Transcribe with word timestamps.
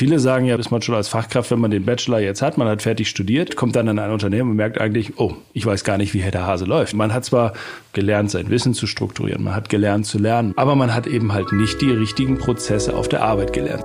Viele 0.00 0.18
sagen 0.18 0.46
ja, 0.46 0.56
ist 0.56 0.70
man 0.70 0.80
schon 0.80 0.94
als 0.94 1.08
Fachkraft, 1.08 1.50
wenn 1.50 1.58
man 1.58 1.70
den 1.70 1.84
Bachelor 1.84 2.20
jetzt 2.20 2.40
hat, 2.40 2.56
man 2.56 2.66
hat 2.66 2.80
fertig 2.80 3.10
studiert, 3.10 3.54
kommt 3.54 3.76
dann 3.76 3.86
in 3.86 3.98
ein 3.98 4.10
Unternehmen 4.10 4.52
und 4.52 4.56
merkt 4.56 4.80
eigentlich, 4.80 5.18
oh, 5.18 5.34
ich 5.52 5.66
weiß 5.66 5.84
gar 5.84 5.98
nicht, 5.98 6.14
wie 6.14 6.22
der 6.22 6.46
Hase 6.46 6.64
läuft. 6.64 6.94
Man 6.94 7.12
hat 7.12 7.26
zwar 7.26 7.52
gelernt, 7.92 8.30
sein 8.30 8.48
Wissen 8.48 8.72
zu 8.72 8.86
strukturieren, 8.86 9.44
man 9.44 9.54
hat 9.54 9.68
gelernt 9.68 10.06
zu 10.06 10.18
lernen, 10.18 10.54
aber 10.56 10.74
man 10.74 10.94
hat 10.94 11.06
eben 11.06 11.34
halt 11.34 11.52
nicht 11.52 11.82
die 11.82 11.90
richtigen 11.90 12.38
Prozesse 12.38 12.96
auf 12.96 13.08
der 13.08 13.22
Arbeit 13.22 13.52
gelernt. 13.52 13.84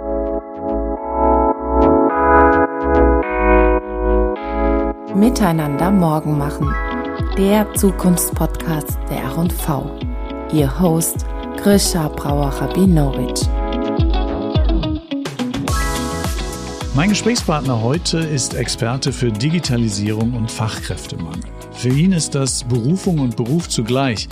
Miteinander 5.14 5.92
morgen 5.92 6.38
machen. 6.38 6.74
Der 7.38 7.74
Zukunftspodcast 7.74 8.98
der 9.10 9.18
R&V. 9.18 10.00
Ihr 10.54 10.80
Host 10.80 11.26
Grisha 11.58 12.08
Brauer-Rabinowitsch. 12.08 13.65
Mein 16.96 17.10
Gesprächspartner 17.10 17.82
heute 17.82 18.20
ist 18.20 18.54
Experte 18.54 19.12
für 19.12 19.30
Digitalisierung 19.30 20.34
und 20.34 20.50
Fachkräftemangel. 20.50 21.44
Für 21.74 21.90
ihn 21.90 22.14
ist 22.14 22.36
das 22.36 22.64
Berufung 22.64 23.20
und 23.20 23.36
Beruf 23.36 23.68
zugleich. 23.68 24.30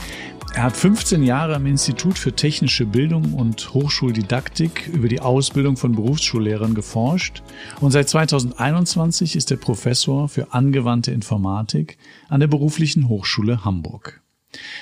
Er 0.55 0.63
hat 0.63 0.77
15 0.77 1.23
Jahre 1.23 1.55
am 1.55 1.66
Institut 1.66 2.18
für 2.18 2.31
technische 2.31 2.85
Bildung 2.85 3.34
und 3.34 3.73
Hochschuldidaktik 3.73 4.88
über 4.88 5.09
die 5.09 5.20
Ausbildung 5.20 5.76
von 5.76 5.91
Berufsschullehrern 5.91 6.73
geforscht 6.73 7.44
und 7.81 7.91
seit 7.91 8.07
2021 8.07 9.35
ist 9.35 9.52
er 9.52 9.57
Professor 9.57 10.30
für 10.30 10.54
angewandte 10.54 11.12
Informatik 11.12 11.98
an 12.30 12.40
der 12.40 12.48
Beruflichen 12.48 13.09
Hochschule 13.09 13.66
Hamburg. 13.66 14.21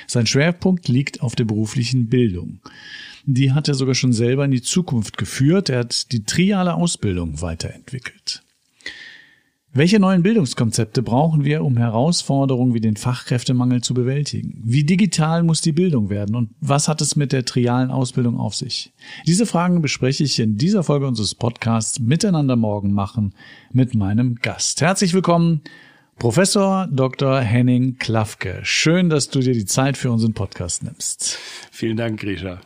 Sein 0.05 0.27
Schwerpunkt 0.27 0.87
liegt 0.87 1.21
auf 1.23 1.35
der 1.35 1.45
beruflichen 1.45 2.09
Bildung 2.09 2.59
die 3.25 3.51
hat 3.51 3.67
er 3.67 3.73
sogar 3.73 3.95
schon 3.95 4.13
selber 4.13 4.45
in 4.45 4.51
die 4.51 4.61
Zukunft 4.61 5.17
geführt. 5.17 5.69
Er 5.69 5.79
hat 5.79 6.11
die 6.11 6.23
triale 6.23 6.75
Ausbildung 6.75 7.41
weiterentwickelt. 7.41 8.43
Welche 9.73 10.01
neuen 10.01 10.21
Bildungskonzepte 10.21 11.01
brauchen 11.01 11.45
wir, 11.45 11.63
um 11.63 11.77
Herausforderungen 11.77 12.73
wie 12.73 12.81
den 12.81 12.97
Fachkräftemangel 12.97 13.79
zu 13.79 13.93
bewältigen? 13.93 14.61
Wie 14.65 14.83
digital 14.83 15.43
muss 15.43 15.61
die 15.61 15.71
Bildung 15.71 16.09
werden 16.09 16.35
und 16.35 16.49
was 16.59 16.89
hat 16.89 16.99
es 16.99 17.15
mit 17.15 17.31
der 17.31 17.45
trialen 17.45 17.89
Ausbildung 17.89 18.37
auf 18.37 18.53
sich? 18.53 18.91
Diese 19.25 19.45
Fragen 19.45 19.81
bespreche 19.81 20.25
ich 20.25 20.39
in 20.39 20.57
dieser 20.57 20.83
Folge 20.83 21.07
unseres 21.07 21.35
Podcasts 21.35 22.01
Miteinander 22.01 22.57
morgen 22.57 22.91
machen 22.91 23.33
mit 23.71 23.95
meinem 23.95 24.35
Gast. 24.35 24.81
Herzlich 24.81 25.13
willkommen, 25.13 25.61
Professor 26.19 26.89
Dr. 26.91 27.39
Henning 27.39 27.97
Klafke. 27.97 28.59
Schön, 28.63 29.09
dass 29.09 29.29
du 29.29 29.39
dir 29.39 29.53
die 29.53 29.65
Zeit 29.65 29.95
für 29.95 30.11
unseren 30.11 30.33
Podcast 30.33 30.83
nimmst. 30.83 31.39
Vielen 31.71 31.95
Dank, 31.95 32.19
Grisha. 32.19 32.59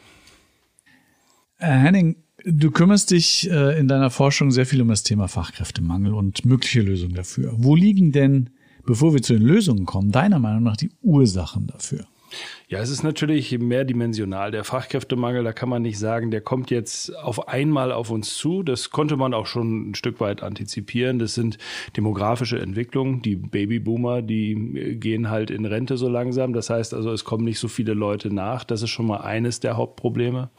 Äh, 1.66 1.80
Henning, 1.80 2.16
du 2.44 2.70
kümmerst 2.70 3.12
dich 3.12 3.50
äh, 3.50 3.80
in 3.80 3.88
deiner 3.88 4.12
Forschung 4.12 4.52
sehr 4.52 4.68
viel 4.68 4.82
um 4.82 4.90
das 4.90 5.02
Thema 5.02 5.28
Fachkräftemangel 5.28 6.14
und 6.14 6.46
mögliche 6.46 6.82
Lösungen 6.82 7.16
dafür. 7.16 7.54
Wo 7.58 7.76
liegen 7.76 8.12
denn, 8.12 8.52
bevor 8.86 9.14
wir 9.14 9.22
zu 9.24 9.34
den 9.34 9.42
Lösungen 9.42 9.86
kommen, 9.86 10.12
deiner 10.12 10.38
Meinung 10.38 10.62
nach 10.62 10.78
die 10.78 10.92
Ursachen 11.02 11.66
dafür? 11.68 12.06
Ja, 12.68 12.80
es 12.80 12.90
ist 12.90 13.02
natürlich 13.02 13.58
mehrdimensional. 13.58 14.52
Der 14.52 14.64
Fachkräftemangel, 14.64 15.44
da 15.44 15.54
kann 15.54 15.70
man 15.70 15.82
nicht 15.82 15.98
sagen, 15.98 16.32
der 16.32 16.42
kommt 16.42 16.70
jetzt 16.70 17.16
auf 17.16 17.48
einmal 17.48 17.92
auf 17.92 18.12
uns 18.12 18.36
zu. 18.36 18.62
Das 18.62 18.90
konnte 18.90 19.16
man 19.16 19.34
auch 19.34 19.46
schon 19.48 19.92
ein 19.92 19.96
Stück 19.96 20.20
weit 20.20 20.44
antizipieren. 20.44 21.18
Das 21.18 21.34
sind 21.34 21.58
demografische 21.96 22.60
Entwicklungen. 22.60 23.22
Die 23.22 23.38
Babyboomer, 23.38 24.22
die 24.22 24.98
gehen 25.00 25.30
halt 25.30 25.50
in 25.50 25.66
Rente 25.66 25.98
so 25.98 26.10
langsam. 26.10 26.54
Das 26.54 26.70
heißt 26.70 26.94
also, 26.94 27.12
es 27.12 27.24
kommen 27.24 27.46
nicht 27.46 27.60
so 27.60 27.70
viele 27.70 27.94
Leute 27.94 28.34
nach. 28.34 28.66
Das 28.66 28.82
ist 28.82 28.90
schon 28.90 29.08
mal 29.08 29.22
eines 29.22 29.62
der 29.62 29.78
Hauptprobleme. 29.78 30.50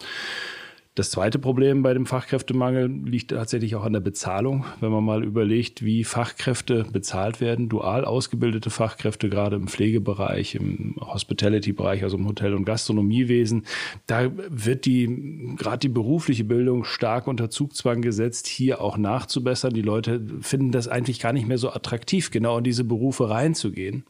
Das 0.97 1.11
zweite 1.11 1.39
Problem 1.39 1.83
bei 1.83 1.92
dem 1.92 2.06
Fachkräftemangel 2.06 2.86
liegt 2.86 3.30
tatsächlich 3.30 3.77
auch 3.77 3.84
an 3.84 3.92
der 3.92 4.00
Bezahlung. 4.00 4.64
Wenn 4.80 4.91
man 4.91 5.05
mal 5.05 5.25
überlegt, 5.25 5.84
wie 5.84 6.05
Fachkräfte 6.05 6.86
bezahlt 6.91 7.42
werden, 7.42 7.69
dual 7.69 8.06
ausgebildete 8.06 8.70
Fachkräfte, 8.70 9.28
gerade 9.28 9.56
im 9.56 9.69
Pflegebereich, 9.69 10.55
im 10.55 10.97
Hospitality-Bereich, 10.98 12.02
also 12.02 12.17
im 12.17 12.27
Hotel- 12.27 12.55
und 12.55 12.64
Gastronomiewesen, 12.64 13.67
da 14.07 14.30
wird 14.48 14.86
die, 14.86 15.55
gerade 15.58 15.80
die 15.80 15.90
berufliche 15.90 16.45
Bildung 16.45 16.84
stark 16.84 17.27
unter 17.27 17.51
Zugzwang 17.51 18.01
gesetzt, 18.01 18.46
hier 18.46 18.80
auch 18.80 18.96
nachzubessern. 18.96 19.74
Die 19.74 19.83
Leute 19.83 20.23
finden 20.40 20.73
das 20.73 20.89
eigentlich 20.89 21.20
gar 21.20 21.34
nicht 21.34 21.46
mehr 21.46 21.58
so 21.58 21.70
attraktiv, 21.70 22.30
genau 22.30 22.57
in 22.57 22.64
diese 22.64 22.84
Berufe 22.84 23.28
reinzugehen. 23.28 24.05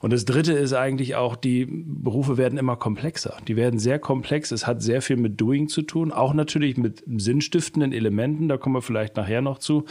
Und 0.00 0.12
das 0.12 0.26
dritte 0.26 0.52
ist 0.52 0.74
eigentlich 0.74 1.14
auch, 1.14 1.34
die 1.34 1.64
Berufe 1.64 2.36
werden 2.36 2.58
immer 2.58 2.76
komplexer. 2.76 3.38
Die 3.48 3.56
werden 3.56 3.78
sehr 3.78 3.98
komplex. 3.98 4.52
Es 4.52 4.66
hat 4.66 4.82
sehr 4.82 5.00
viel 5.00 5.16
mit 5.16 5.40
Doing 5.40 5.68
zu 5.68 5.80
tun, 5.80 6.12
auch 6.12 6.25
natürlich 6.32 6.76
mit 6.76 7.02
sinnstiftenden 7.06 7.92
Elementen, 7.92 8.48
da 8.48 8.56
kommen 8.56 8.74
wir 8.74 8.82
vielleicht 8.82 9.16
nachher 9.16 9.42
noch 9.42 9.58
zu. 9.58 9.84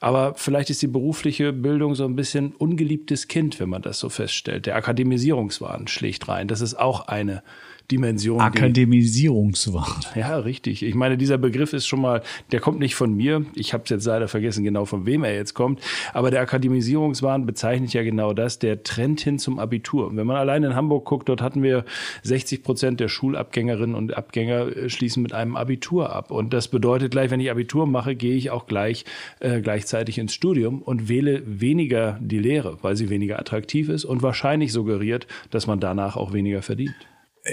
Aber 0.00 0.34
vielleicht 0.34 0.70
ist 0.70 0.82
die 0.82 0.86
berufliche 0.86 1.52
Bildung 1.52 1.94
so 1.94 2.04
ein 2.04 2.16
bisschen 2.16 2.52
ungeliebtes 2.52 3.28
Kind, 3.28 3.60
wenn 3.60 3.68
man 3.68 3.82
das 3.82 3.98
so 3.98 4.08
feststellt. 4.08 4.66
Der 4.66 4.76
Akademisierungswahn 4.76 5.88
schlägt 5.88 6.28
rein. 6.28 6.48
Das 6.48 6.60
ist 6.60 6.74
auch 6.74 7.08
eine 7.08 7.42
Dimension. 7.90 8.40
Akademisierungswahn. 8.40 10.00
Ja, 10.14 10.38
richtig. 10.38 10.82
Ich 10.82 10.94
meine, 10.94 11.16
dieser 11.16 11.38
Begriff 11.38 11.72
ist 11.72 11.86
schon 11.86 12.00
mal, 12.00 12.22
der 12.52 12.60
kommt 12.60 12.78
nicht 12.80 12.94
von 12.94 13.14
mir. 13.14 13.46
Ich 13.54 13.72
habe 13.72 13.84
es 13.84 13.90
jetzt 13.90 14.04
leider 14.04 14.28
vergessen, 14.28 14.62
genau 14.62 14.84
von 14.84 15.06
wem 15.06 15.24
er 15.24 15.34
jetzt 15.34 15.54
kommt. 15.54 15.80
Aber 16.12 16.30
der 16.30 16.42
Akademisierungswahn 16.42 17.46
bezeichnet 17.46 17.92
ja 17.94 18.02
genau 18.02 18.34
das, 18.34 18.58
der 18.58 18.82
Trend 18.82 19.20
hin 19.20 19.38
zum 19.38 19.58
Abitur. 19.58 20.14
Wenn 20.14 20.26
man 20.26 20.36
allein 20.36 20.64
in 20.64 20.74
Hamburg 20.74 21.06
guckt, 21.06 21.28
dort 21.28 21.40
hatten 21.40 21.62
wir 21.62 21.84
60 22.22 22.62
Prozent 22.62 23.00
der 23.00 23.08
Schulabgängerinnen 23.08 23.96
und 23.96 24.16
Abgänger 24.16 24.76
äh, 24.76 24.90
schließen 24.90 25.22
mit 25.22 25.32
einem 25.32 25.56
Abitur 25.56 26.14
ab. 26.14 26.30
Und 26.30 26.52
das 26.52 26.68
bedeutet 26.68 27.10
gleich, 27.12 27.30
wenn 27.30 27.40
ich 27.40 27.50
Abitur 27.50 27.86
mache, 27.86 28.14
gehe 28.14 28.36
ich 28.36 28.50
auch 28.50 28.66
gleich 28.66 29.04
äh, 29.40 29.60
gleichzeitig 29.60 30.18
ins 30.18 30.34
Studium 30.34 30.82
und 30.82 31.08
wähle 31.08 31.42
weniger 31.46 32.18
die 32.20 32.38
Lehre, 32.38 32.78
weil 32.82 32.96
sie 32.96 33.08
weniger 33.10 33.38
attraktiv 33.38 33.88
ist 33.88 34.04
und 34.04 34.22
wahrscheinlich 34.22 34.72
suggeriert, 34.72 35.26
dass 35.50 35.66
man 35.66 35.80
danach 35.80 36.16
auch 36.16 36.32
weniger 36.32 36.62
verdient. 36.62 36.94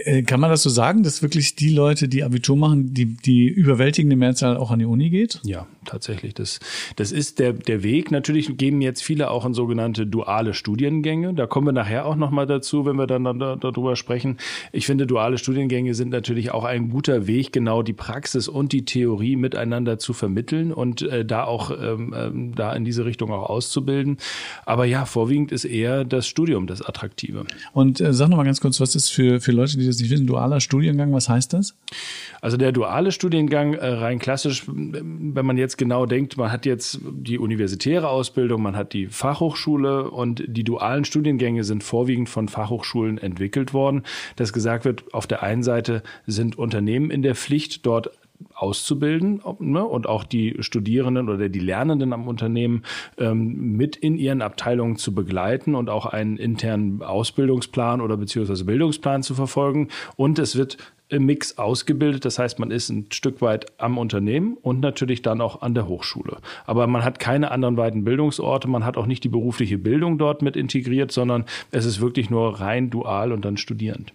Äh, 0.03 0.23
kann 0.23 0.39
man 0.39 0.49
das 0.49 0.63
so 0.63 0.69
sagen, 0.69 1.03
dass 1.03 1.21
wirklich 1.21 1.55
die 1.55 1.69
Leute, 1.69 2.07
die 2.07 2.23
Abitur 2.23 2.57
machen, 2.57 2.93
die, 2.93 3.05
die 3.05 3.47
überwältigende 3.47 4.15
Mehrzahl 4.15 4.57
auch 4.57 4.71
an 4.71 4.79
die 4.79 4.85
Uni 4.85 5.09
geht? 5.09 5.39
Ja, 5.43 5.67
tatsächlich. 5.85 6.33
Das, 6.33 6.59
das 6.95 7.11
ist 7.11 7.39
der, 7.39 7.53
der 7.53 7.83
Weg. 7.83 8.11
Natürlich 8.11 8.57
geben 8.57 8.81
jetzt 8.81 9.01
viele 9.01 9.31
auch 9.31 9.45
in 9.45 9.53
sogenannte 9.53 10.05
duale 10.05 10.53
Studiengänge. 10.53 11.33
Da 11.33 11.47
kommen 11.47 11.67
wir 11.67 11.71
nachher 11.73 12.05
auch 12.05 12.15
nochmal 12.15 12.45
dazu, 12.45 12.85
wenn 12.85 12.97
wir 12.97 13.07
dann, 13.07 13.23
dann 13.23 13.39
darüber 13.39 13.95
sprechen. 13.95 14.37
Ich 14.71 14.85
finde, 14.85 15.07
duale 15.07 15.37
Studiengänge 15.37 15.93
sind 15.93 16.09
natürlich 16.09 16.51
auch 16.51 16.63
ein 16.63 16.89
guter 16.89 17.27
Weg, 17.27 17.51
genau 17.53 17.81
die 17.81 17.93
Praxis 17.93 18.47
und 18.47 18.73
die 18.73 18.85
Theorie 18.85 19.35
miteinander 19.35 19.97
zu 19.97 20.13
vermitteln 20.13 20.73
und 20.73 21.01
äh, 21.01 21.25
da 21.25 21.45
auch 21.45 21.71
ähm, 21.71 22.13
ähm 22.17 22.55
da 22.55 22.73
in 22.73 22.85
diese 22.85 23.05
Richtung 23.05 23.31
auch 23.31 23.49
auszubilden. 23.49 24.17
Aber 24.65 24.85
ja, 24.85 25.05
vorwiegend 25.05 25.51
ist 25.51 25.65
eher 25.65 26.05
das 26.05 26.27
Studium 26.27 26.67
das 26.67 26.81
Attraktive. 26.81 27.45
Und 27.73 28.01
äh, 28.01 28.13
sag 28.13 28.29
nochmal 28.29 28.45
ganz 28.45 28.61
kurz, 28.61 28.79
was 28.79 28.95
ist 28.95 29.09
für, 29.09 29.39
für 29.41 29.51
Leute, 29.51 29.77
die 29.77 29.84
die 29.85 29.91
das 29.91 29.99
nicht 29.99 30.11
wissen, 30.11 30.27
dualer 30.27 30.59
Studiengang, 30.59 31.13
was 31.13 31.29
heißt 31.29 31.53
das? 31.53 31.75
Also 32.41 32.57
der 32.57 32.71
duale 32.71 33.11
Studiengang, 33.11 33.73
äh, 33.73 33.85
rein 33.87 34.19
klassisch, 34.19 34.63
wenn 34.67 35.45
man 35.45 35.57
jetzt 35.57 35.77
genau 35.77 36.05
denkt, 36.05 36.37
man 36.37 36.51
hat 36.51 36.65
jetzt 36.65 36.99
die 37.03 37.39
universitäre 37.39 38.09
Ausbildung, 38.09 38.61
man 38.61 38.75
hat 38.75 38.93
die 38.93 39.07
Fachhochschule 39.07 40.09
und 40.09 40.43
die 40.47 40.63
dualen 40.63 41.05
Studiengänge 41.05 41.63
sind 41.63 41.83
vorwiegend 41.83 42.29
von 42.29 42.47
Fachhochschulen 42.47 43.17
entwickelt 43.17 43.73
worden, 43.73 44.03
dass 44.35 44.53
gesagt 44.53 44.85
wird, 44.85 45.13
auf 45.13 45.27
der 45.27 45.43
einen 45.43 45.63
Seite 45.63 46.03
sind 46.27 46.57
Unternehmen 46.57 47.11
in 47.11 47.21
der 47.21 47.35
Pflicht, 47.35 47.85
dort 47.85 48.11
auszubilden 48.53 49.41
ne, 49.59 49.83
und 49.83 50.07
auch 50.07 50.23
die 50.23 50.55
Studierenden 50.59 51.29
oder 51.29 51.49
die 51.49 51.59
Lernenden 51.59 52.13
am 52.13 52.27
Unternehmen 52.27 52.83
ähm, 53.17 53.75
mit 53.75 53.95
in 53.95 54.17
ihren 54.17 54.41
Abteilungen 54.41 54.95
zu 54.95 55.13
begleiten 55.13 55.75
und 55.75 55.89
auch 55.89 56.05
einen 56.05 56.37
internen 56.37 57.01
Ausbildungsplan 57.01 58.01
oder 58.01 58.17
beziehungsweise 58.17 58.65
Bildungsplan 58.65 59.23
zu 59.23 59.35
verfolgen. 59.35 59.89
Und 60.15 60.39
es 60.39 60.55
wird 60.55 60.77
im 61.09 61.25
Mix 61.25 61.57
ausgebildet. 61.57 62.25
Das 62.25 62.39
heißt, 62.39 62.59
man 62.59 62.71
ist 62.71 62.89
ein 62.89 63.07
Stück 63.11 63.41
weit 63.41 63.79
am 63.79 63.97
Unternehmen 63.97 64.57
und 64.61 64.79
natürlich 64.79 65.21
dann 65.21 65.41
auch 65.41 65.61
an 65.61 65.75
der 65.75 65.87
Hochschule. 65.87 66.37
Aber 66.65 66.87
man 66.87 67.03
hat 67.03 67.19
keine 67.19 67.51
anderen 67.51 67.77
weiten 67.77 68.03
Bildungsorte. 68.03 68.67
Man 68.67 68.85
hat 68.85 68.97
auch 68.97 69.05
nicht 69.05 69.23
die 69.23 69.29
berufliche 69.29 69.77
Bildung 69.77 70.17
dort 70.17 70.41
mit 70.41 70.55
integriert, 70.55 71.11
sondern 71.11 71.45
es 71.71 71.85
ist 71.85 72.01
wirklich 72.01 72.29
nur 72.29 72.59
rein 72.59 72.89
dual 72.89 73.31
und 73.31 73.45
dann 73.45 73.57
studierend. 73.57 74.13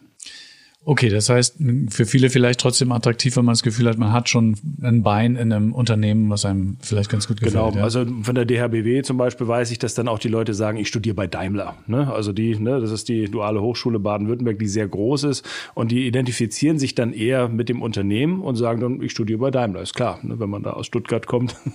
Okay, 0.82 1.10
das 1.10 1.28
heißt, 1.28 1.58
für 1.90 2.06
viele 2.06 2.30
vielleicht 2.30 2.58
trotzdem 2.58 2.90
attraktiv, 2.90 3.36
wenn 3.36 3.44
man 3.44 3.52
das 3.52 3.62
Gefühl 3.62 3.86
hat, 3.86 3.98
man 3.98 4.14
hat 4.14 4.30
schon 4.30 4.56
ein 4.80 5.02
Bein 5.02 5.36
in 5.36 5.52
einem 5.52 5.74
Unternehmen, 5.74 6.30
was 6.30 6.46
einem 6.46 6.78
vielleicht 6.80 7.10
ganz 7.10 7.28
gut 7.28 7.38
gefällt. 7.38 7.52
Genau, 7.52 7.76
ja. 7.76 7.82
also 7.82 8.06
von 8.22 8.34
der 8.34 8.46
DHBW 8.46 9.02
zum 9.02 9.18
Beispiel 9.18 9.46
weiß 9.46 9.70
ich, 9.72 9.78
dass 9.78 9.92
dann 9.92 10.08
auch 10.08 10.18
die 10.18 10.28
Leute 10.28 10.54
sagen, 10.54 10.78
ich 10.78 10.88
studiere 10.88 11.14
bei 11.14 11.26
Daimler. 11.26 11.76
Ne? 11.86 12.10
Also 12.10 12.32
die, 12.32 12.58
ne, 12.58 12.80
das 12.80 12.92
ist 12.92 13.10
die 13.10 13.30
duale 13.30 13.60
Hochschule 13.60 13.98
Baden-Württemberg, 13.98 14.58
die 14.58 14.68
sehr 14.68 14.88
groß 14.88 15.24
ist 15.24 15.46
und 15.74 15.90
die 15.90 16.06
identifizieren 16.06 16.78
sich 16.78 16.94
dann 16.94 17.12
eher 17.12 17.50
mit 17.50 17.68
dem 17.68 17.82
Unternehmen 17.82 18.40
und 18.40 18.56
sagen 18.56 18.80
dann, 18.80 19.02
ich 19.02 19.12
studiere 19.12 19.38
bei 19.38 19.50
Daimler. 19.50 19.82
Ist 19.82 19.94
klar, 19.94 20.18
ne, 20.22 20.40
wenn 20.40 20.48
man 20.48 20.62
da 20.62 20.70
aus 20.70 20.86
Stuttgart 20.86 21.26
kommt. 21.26 21.56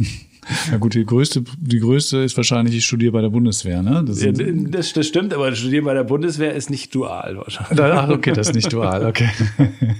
Ja 0.72 0.78
gut, 0.78 0.94
die 0.94 1.04
größte, 1.06 1.44
die 1.60 1.80
größte 1.80 2.19
ist 2.19 2.38
wahrscheinlich, 2.38 2.75
ich 2.75 2.86
studiere 2.86 3.12
bei 3.12 3.22
der 3.22 3.30
Bundeswehr, 3.30 3.81
ne? 3.81 4.04
Das, 4.06 4.22
ja, 4.22 4.31
das, 4.31 4.94
das 4.94 5.07
stimmt, 5.07 5.34
aber 5.34 5.56
studieren 5.56 5.86
bei 5.86 5.96
der 5.96 6.04
Bundeswehr 6.04 6.54
ist 6.54 6.69
nicht 6.69 6.94
dual 6.94 7.38
wahrscheinlich. 7.38 7.80
Ach, 7.80 8.10
okay, 8.10 8.31
das 8.31 8.50
ist 8.50 8.56
nicht 8.56 8.72
dual. 8.72 8.94
Fall, 9.00 9.06
okay. 9.06 9.30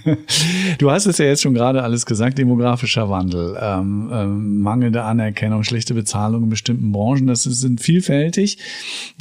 Du 0.77 0.92
hast 0.92 1.06
es 1.06 1.18
ja 1.18 1.25
jetzt 1.25 1.42
schon 1.42 1.53
gerade 1.53 1.83
alles 1.83 2.06
gesagt, 2.06 2.38
demografischer 2.38 3.09
Wandel, 3.09 3.57
ähm, 3.62 4.09
ähm, 4.12 4.59
mangelnde 4.59 5.03
Anerkennung, 5.03 5.63
schlechte 5.63 5.94
Bezahlung 5.94 6.44
in 6.44 6.50
bestimmten 6.50 6.92
Branchen, 6.92 7.27
das 7.27 7.44
sind 7.44 7.81
vielfältig 7.81 8.57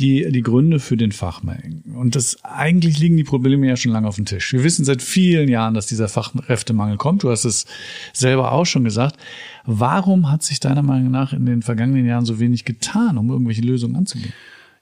die, 0.01 0.31
die 0.31 0.43
Gründe 0.43 0.81
für 0.81 0.97
den 0.97 1.13
Fachmangel. 1.13 1.83
Und 1.95 2.17
das 2.17 2.43
eigentlich 2.43 2.99
liegen 2.99 3.17
die 3.17 3.25
Probleme 3.25 3.67
ja 3.67 3.77
schon 3.77 3.93
lange 3.93 4.09
auf 4.09 4.17
dem 4.17 4.25
Tisch. 4.25 4.53
Wir 4.53 4.65
wissen 4.65 4.85
seit 4.85 5.03
vielen 5.03 5.49
Jahren, 5.49 5.75
dass 5.75 5.87
dieser 5.87 6.09
Fachkräftemangel 6.09 6.97
kommt. 6.97 7.23
Du 7.23 7.31
hast 7.31 7.45
es 7.45 7.67
selber 8.13 8.53
auch 8.53 8.67
schon 8.67 8.85
gesagt. 8.85 9.17
Warum 9.65 10.31
hat 10.31 10.43
sich 10.43 10.61
deiner 10.61 10.83
Meinung 10.83 11.11
nach 11.11 11.33
in 11.33 11.47
den 11.47 11.63
vergangenen 11.63 12.07
Jahren 12.07 12.25
so 12.25 12.39
wenig 12.41 12.65
getan, 12.65 13.17
um 13.17 13.31
irgendwelche 13.31 13.63
Lösungen 13.63 13.97
anzugehen? 13.97 14.33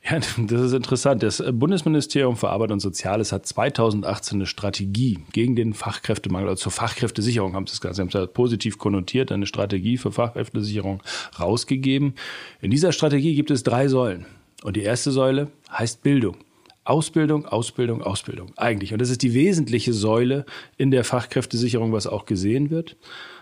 Ja, 0.05 0.19
das 0.39 0.61
ist 0.61 0.73
interessant. 0.73 1.23
Das 1.23 1.43
Bundesministerium 1.53 2.37
für 2.37 2.51
Arbeit 2.51 2.73
und 2.73 2.81
Soziales 2.81 3.33
hat 3.33 3.47
2018 3.47 4.39
eine 4.39 4.47
Strategie 4.47 5.19
gegen 5.33 5.57
den 5.57 5.75
Fachkräftemangel, 5.75 6.49
also 6.49 6.65
zur 6.65 6.73
Fachkräftesicherung 6.73 7.55
haben 7.55 7.67
sie 7.67 7.77
gesagt. 7.77 7.97
Sie 7.97 8.01
haben 8.01 8.09
es 8.09 8.15
ja 8.15 8.27
positiv 8.27 8.79
konnotiert, 8.79 9.31
eine 9.31 9.47
Strategie 9.47 9.97
für 9.99 10.13
Fachkräftesicherung 10.13 11.03
rausgegeben. 11.39 12.15
In 12.61 12.71
dieser 12.71 12.93
Strategie 12.93 13.35
gibt 13.35 13.51
es 13.51 13.63
drei 13.63 13.89
Säulen. 13.89 14.27
Und 14.63 14.77
die 14.77 14.83
erste 14.83 15.11
Säule 15.11 15.49
heißt 15.71 16.03
Bildung. 16.03 16.37
Ausbildung, 16.85 17.47
Ausbildung, 17.47 18.03
Ausbildung. 18.03 18.53
Eigentlich. 18.57 18.93
Und 18.93 19.01
das 19.01 19.11
ist 19.11 19.23
die 19.23 19.35
wesentliche 19.35 19.93
Säule 19.93 20.45
in 20.77 20.91
der 20.91 21.05
Fachkräftesicherung, 21.05 21.93
was 21.93 22.07
auch 22.07 22.27
gesehen 22.27 22.71
wird. 22.71 22.97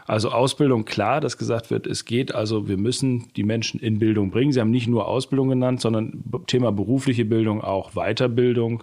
Also 0.06 0.30
Ausbildung, 0.30 0.84
klar, 0.84 1.20
dass 1.20 1.38
gesagt 1.38 1.70
wird, 1.70 1.86
es 1.86 2.04
geht, 2.04 2.34
also 2.34 2.68
wir 2.68 2.76
müssen 2.76 3.32
die 3.36 3.44
Menschen 3.44 3.80
in 3.80 3.98
Bildung 3.98 4.30
bringen. 4.30 4.52
Sie 4.52 4.60
haben 4.60 4.70
nicht 4.70 4.88
nur 4.88 5.06
Ausbildung 5.06 5.48
genannt, 5.48 5.80
sondern 5.80 6.24
Thema 6.46 6.72
berufliche 6.72 7.24
Bildung 7.24 7.62
auch 7.62 7.92
Weiterbildung 7.92 8.82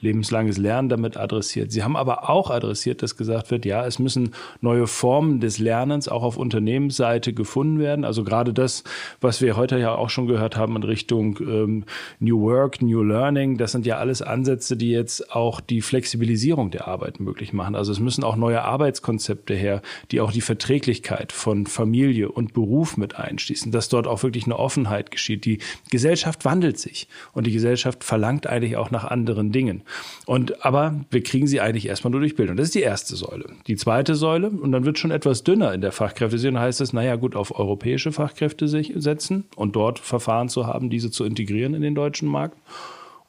lebenslanges 0.00 0.58
Lernen 0.58 0.88
damit 0.88 1.16
adressiert. 1.16 1.72
Sie 1.72 1.82
haben 1.82 1.96
aber 1.96 2.28
auch 2.28 2.50
adressiert, 2.50 3.02
dass 3.02 3.16
gesagt 3.16 3.50
wird, 3.50 3.64
ja, 3.64 3.86
es 3.86 3.98
müssen 3.98 4.34
neue 4.60 4.86
Formen 4.86 5.40
des 5.40 5.58
Lernens 5.58 6.08
auch 6.08 6.22
auf 6.22 6.36
Unternehmensseite 6.36 7.32
gefunden 7.32 7.78
werden. 7.78 8.04
Also 8.04 8.22
gerade 8.22 8.52
das, 8.52 8.84
was 9.22 9.40
wir 9.40 9.56
heute 9.56 9.78
ja 9.78 9.94
auch 9.94 10.10
schon 10.10 10.26
gehört 10.26 10.56
haben 10.56 10.76
in 10.76 10.82
Richtung 10.82 11.38
ähm, 11.40 11.84
New 12.20 12.42
Work, 12.42 12.82
New 12.82 13.02
Learning, 13.02 13.56
das 13.56 13.72
sind 13.72 13.86
ja 13.86 13.96
alles 13.96 14.20
Ansätze, 14.20 14.76
die 14.76 14.90
jetzt 14.90 15.34
auch 15.34 15.60
die 15.60 15.80
Flexibilisierung 15.80 16.70
der 16.70 16.86
Arbeit 16.88 17.18
möglich 17.18 17.54
machen. 17.54 17.74
Also 17.74 17.90
es 17.92 17.98
müssen 17.98 18.22
auch 18.22 18.36
neue 18.36 18.62
Arbeitskonzepte 18.62 19.54
her, 19.54 19.80
die 20.10 20.20
auch 20.20 20.30
die 20.30 20.42
Verträglichkeit 20.42 21.32
von 21.32 21.66
Familie 21.66 22.30
und 22.30 22.52
Beruf 22.52 22.98
mit 22.98 23.16
einschließen, 23.16 23.72
dass 23.72 23.88
dort 23.88 24.06
auch 24.06 24.22
wirklich 24.22 24.44
eine 24.44 24.58
Offenheit 24.58 25.10
geschieht. 25.10 25.46
Die 25.46 25.58
Gesellschaft 25.90 26.44
wandelt 26.44 26.78
sich 26.78 27.08
und 27.32 27.46
die 27.46 27.52
Gesellschaft 27.52 28.04
verlangt 28.04 28.46
eigentlich 28.46 28.76
auch 28.76 28.90
nach 28.90 29.04
anderen 29.04 29.52
Dingen. 29.52 29.82
Und, 30.26 30.64
aber 30.64 31.04
wir 31.10 31.22
kriegen 31.22 31.46
sie 31.46 31.60
eigentlich 31.60 31.86
erstmal 31.86 32.10
nur 32.10 32.20
durch 32.20 32.36
Bildung. 32.36 32.56
Das 32.56 32.66
ist 32.66 32.74
die 32.74 32.82
erste 32.82 33.16
Säule. 33.16 33.46
Die 33.66 33.76
zweite 33.76 34.14
Säule, 34.14 34.50
und 34.50 34.72
dann 34.72 34.84
wird 34.84 34.98
schon 34.98 35.10
etwas 35.10 35.44
dünner 35.44 35.72
in 35.72 35.80
der 35.80 35.92
Fachkräftesicherung, 35.92 36.58
heißt 36.58 36.80
es, 36.80 36.92
naja, 36.92 37.16
gut, 37.16 37.36
auf 37.36 37.58
europäische 37.58 38.12
Fachkräfte 38.12 38.68
setzen 38.68 39.44
und 39.56 39.76
dort 39.76 39.98
Verfahren 39.98 40.48
zu 40.48 40.66
haben, 40.66 40.90
diese 40.90 41.10
zu 41.10 41.24
integrieren 41.24 41.74
in 41.74 41.82
den 41.82 41.94
deutschen 41.94 42.28
Markt. 42.28 42.58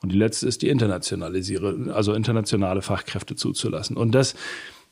Und 0.02 0.12
die 0.12 0.18
letzte 0.18 0.48
ist 0.48 0.62
die 0.62 0.70
internationalisiere, 0.70 1.94
also 1.94 2.14
internationale 2.14 2.82
Fachkräfte 2.82 3.36
zuzulassen. 3.36 3.98
Und 3.98 4.14
das 4.14 4.36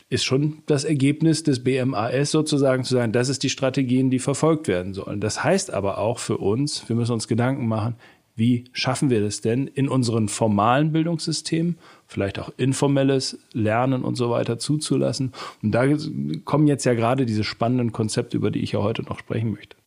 ist 0.10 0.24
schon 0.24 0.62
das 0.68 0.84
Ergebnis 0.84 1.44
des 1.44 1.64
BMAS 1.64 2.32
sozusagen 2.32 2.84
zu 2.84 2.94
sagen, 2.94 3.12
das 3.12 3.30
ist 3.30 3.42
die 3.44 3.50
Strategien, 3.50 4.12
die 4.12 4.20
verfolgt 4.20 4.68
werden 4.68 4.94
sollen. 4.94 5.20
Das 5.20 5.44
heißt 5.44 5.74
aber 5.74 5.98
auch 5.98 6.20
für 6.20 6.38
uns, 6.38 6.88
wir 6.88 6.96
müssen 6.96 7.14
uns 7.14 7.28
Gedanken 7.28 7.68
machen, 7.68 7.96
wie 8.36 8.66
schaffen 8.74 9.10
wir 9.10 9.22
das 9.22 9.42
denn 9.42 9.68
in 9.68 9.88
unseren 9.88 10.28
formalen 10.28 10.92
Bildungssystemen, 10.92 11.78
vielleicht 12.06 12.38
auch 12.38 12.52
informelles 12.58 13.40
Lernen 13.54 14.04
und 14.04 14.16
so 14.16 14.30
weiter 14.30 14.60
zuzulassen? 14.60 15.32
Und 15.64 15.72
da 15.72 15.86
kommen 16.44 16.68
jetzt 16.68 16.86
ja 16.86 16.94
gerade 16.94 17.26
diese 17.26 17.44
spannenden 17.44 17.92
Konzepte, 17.92 18.36
über 18.38 18.52
die 18.52 18.60
ich 18.60 18.74
ja 18.74 18.82
heute 18.82 19.04
noch 19.04 19.20
sprechen 19.20 19.52
möchte. 19.52 19.78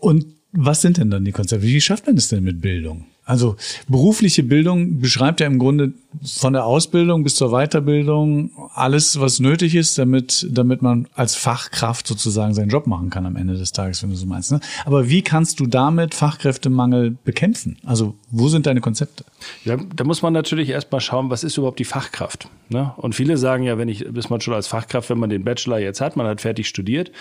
Und 0.00 0.26
was 0.52 0.80
sind 0.80 0.96
denn 0.96 1.10
dann 1.10 1.24
die 1.24 1.32
Konzepte? 1.32 1.66
Wie 1.66 1.80
schafft 1.80 2.06
man 2.06 2.16
es 2.16 2.28
denn 2.28 2.42
mit 2.42 2.60
Bildung? 2.60 3.06
Also 3.28 3.56
berufliche 3.88 4.42
Bildung 4.42 5.00
beschreibt 5.00 5.40
ja 5.40 5.46
im 5.46 5.58
Grunde 5.58 5.92
von 6.24 6.54
der 6.54 6.64
Ausbildung 6.64 7.24
bis 7.24 7.34
zur 7.34 7.50
Weiterbildung 7.50 8.50
alles, 8.74 9.20
was 9.20 9.38
nötig 9.38 9.74
ist, 9.74 9.98
damit, 9.98 10.46
damit 10.50 10.80
man 10.80 11.08
als 11.14 11.34
Fachkraft 11.34 12.06
sozusagen 12.06 12.54
seinen 12.54 12.70
Job 12.70 12.86
machen 12.86 13.10
kann 13.10 13.26
am 13.26 13.36
Ende 13.36 13.58
des 13.58 13.72
Tages, 13.72 14.02
wenn 14.02 14.08
du 14.08 14.16
so 14.16 14.24
meinst. 14.24 14.50
Ne? 14.50 14.60
Aber 14.86 15.10
wie 15.10 15.20
kannst 15.20 15.60
du 15.60 15.66
damit 15.66 16.14
Fachkräftemangel 16.14 17.18
bekämpfen? 17.22 17.76
Also 17.84 18.14
wo 18.30 18.48
sind 18.48 18.64
deine 18.64 18.80
Konzepte? 18.80 19.26
Ja, 19.62 19.76
da 19.94 20.04
muss 20.04 20.22
man 20.22 20.32
natürlich 20.32 20.70
erstmal 20.70 21.02
schauen, 21.02 21.28
was 21.28 21.44
ist 21.44 21.58
überhaupt 21.58 21.80
die 21.80 21.84
Fachkraft? 21.84 22.48
Ne? 22.70 22.94
Und 22.96 23.14
viele 23.14 23.36
sagen 23.36 23.62
ja, 23.62 23.76
wenn 23.76 23.90
ich, 23.90 24.06
bis 24.10 24.30
man 24.30 24.40
schon 24.40 24.54
als 24.54 24.68
Fachkraft, 24.68 25.10
wenn 25.10 25.18
man 25.18 25.28
den 25.28 25.44
Bachelor 25.44 25.78
jetzt 25.78 26.00
hat, 26.00 26.16
man 26.16 26.26
hat 26.26 26.40
fertig 26.40 26.66
studiert, 26.66 27.12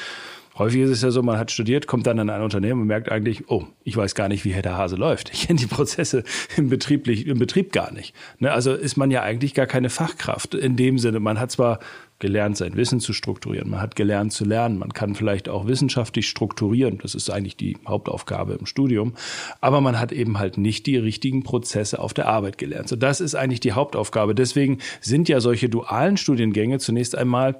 Häufig 0.58 0.82
ist 0.82 0.90
es 0.90 1.02
ja 1.02 1.12
so, 1.12 1.22
man 1.22 1.38
hat 1.38 1.52
studiert, 1.52 1.88
kommt 1.88 2.08
dann 2.08 2.18
in 2.18 2.30
ein 2.30 2.42
Unternehmen 2.42 2.82
und 2.82 2.88
merkt 2.88 3.12
eigentlich, 3.12 3.50
oh, 3.50 3.66
ich 3.84 3.96
weiß 3.96 4.16
gar 4.16 4.28
nicht, 4.28 4.44
wie 4.44 4.54
der 4.54 4.78
Hase 4.78 4.96
läuft. 4.96 5.32
Ich 5.34 5.48
kenne 5.48 5.60
die 5.60 5.68
Prozesse 5.68 6.24
im, 6.56 6.70
Betrieblich, 6.70 7.28
im 7.28 7.38
Betrieb 7.38 7.72
gar 7.72 7.92
nicht. 7.92 8.16
Ne? 8.40 8.52
Also 8.52 8.74
ist 8.74 8.98
man 8.98 9.12
ja 9.12 9.22
eigentlich 9.22 9.54
gar 9.54 9.68
keine 9.68 9.90
Fachkraft 9.90 10.56
in 10.56 10.76
dem 10.76 10.98
Sinne. 10.98 11.20
Man 11.20 11.40
hat 11.40 11.52
zwar 11.52 11.80
gelernt, 12.20 12.58
sein 12.58 12.76
Wissen 12.76 13.00
zu 13.00 13.14
strukturieren, 13.14 13.70
man 13.70 13.82
hat 13.82 13.96
gelernt 13.96 14.34
zu 14.34 14.44
lernen, 14.44 14.80
man 14.80 14.92
kann 14.92 15.14
vielleicht 15.14 15.50
auch 15.50 15.68
wissenschaftlich 15.68 16.28
strukturieren, 16.28 16.98
das 16.98 17.14
ist 17.14 17.30
eigentlich 17.30 17.58
die 17.58 17.78
Hauptaufgabe 17.88 18.54
im 18.54 18.66
Studium, 18.66 19.14
aber 19.62 19.82
man 19.82 20.00
hat 20.00 20.12
eben 20.12 20.40
halt 20.40 20.58
nicht 20.58 20.88
die 20.88 20.98
richtigen 20.98 21.44
Prozesse 21.44 22.00
auf 22.00 22.16
der 22.16 22.28
Arbeit 22.28 22.58
gelernt. 22.58 22.90
So, 22.90 22.96
das 22.96 23.22
ist 23.22 23.36
eigentlich 23.36 23.60
die 23.60 23.74
Hauptaufgabe. 23.74 24.34
Deswegen 24.34 24.80
sind 25.00 25.30
ja 25.30 25.40
solche 25.40 25.70
dualen 25.70 26.18
Studiengänge 26.18 26.80
zunächst 26.80 27.16
einmal 27.16 27.60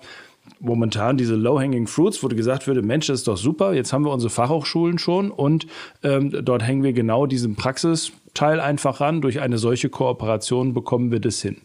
momentan 0.60 1.18
diese 1.18 1.36
Low-Hanging 1.36 1.88
Fruits, 1.88 2.24
wo 2.24 2.28
gesagt 2.36 2.68
würde, 2.68 2.82
Mensch, 2.82 3.08
das 3.08 3.20
ist 3.20 3.28
doch 3.28 3.38
super, 3.38 3.74
jetzt 3.74 3.94
haben 3.94 4.06
wir 4.06 4.12
unsere 4.12 4.30
Fachhochschulen 4.30 4.98
schon 4.98 5.32
und 5.32 5.68
ähm, 6.04 6.32
dort 6.44 6.64
hängen 6.64 6.84
wir 6.84 6.94
genau 6.94 7.26
diesen 7.26 7.56
Praxisteil 7.56 8.60
einfach 8.60 9.02
ran. 9.02 9.22
Durch 9.22 9.40
eine 9.40 9.58
solche 9.58 9.90
Kooperation 9.90 10.74
bekommen 10.74 11.12
wir 11.12 11.20
das 11.20 11.42
hin. 11.42 11.58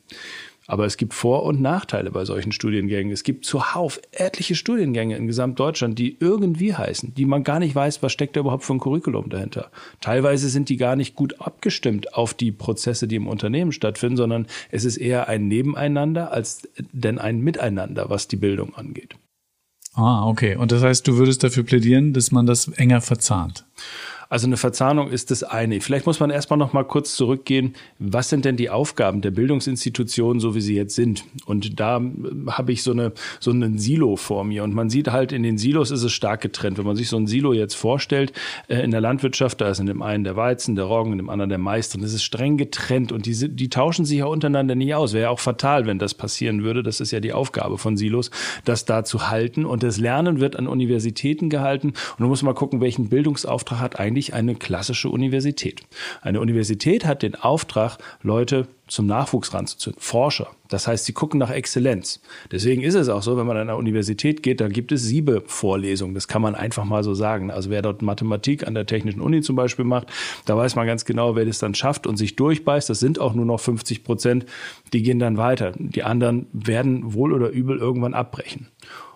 Aber 0.66 0.86
es 0.86 0.96
gibt 0.96 1.12
Vor- 1.12 1.42
und 1.42 1.60
Nachteile 1.60 2.10
bei 2.10 2.24
solchen 2.24 2.52
Studiengängen. 2.52 3.12
Es 3.12 3.24
gibt 3.24 3.44
zuhauf 3.44 4.00
etliche 4.12 4.54
Studiengänge 4.54 5.16
in 5.16 5.26
Gesamtdeutschland, 5.26 5.98
die 5.98 6.16
irgendwie 6.20 6.74
heißen, 6.74 7.14
die 7.14 7.24
man 7.24 7.44
gar 7.44 7.58
nicht 7.58 7.74
weiß, 7.74 8.02
was 8.02 8.12
steckt 8.12 8.36
da 8.36 8.40
überhaupt 8.40 8.64
für 8.64 8.74
ein 8.74 8.78
Curriculum 8.78 9.28
dahinter. 9.28 9.70
Teilweise 10.00 10.48
sind 10.48 10.68
die 10.68 10.76
gar 10.76 10.96
nicht 10.96 11.16
gut 11.16 11.40
abgestimmt 11.40 12.14
auf 12.14 12.34
die 12.34 12.52
Prozesse, 12.52 13.08
die 13.08 13.16
im 13.16 13.26
Unternehmen 13.26 13.72
stattfinden, 13.72 14.16
sondern 14.16 14.46
es 14.70 14.84
ist 14.84 14.98
eher 14.98 15.28
ein 15.28 15.48
Nebeneinander 15.48 16.32
als 16.32 16.68
denn 16.92 17.18
ein 17.18 17.40
Miteinander, 17.40 18.08
was 18.08 18.28
die 18.28 18.36
Bildung 18.36 18.74
angeht. 18.74 19.16
Ah, 19.94 20.26
okay. 20.26 20.56
Und 20.56 20.72
das 20.72 20.82
heißt, 20.82 21.06
du 21.06 21.18
würdest 21.18 21.44
dafür 21.44 21.64
plädieren, 21.64 22.12
dass 22.12 22.32
man 22.32 22.46
das 22.46 22.68
enger 22.68 23.00
verzahnt? 23.00 23.66
Also 24.32 24.46
eine 24.46 24.56
Verzahnung 24.56 25.10
ist 25.10 25.30
das 25.30 25.42
eine. 25.42 25.82
Vielleicht 25.82 26.06
muss 26.06 26.18
man 26.18 26.30
erstmal 26.30 26.58
noch 26.58 26.72
mal 26.72 26.84
kurz 26.84 27.16
zurückgehen. 27.16 27.74
Was 27.98 28.30
sind 28.30 28.46
denn 28.46 28.56
die 28.56 28.70
Aufgaben 28.70 29.20
der 29.20 29.30
Bildungsinstitutionen, 29.30 30.40
so 30.40 30.54
wie 30.54 30.62
sie 30.62 30.74
jetzt 30.74 30.94
sind? 30.94 31.24
Und 31.44 31.78
da 31.78 32.00
habe 32.46 32.72
ich 32.72 32.82
so 32.82 32.92
eine 32.92 33.12
so 33.40 33.50
einen 33.50 33.76
Silo 33.76 34.16
vor 34.16 34.44
mir. 34.44 34.64
Und 34.64 34.72
man 34.72 34.88
sieht 34.88 35.12
halt 35.12 35.32
in 35.32 35.42
den 35.42 35.58
Silos 35.58 35.90
ist 35.90 36.02
es 36.02 36.12
stark 36.12 36.40
getrennt. 36.40 36.78
Wenn 36.78 36.86
man 36.86 36.96
sich 36.96 37.10
so 37.10 37.18
ein 37.18 37.26
Silo 37.26 37.52
jetzt 37.52 37.74
vorstellt 37.74 38.32
äh, 38.68 38.82
in 38.82 38.90
der 38.90 39.02
Landwirtschaft, 39.02 39.60
da 39.60 39.68
ist 39.68 39.80
in 39.80 39.86
dem 39.86 40.00
einen 40.00 40.24
der 40.24 40.34
Weizen, 40.34 40.76
der 40.76 40.86
Roggen, 40.86 41.12
in 41.12 41.18
dem 41.18 41.28
anderen 41.28 41.50
der 41.50 41.58
Mais 41.58 41.90
drin. 41.90 42.00
Das 42.00 42.14
ist 42.14 42.22
streng 42.22 42.56
getrennt 42.56 43.12
und 43.12 43.26
die, 43.26 43.54
die 43.54 43.68
tauschen 43.68 44.06
sich 44.06 44.20
ja 44.20 44.24
untereinander 44.24 44.74
nicht 44.74 44.94
aus. 44.94 45.12
Wäre 45.12 45.24
ja 45.24 45.28
auch 45.28 45.40
fatal, 45.40 45.84
wenn 45.84 45.98
das 45.98 46.14
passieren 46.14 46.64
würde. 46.64 46.82
Das 46.82 47.00
ist 47.00 47.10
ja 47.10 47.20
die 47.20 47.34
Aufgabe 47.34 47.76
von 47.76 47.98
Silos, 47.98 48.30
das 48.64 48.86
da 48.86 49.04
zu 49.04 49.28
halten. 49.28 49.66
Und 49.66 49.82
das 49.82 49.98
Lernen 49.98 50.40
wird 50.40 50.56
an 50.56 50.68
Universitäten 50.68 51.50
gehalten. 51.50 51.88
Und 51.88 52.20
du 52.20 52.28
musst 52.28 52.42
mal 52.42 52.54
gucken, 52.54 52.80
welchen 52.80 53.10
Bildungsauftrag 53.10 53.78
hat 53.78 54.00
eigentlich 54.00 54.21
eigentlich 54.22 54.34
eine 54.34 54.54
klassische 54.54 55.08
Universität. 55.08 55.82
Eine 56.20 56.40
Universität 56.40 57.04
hat 57.04 57.22
den 57.22 57.34
Auftrag, 57.34 57.98
Leute 58.22 58.66
zum 58.86 59.06
Nachwuchs 59.06 59.54
ranzuziehen, 59.54 59.96
Forscher. 59.98 60.48
Das 60.68 60.86
heißt, 60.86 61.04
sie 61.04 61.12
gucken 61.12 61.38
nach 61.38 61.50
Exzellenz. 61.50 62.20
Deswegen 62.50 62.82
ist 62.82 62.94
es 62.94 63.08
auch 63.08 63.22
so, 63.22 63.36
wenn 63.36 63.46
man 63.46 63.56
an 63.56 63.68
eine 63.68 63.76
Universität 63.76 64.42
geht, 64.42 64.60
da 64.60 64.68
gibt 64.68 64.92
es 64.92 65.02
sieben 65.02 65.42
Vorlesungen. 65.46 66.14
Das 66.14 66.28
kann 66.28 66.42
man 66.42 66.54
einfach 66.54 66.84
mal 66.84 67.02
so 67.02 67.14
sagen. 67.14 67.50
Also 67.50 67.70
wer 67.70 67.82
dort 67.82 68.02
Mathematik 68.02 68.66
an 68.66 68.74
der 68.74 68.86
Technischen 68.86 69.20
Uni 69.20 69.40
zum 69.40 69.56
Beispiel 69.56 69.84
macht, 69.84 70.08
da 70.44 70.56
weiß 70.56 70.76
man 70.76 70.86
ganz 70.86 71.04
genau, 71.04 71.36
wer 71.36 71.44
das 71.44 71.58
dann 71.58 71.74
schafft 71.74 72.06
und 72.06 72.16
sich 72.16 72.36
durchbeißt. 72.36 72.88
Das 72.90 73.00
sind 73.00 73.18
auch 73.18 73.34
nur 73.34 73.46
noch 73.46 73.60
50 73.60 74.04
Prozent. 74.04 74.46
Die 74.92 75.02
gehen 75.02 75.18
dann 75.18 75.36
weiter. 75.36 75.72
Die 75.76 76.02
anderen 76.02 76.46
werden 76.52 77.14
wohl 77.14 77.32
oder 77.32 77.48
übel 77.48 77.78
irgendwann 77.78 78.14
abbrechen. 78.14 78.68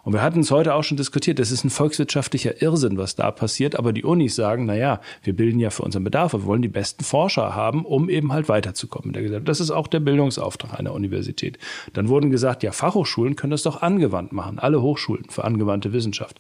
Und 0.07 0.13
wir 0.13 0.23
hatten 0.23 0.39
es 0.39 0.53
heute 0.53 0.75
auch 0.75 0.85
schon 0.85 0.97
diskutiert, 0.97 1.41
das 1.41 1.51
ist 1.51 1.65
ein 1.65 1.71
volkswirtschaftlicher 1.71 2.63
Irrsinn, 2.63 2.97
was 2.97 3.17
da 3.17 3.33
passiert, 3.33 3.75
aber 3.75 3.93
die 3.93 4.05
Unis 4.05 4.37
sagen, 4.37 4.65
na 4.65 4.77
ja, 4.77 5.01
wir 5.25 5.35
bilden 5.35 5.59
ja 5.59 5.71
für 5.71 5.83
unseren 5.83 6.05
Bedarf, 6.05 6.33
wir 6.33 6.45
wollen 6.45 6.63
die 6.63 6.69
besten 6.69 7.03
Forscher 7.03 7.57
haben, 7.57 7.85
um 7.85 8.09
eben 8.09 8.33
halt 8.33 8.49
weiterzukommen. 8.49 9.43
Das 9.45 9.59
ist 9.59 9.73
auch 9.73 9.89
der 9.89 9.99
Bildungsauftrag 9.99 10.79
einer 10.79 10.95
Universität. 10.95 11.59
Dann 11.93 12.09
wurden 12.09 12.31
gesagt, 12.31 12.63
ja, 12.63 12.71
Fachhochschulen 12.71 13.35
können 13.35 13.51
das 13.51 13.65
doch 13.65 13.83
angewandt 13.83 14.33
machen, 14.33 14.61
alle 14.61 14.81
Hochschulen 14.81 15.25
für 15.29 15.43
angewandte 15.43 15.93
Wissenschaft. 15.93 16.39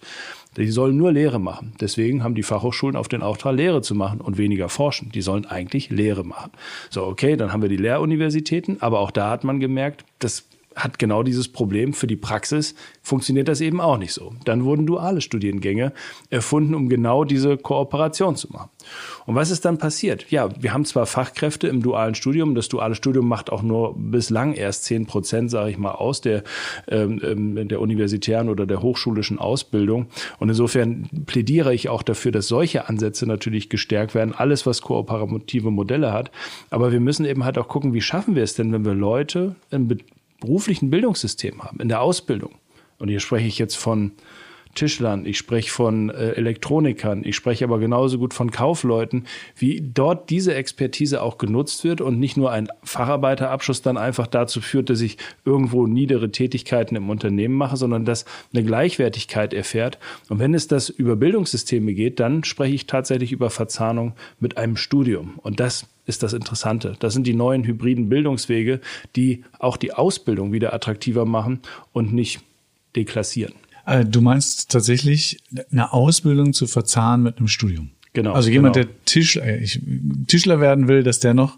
Die 0.56 0.70
sollen 0.70 0.96
nur 0.96 1.10
Lehre 1.10 1.40
machen. 1.40 1.72
Deswegen 1.80 2.22
haben 2.22 2.36
die 2.36 2.44
Fachhochschulen 2.44 2.94
auf 2.94 3.08
den 3.08 3.22
Auftrag, 3.22 3.56
Lehre 3.56 3.82
zu 3.82 3.96
machen 3.96 4.20
und 4.20 4.38
weniger 4.38 4.68
forschen. 4.68 5.10
Die 5.10 5.22
sollen 5.22 5.44
eigentlich 5.44 5.90
Lehre 5.90 6.22
machen. 6.22 6.52
So, 6.88 7.04
okay, 7.04 7.36
dann 7.36 7.52
haben 7.52 7.62
wir 7.62 7.68
die 7.68 7.76
Lehruniversitäten, 7.76 8.80
aber 8.80 9.00
auch 9.00 9.10
da 9.10 9.28
hat 9.28 9.42
man 9.42 9.58
gemerkt, 9.58 10.04
das 10.20 10.44
hat 10.76 10.98
genau 10.98 11.22
dieses 11.22 11.48
Problem. 11.48 11.94
Für 11.94 12.06
die 12.06 12.16
Praxis 12.16 12.74
funktioniert 13.02 13.48
das 13.48 13.60
eben 13.62 13.80
auch 13.80 13.96
nicht 13.96 14.12
so. 14.12 14.34
Dann 14.44 14.64
wurden 14.64 14.86
duale 14.86 15.22
Studiengänge 15.22 15.92
erfunden, 16.28 16.74
um 16.74 16.88
genau 16.88 17.24
diese 17.24 17.56
Kooperation 17.56 18.36
zu 18.36 18.52
machen. 18.52 18.68
Und 19.24 19.34
was 19.34 19.50
ist 19.50 19.64
dann 19.64 19.78
passiert? 19.78 20.30
Ja, 20.30 20.50
wir 20.60 20.72
haben 20.72 20.84
zwar 20.84 21.06
Fachkräfte 21.06 21.66
im 21.66 21.82
dualen 21.82 22.14
Studium. 22.14 22.54
Das 22.54 22.68
duale 22.68 22.94
Studium 22.94 23.26
macht 23.26 23.50
auch 23.50 23.62
nur 23.62 23.94
bislang 23.96 24.52
erst 24.52 24.84
zehn 24.84 25.06
Prozent, 25.06 25.50
sage 25.50 25.70
ich 25.70 25.78
mal, 25.78 25.92
aus 25.92 26.20
der, 26.20 26.44
ähm, 26.88 27.20
ähm, 27.24 27.68
der 27.68 27.80
universitären 27.80 28.48
oder 28.48 28.66
der 28.66 28.82
hochschulischen 28.82 29.38
Ausbildung. 29.38 30.06
Und 30.38 30.50
insofern 30.50 31.08
plädiere 31.24 31.74
ich 31.74 31.88
auch 31.88 32.02
dafür, 32.02 32.32
dass 32.32 32.48
solche 32.48 32.88
Ansätze 32.88 33.26
natürlich 33.26 33.70
gestärkt 33.70 34.14
werden. 34.14 34.34
Alles, 34.34 34.66
was 34.66 34.82
kooperative 34.82 35.70
Modelle 35.70 36.12
hat. 36.12 36.30
Aber 36.70 36.92
wir 36.92 37.00
müssen 37.00 37.24
eben 37.24 37.44
halt 37.44 37.56
auch 37.56 37.68
gucken, 37.68 37.94
wie 37.94 38.02
schaffen 38.02 38.34
wir 38.34 38.42
es 38.42 38.54
denn, 38.54 38.72
wenn 38.72 38.84
wir 38.84 38.94
Leute 38.94 39.56
im 39.70 39.88
beruflichen 40.40 40.90
Bildungssystem 40.90 41.62
haben, 41.62 41.80
in 41.80 41.88
der 41.88 42.00
Ausbildung. 42.00 42.54
Und 42.98 43.08
hier 43.08 43.20
spreche 43.20 43.46
ich 43.46 43.58
jetzt 43.58 43.76
von 43.76 44.12
Tischlern, 44.76 45.26
ich 45.26 45.38
spreche 45.38 45.70
von 45.70 46.10
äh, 46.10 46.30
Elektronikern, 46.32 47.24
ich 47.24 47.34
spreche 47.34 47.64
aber 47.64 47.80
genauso 47.80 48.18
gut 48.18 48.32
von 48.32 48.52
Kaufleuten, 48.52 49.24
wie 49.56 49.82
dort 49.82 50.30
diese 50.30 50.54
Expertise 50.54 51.22
auch 51.22 51.38
genutzt 51.38 51.82
wird 51.82 52.00
und 52.00 52.20
nicht 52.20 52.36
nur 52.36 52.52
ein 52.52 52.68
Facharbeiterabschluss 52.84 53.82
dann 53.82 53.96
einfach 53.96 54.28
dazu 54.28 54.60
führt, 54.60 54.90
dass 54.90 55.00
ich 55.00 55.18
irgendwo 55.44 55.86
niedere 55.86 56.30
Tätigkeiten 56.30 56.94
im 56.94 57.10
Unternehmen 57.10 57.56
mache, 57.56 57.76
sondern 57.76 58.04
dass 58.04 58.24
eine 58.54 58.62
Gleichwertigkeit 58.62 59.52
erfährt. 59.52 59.98
Und 60.28 60.38
wenn 60.38 60.54
es 60.54 60.68
das 60.68 60.88
über 60.88 61.16
Bildungssysteme 61.16 61.94
geht, 61.94 62.20
dann 62.20 62.44
spreche 62.44 62.74
ich 62.74 62.86
tatsächlich 62.86 63.32
über 63.32 63.50
Verzahnung 63.50 64.12
mit 64.38 64.56
einem 64.56 64.76
Studium. 64.76 65.40
Und 65.42 65.58
das 65.58 65.86
ist 66.06 66.22
das 66.22 66.32
Interessante. 66.32 66.94
Das 67.00 67.14
sind 67.14 67.26
die 67.26 67.34
neuen 67.34 67.64
hybriden 67.64 68.08
Bildungswege, 68.08 68.80
die 69.16 69.42
auch 69.58 69.76
die 69.76 69.92
Ausbildung 69.92 70.52
wieder 70.52 70.72
attraktiver 70.72 71.24
machen 71.24 71.60
und 71.92 72.12
nicht 72.12 72.40
deklassieren. 72.94 73.54
Äh, 73.86 74.04
du 74.04 74.20
meinst 74.20 74.70
tatsächlich 74.70 75.38
eine 75.70 75.92
Ausbildung 75.92 76.52
zu 76.52 76.66
verzahnen 76.66 77.22
mit 77.22 77.38
einem 77.38 77.48
Studium. 77.48 77.90
Genau. 78.12 78.32
Also 78.32 78.50
jemand, 78.50 78.74
genau. 78.74 78.88
der 78.88 79.04
Tischler, 79.04 79.44
äh, 79.44 79.58
ich, 79.58 79.80
Tischler 80.26 80.60
werden 80.60 80.88
will, 80.88 81.02
dass 81.02 81.20
der 81.20 81.34
noch 81.34 81.56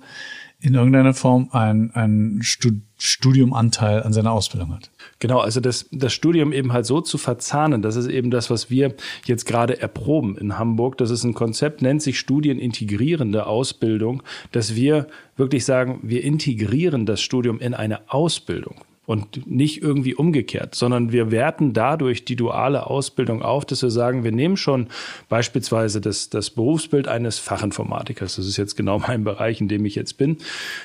in 0.60 0.74
irgendeiner 0.74 1.14
Form 1.14 1.50
ein, 1.52 1.92
ein 1.92 2.40
Studiumanteil 2.42 4.02
an 4.02 4.12
seiner 4.12 4.32
Ausbildung 4.32 4.74
hat. 4.74 4.90
Genau, 5.20 5.38
also 5.38 5.60
das, 5.60 5.86
das 5.92 6.12
Studium 6.12 6.52
eben 6.52 6.72
halt 6.72 6.84
so 6.84 7.00
zu 7.00 7.16
verzahnen, 7.16 7.80
das 7.80 7.94
ist 7.94 8.08
eben 8.08 8.32
das, 8.32 8.50
was 8.50 8.68
wir 8.68 8.94
jetzt 9.24 9.46
gerade 9.46 9.80
erproben 9.80 10.36
in 10.36 10.58
Hamburg. 10.58 10.98
Das 10.98 11.10
ist 11.10 11.22
ein 11.22 11.34
Konzept, 11.34 11.80
nennt 11.80 12.02
sich 12.02 12.18
studienintegrierende 12.18 13.46
Ausbildung, 13.46 14.24
dass 14.50 14.74
wir 14.74 15.06
wirklich 15.36 15.64
sagen, 15.64 16.00
wir 16.02 16.24
integrieren 16.24 17.06
das 17.06 17.20
Studium 17.20 17.60
in 17.60 17.74
eine 17.74 18.10
Ausbildung 18.10 18.74
und 19.08 19.46
nicht 19.50 19.80
irgendwie 19.80 20.14
umgekehrt, 20.14 20.74
sondern 20.74 21.12
wir 21.12 21.30
werten 21.30 21.72
dadurch 21.72 22.26
die 22.26 22.36
duale 22.36 22.86
Ausbildung 22.88 23.40
auf, 23.40 23.64
dass 23.64 23.82
wir 23.82 23.88
sagen, 23.88 24.22
wir 24.22 24.32
nehmen 24.32 24.58
schon 24.58 24.88
beispielsweise 25.30 26.02
das, 26.02 26.28
das 26.28 26.50
Berufsbild 26.50 27.08
eines 27.08 27.38
Fachinformatikers. 27.38 28.36
Das 28.36 28.46
ist 28.46 28.58
jetzt 28.58 28.76
genau 28.76 28.98
mein 29.08 29.24
Bereich, 29.24 29.62
in 29.62 29.68
dem 29.68 29.86
ich 29.86 29.94
jetzt 29.94 30.18
bin. 30.18 30.36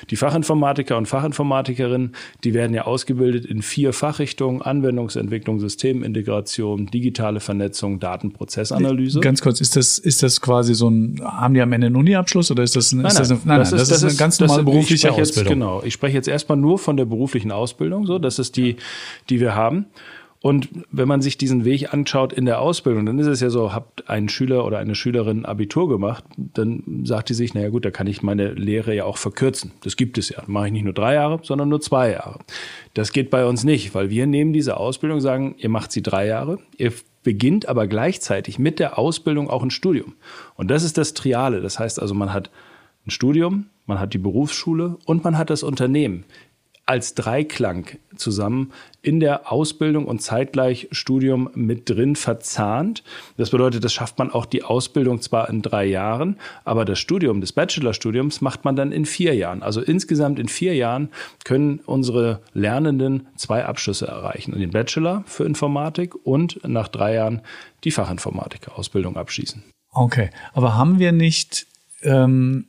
Die 0.08 0.16
Fachinformatiker 0.16 0.96
und 0.96 1.04
Fachinformatikerinnen, 1.04 2.12
die 2.44 2.54
werden 2.54 2.72
ja 2.72 2.86
ausgebildet 2.86 3.44
in 3.44 3.60
vier 3.60 3.92
Fachrichtungen, 3.92 4.62
Anwendungsentwicklung, 4.62 5.60
Systemintegration, 5.60 6.86
digitale 6.86 7.40
Vernetzung, 7.40 8.00
Datenprozessanalyse. 8.00 9.20
Ganz 9.20 9.42
kurz, 9.42 9.60
ist 9.60 9.76
das, 9.76 9.98
ist 9.98 10.22
das 10.22 10.40
quasi 10.40 10.74
so 10.74 10.88
ein, 10.88 11.20
haben 11.22 11.52
die 11.52 11.60
am 11.60 11.70
Ende 11.74 11.88
einen 11.88 11.96
Uni-Abschluss 11.96 12.50
oder 12.50 12.62
ist 12.62 12.74
das, 12.74 12.90
ein, 12.92 13.02
nein, 13.02 13.08
ist 13.08 13.20
das, 13.20 13.30
ein, 13.32 13.40
nein, 13.44 13.58
das, 13.58 13.70
nein, 13.70 13.80
ist, 13.82 13.90
das, 13.90 13.98
ist 13.98 14.08
eine 14.08 14.16
ganz 14.16 14.40
normale 14.40 14.62
berufliche 14.62 15.10
Ausbildung. 15.10 15.20
Ausbildung. 15.20 15.52
Jetzt, 15.52 15.52
genau, 15.52 15.82
ich 15.84 15.92
spreche 15.92 16.16
jetzt 16.16 16.28
erstmal 16.28 16.56
nur 16.56 16.78
von 16.78 16.96
der 16.96 17.04
beruflichen 17.04 17.52
Ausbildung. 17.52 18.06
So 18.06 18.13
so. 18.14 18.18
Das 18.18 18.38
ist 18.38 18.56
die, 18.56 18.76
die 19.28 19.40
wir 19.40 19.54
haben. 19.54 19.86
Und 20.40 20.68
wenn 20.92 21.08
man 21.08 21.22
sich 21.22 21.38
diesen 21.38 21.64
Weg 21.64 21.94
anschaut 21.94 22.34
in 22.34 22.44
der 22.44 22.60
Ausbildung, 22.60 23.06
dann 23.06 23.18
ist 23.18 23.28
es 23.28 23.40
ja 23.40 23.48
so, 23.48 23.72
habt 23.72 24.10
ein 24.10 24.28
Schüler 24.28 24.66
oder 24.66 24.76
eine 24.76 24.94
Schülerin 24.94 25.46
Abitur 25.46 25.88
gemacht, 25.88 26.22
dann 26.36 27.00
sagt 27.04 27.30
die 27.30 27.34
sich, 27.34 27.54
naja 27.54 27.70
gut, 27.70 27.86
da 27.86 27.90
kann 27.90 28.06
ich 28.06 28.22
meine 28.22 28.52
Lehre 28.52 28.94
ja 28.94 29.06
auch 29.06 29.16
verkürzen. 29.16 29.72
Das 29.84 29.96
gibt 29.96 30.18
es 30.18 30.28
ja. 30.28 30.42
Dann 30.42 30.52
mache 30.52 30.66
ich 30.66 30.72
nicht 30.74 30.84
nur 30.84 30.92
drei 30.92 31.14
Jahre, 31.14 31.40
sondern 31.42 31.70
nur 31.70 31.80
zwei 31.80 32.12
Jahre. 32.12 32.40
Das 32.92 33.12
geht 33.12 33.30
bei 33.30 33.46
uns 33.46 33.64
nicht, 33.64 33.94
weil 33.94 34.10
wir 34.10 34.26
nehmen 34.26 34.52
diese 34.52 34.76
Ausbildung, 34.76 35.22
sagen, 35.22 35.54
ihr 35.56 35.70
macht 35.70 35.92
sie 35.92 36.02
drei 36.02 36.26
Jahre, 36.26 36.58
ihr 36.76 36.92
beginnt 37.22 37.66
aber 37.66 37.86
gleichzeitig 37.86 38.58
mit 38.58 38.80
der 38.80 38.98
Ausbildung 38.98 39.48
auch 39.48 39.62
ein 39.62 39.70
Studium. 39.70 40.12
Und 40.56 40.70
das 40.70 40.82
ist 40.82 40.98
das 40.98 41.14
Triale. 41.14 41.62
Das 41.62 41.78
heißt 41.78 41.98
also, 41.98 42.12
man 42.12 42.34
hat 42.34 42.50
ein 43.06 43.10
Studium, 43.10 43.70
man 43.86 43.98
hat 43.98 44.12
die 44.12 44.18
Berufsschule 44.18 44.98
und 45.06 45.24
man 45.24 45.38
hat 45.38 45.48
das 45.48 45.62
Unternehmen 45.62 46.24
als 46.86 47.14
Dreiklang 47.14 47.98
zusammen 48.16 48.72
in 49.02 49.20
der 49.20 49.50
Ausbildung 49.50 50.06
und 50.06 50.20
zeitgleich 50.20 50.88
Studium 50.92 51.50
mit 51.54 51.88
drin 51.90 52.16
verzahnt. 52.16 53.02
Das 53.36 53.50
bedeutet, 53.50 53.84
das 53.84 53.92
schafft 53.92 54.18
man 54.18 54.30
auch 54.30 54.46
die 54.46 54.62
Ausbildung 54.62 55.20
zwar 55.20 55.48
in 55.48 55.62
drei 55.62 55.84
Jahren, 55.84 56.38
aber 56.64 56.84
das 56.84 56.98
Studium 56.98 57.40
des 57.40 57.52
Bachelorstudiums 57.52 58.40
macht 58.40 58.64
man 58.64 58.76
dann 58.76 58.92
in 58.92 59.06
vier 59.06 59.34
Jahren. 59.34 59.62
Also 59.62 59.80
insgesamt 59.80 60.38
in 60.38 60.48
vier 60.48 60.74
Jahren 60.74 61.10
können 61.44 61.80
unsere 61.84 62.40
Lernenden 62.52 63.28
zwei 63.36 63.64
Abschlüsse 63.64 64.06
erreichen. 64.06 64.58
Den 64.58 64.70
Bachelor 64.70 65.24
für 65.26 65.44
Informatik 65.44 66.14
und 66.24 66.60
nach 66.66 66.88
drei 66.88 67.14
Jahren 67.14 67.42
die 67.84 67.90
Fachinformatiker-Ausbildung 67.90 69.16
abschließen. 69.16 69.62
Okay, 69.90 70.30
aber 70.52 70.76
haben 70.76 70.98
wir 70.98 71.12
nicht 71.12 71.66
ähm, 72.04 72.66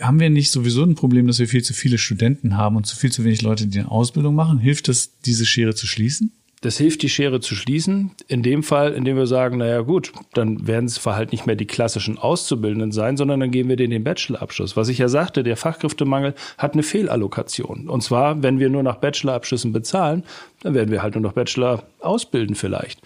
haben 0.00 0.20
wir 0.20 0.30
nicht 0.30 0.50
sowieso 0.50 0.82
ein 0.82 0.94
Problem, 0.94 1.26
dass 1.26 1.38
wir 1.38 1.48
viel 1.48 1.62
zu 1.62 1.74
viele 1.74 1.98
Studenten 1.98 2.56
haben 2.56 2.76
und 2.76 2.86
zu 2.86 2.96
viel 2.96 3.12
zu 3.12 3.24
wenig 3.24 3.42
Leute, 3.42 3.66
die 3.66 3.78
eine 3.78 3.90
Ausbildung 3.90 4.34
machen? 4.34 4.58
Hilft 4.58 4.88
das, 4.88 5.18
diese 5.20 5.46
Schere 5.46 5.74
zu 5.74 5.86
schließen? 5.86 6.32
Das 6.62 6.78
hilft, 6.78 7.02
die 7.02 7.08
Schere 7.08 7.40
zu 7.40 7.56
schließen. 7.56 8.12
In 8.28 8.44
dem 8.44 8.62
Fall, 8.62 8.92
indem 8.92 9.16
wir 9.16 9.26
sagen, 9.26 9.58
naja 9.58 9.80
gut, 9.80 10.12
dann 10.32 10.64
werden 10.68 10.86
es 10.86 11.04
halt 11.04 11.32
nicht 11.32 11.44
mehr 11.44 11.56
die 11.56 11.66
klassischen 11.66 12.18
Auszubildenden 12.18 12.92
sein, 12.92 13.16
sondern 13.16 13.40
dann 13.40 13.50
geben 13.50 13.68
wir 13.68 13.74
denen 13.74 13.90
den 13.90 14.04
Bachelorabschluss. 14.04 14.76
Was 14.76 14.88
ich 14.88 14.98
ja 14.98 15.08
sagte, 15.08 15.42
der 15.42 15.56
Fachkräftemangel 15.56 16.34
hat 16.58 16.74
eine 16.74 16.84
Fehlallokation. 16.84 17.88
Und 17.88 18.02
zwar, 18.02 18.44
wenn 18.44 18.60
wir 18.60 18.70
nur 18.70 18.84
nach 18.84 18.96
Bachelorabschlüssen 18.96 19.72
bezahlen, 19.72 20.22
dann 20.62 20.74
werden 20.74 20.92
wir 20.92 21.02
halt 21.02 21.16
nur 21.16 21.22
noch 21.22 21.32
Bachelor 21.32 21.82
ausbilden 21.98 22.54
vielleicht. 22.54 23.00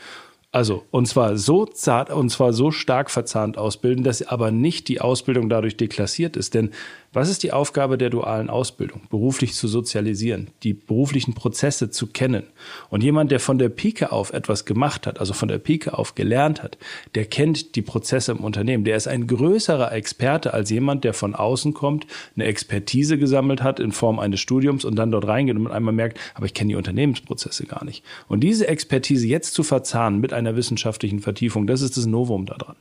Also, 0.57 0.87
und 0.91 1.07
zwar 1.07 1.37
so 1.37 1.67
zart, 1.67 2.09
und 2.09 2.31
zwar 2.31 2.55
so 2.55 2.71
stark 2.71 3.11
verzahnt 3.11 3.59
ausbilden, 3.59 4.03
dass 4.05 4.27
aber 4.27 4.51
nicht 4.51 4.89
die 4.89 5.03
Ausbildung 5.03 5.51
dadurch 5.51 5.77
deklassiert 5.77 6.35
ist. 6.35 6.55
Denn 6.55 6.71
was 7.13 7.29
ist 7.29 7.43
die 7.43 7.53
Aufgabe 7.53 7.99
der 7.99 8.11
dualen 8.11 8.51
Ausbildung? 8.51 9.03
Beruflich 9.11 9.55
zu 9.55 9.69
sozialisieren, 9.69 10.49
die 10.63 10.75
beruflichen 10.75 11.35
Prozesse 11.35 11.91
zu 11.91 12.07
kennen. 12.09 12.45
Und 12.91 13.03
jemand, 13.03 13.31
der 13.31 13.41
von 13.41 13.59
der 13.59 13.69
Pike 13.69 14.13
auf 14.13 14.33
etwas 14.33 14.65
gemacht 14.65 15.07
hat, 15.07 15.21
also 15.21 15.33
von 15.33 15.49
der 15.49 15.59
Pike 15.59 15.97
auf 15.97 16.15
gelernt 16.15 16.63
hat, 16.63 16.79
der 17.15 17.25
kennt 17.25 17.75
die 17.77 17.83
Prozesse 17.83 18.33
im 18.33 18.39
Unternehmen. 18.39 18.85
Der 18.85 18.97
ist 18.97 19.09
ein 19.09 19.27
größerer 19.27 19.93
Experte 19.93 20.53
als 20.55 20.71
jemand, 20.71 21.05
der 21.05 21.15
von 21.15 21.35
außen 21.35 21.75
kommt, 21.75 22.07
eine 22.35 22.45
Expertise 22.45 23.19
gesammelt 23.19 23.63
hat 23.63 23.81
in 23.81 23.93
Form 23.93 24.19
eines 24.19 24.41
Studiums 24.41 24.85
und 24.85 24.97
dann 24.97 25.11
dort 25.11 25.27
reingeht 25.27 25.57
und 25.57 25.71
einmal 25.71 25.95
merkt, 25.95 26.19
aber 26.35 26.47
ich 26.47 26.55
kenne 26.55 26.69
die 26.69 26.77
Unternehmensprozesse 26.77 27.67
gar 27.67 27.85
nicht. 27.85 28.05
Und 28.29 28.41
diese 28.41 28.69
Expertise 28.69 29.27
jetzt 29.27 29.55
zu 29.55 29.63
verzahnen 29.63 30.21
mit 30.21 30.33
einer 30.33 30.57
wissenschaftlichen 30.57 31.21
Vertiefung, 31.21 31.67
das 31.67 31.83
ist 31.83 31.97
das 31.97 32.07
Novum 32.07 32.47
daran. 32.47 32.77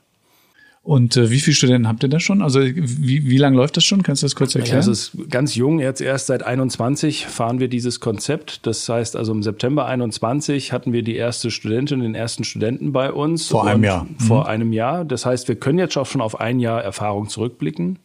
Und 0.86 1.16
äh, 1.16 1.32
wie 1.32 1.40
viele 1.40 1.56
Studenten 1.56 1.88
habt 1.88 2.04
ihr 2.04 2.08
da 2.08 2.20
schon? 2.20 2.42
Also 2.42 2.60
wie, 2.62 3.28
wie 3.28 3.38
lange 3.38 3.56
läuft 3.56 3.76
das 3.76 3.82
schon? 3.82 4.04
Kannst 4.04 4.22
du 4.22 4.26
das 4.26 4.36
kurz 4.36 4.54
erklären? 4.54 4.76
Ja, 4.76 4.80
es 4.80 4.86
ist 4.86 5.30
ganz 5.30 5.56
jung, 5.56 5.80
jetzt 5.80 6.00
erst 6.00 6.28
seit 6.28 6.44
21 6.44 7.26
fahren 7.26 7.58
wir 7.58 7.66
dieses 7.66 7.98
Konzept. 7.98 8.64
Das 8.68 8.88
heißt 8.88 9.16
also 9.16 9.32
im 9.32 9.42
September 9.42 9.86
21 9.86 10.72
hatten 10.72 10.92
wir 10.92 11.02
die 11.02 11.16
erste 11.16 11.50
Studentin, 11.50 11.98
den 12.02 12.14
ersten 12.14 12.44
Studenten 12.44 12.92
bei 12.92 13.10
uns. 13.10 13.48
Vor 13.48 13.66
einem 13.66 13.82
Jahr. 13.82 14.06
Vor 14.18 14.42
mhm. 14.42 14.46
einem 14.46 14.72
Jahr. 14.72 15.04
Das 15.04 15.26
heißt, 15.26 15.48
wir 15.48 15.56
können 15.56 15.80
jetzt 15.80 15.96
auch 15.96 16.06
schon 16.06 16.20
auf 16.20 16.38
ein 16.38 16.60
Jahr 16.60 16.84
Erfahrung 16.84 17.28
zurückblicken. 17.28 17.98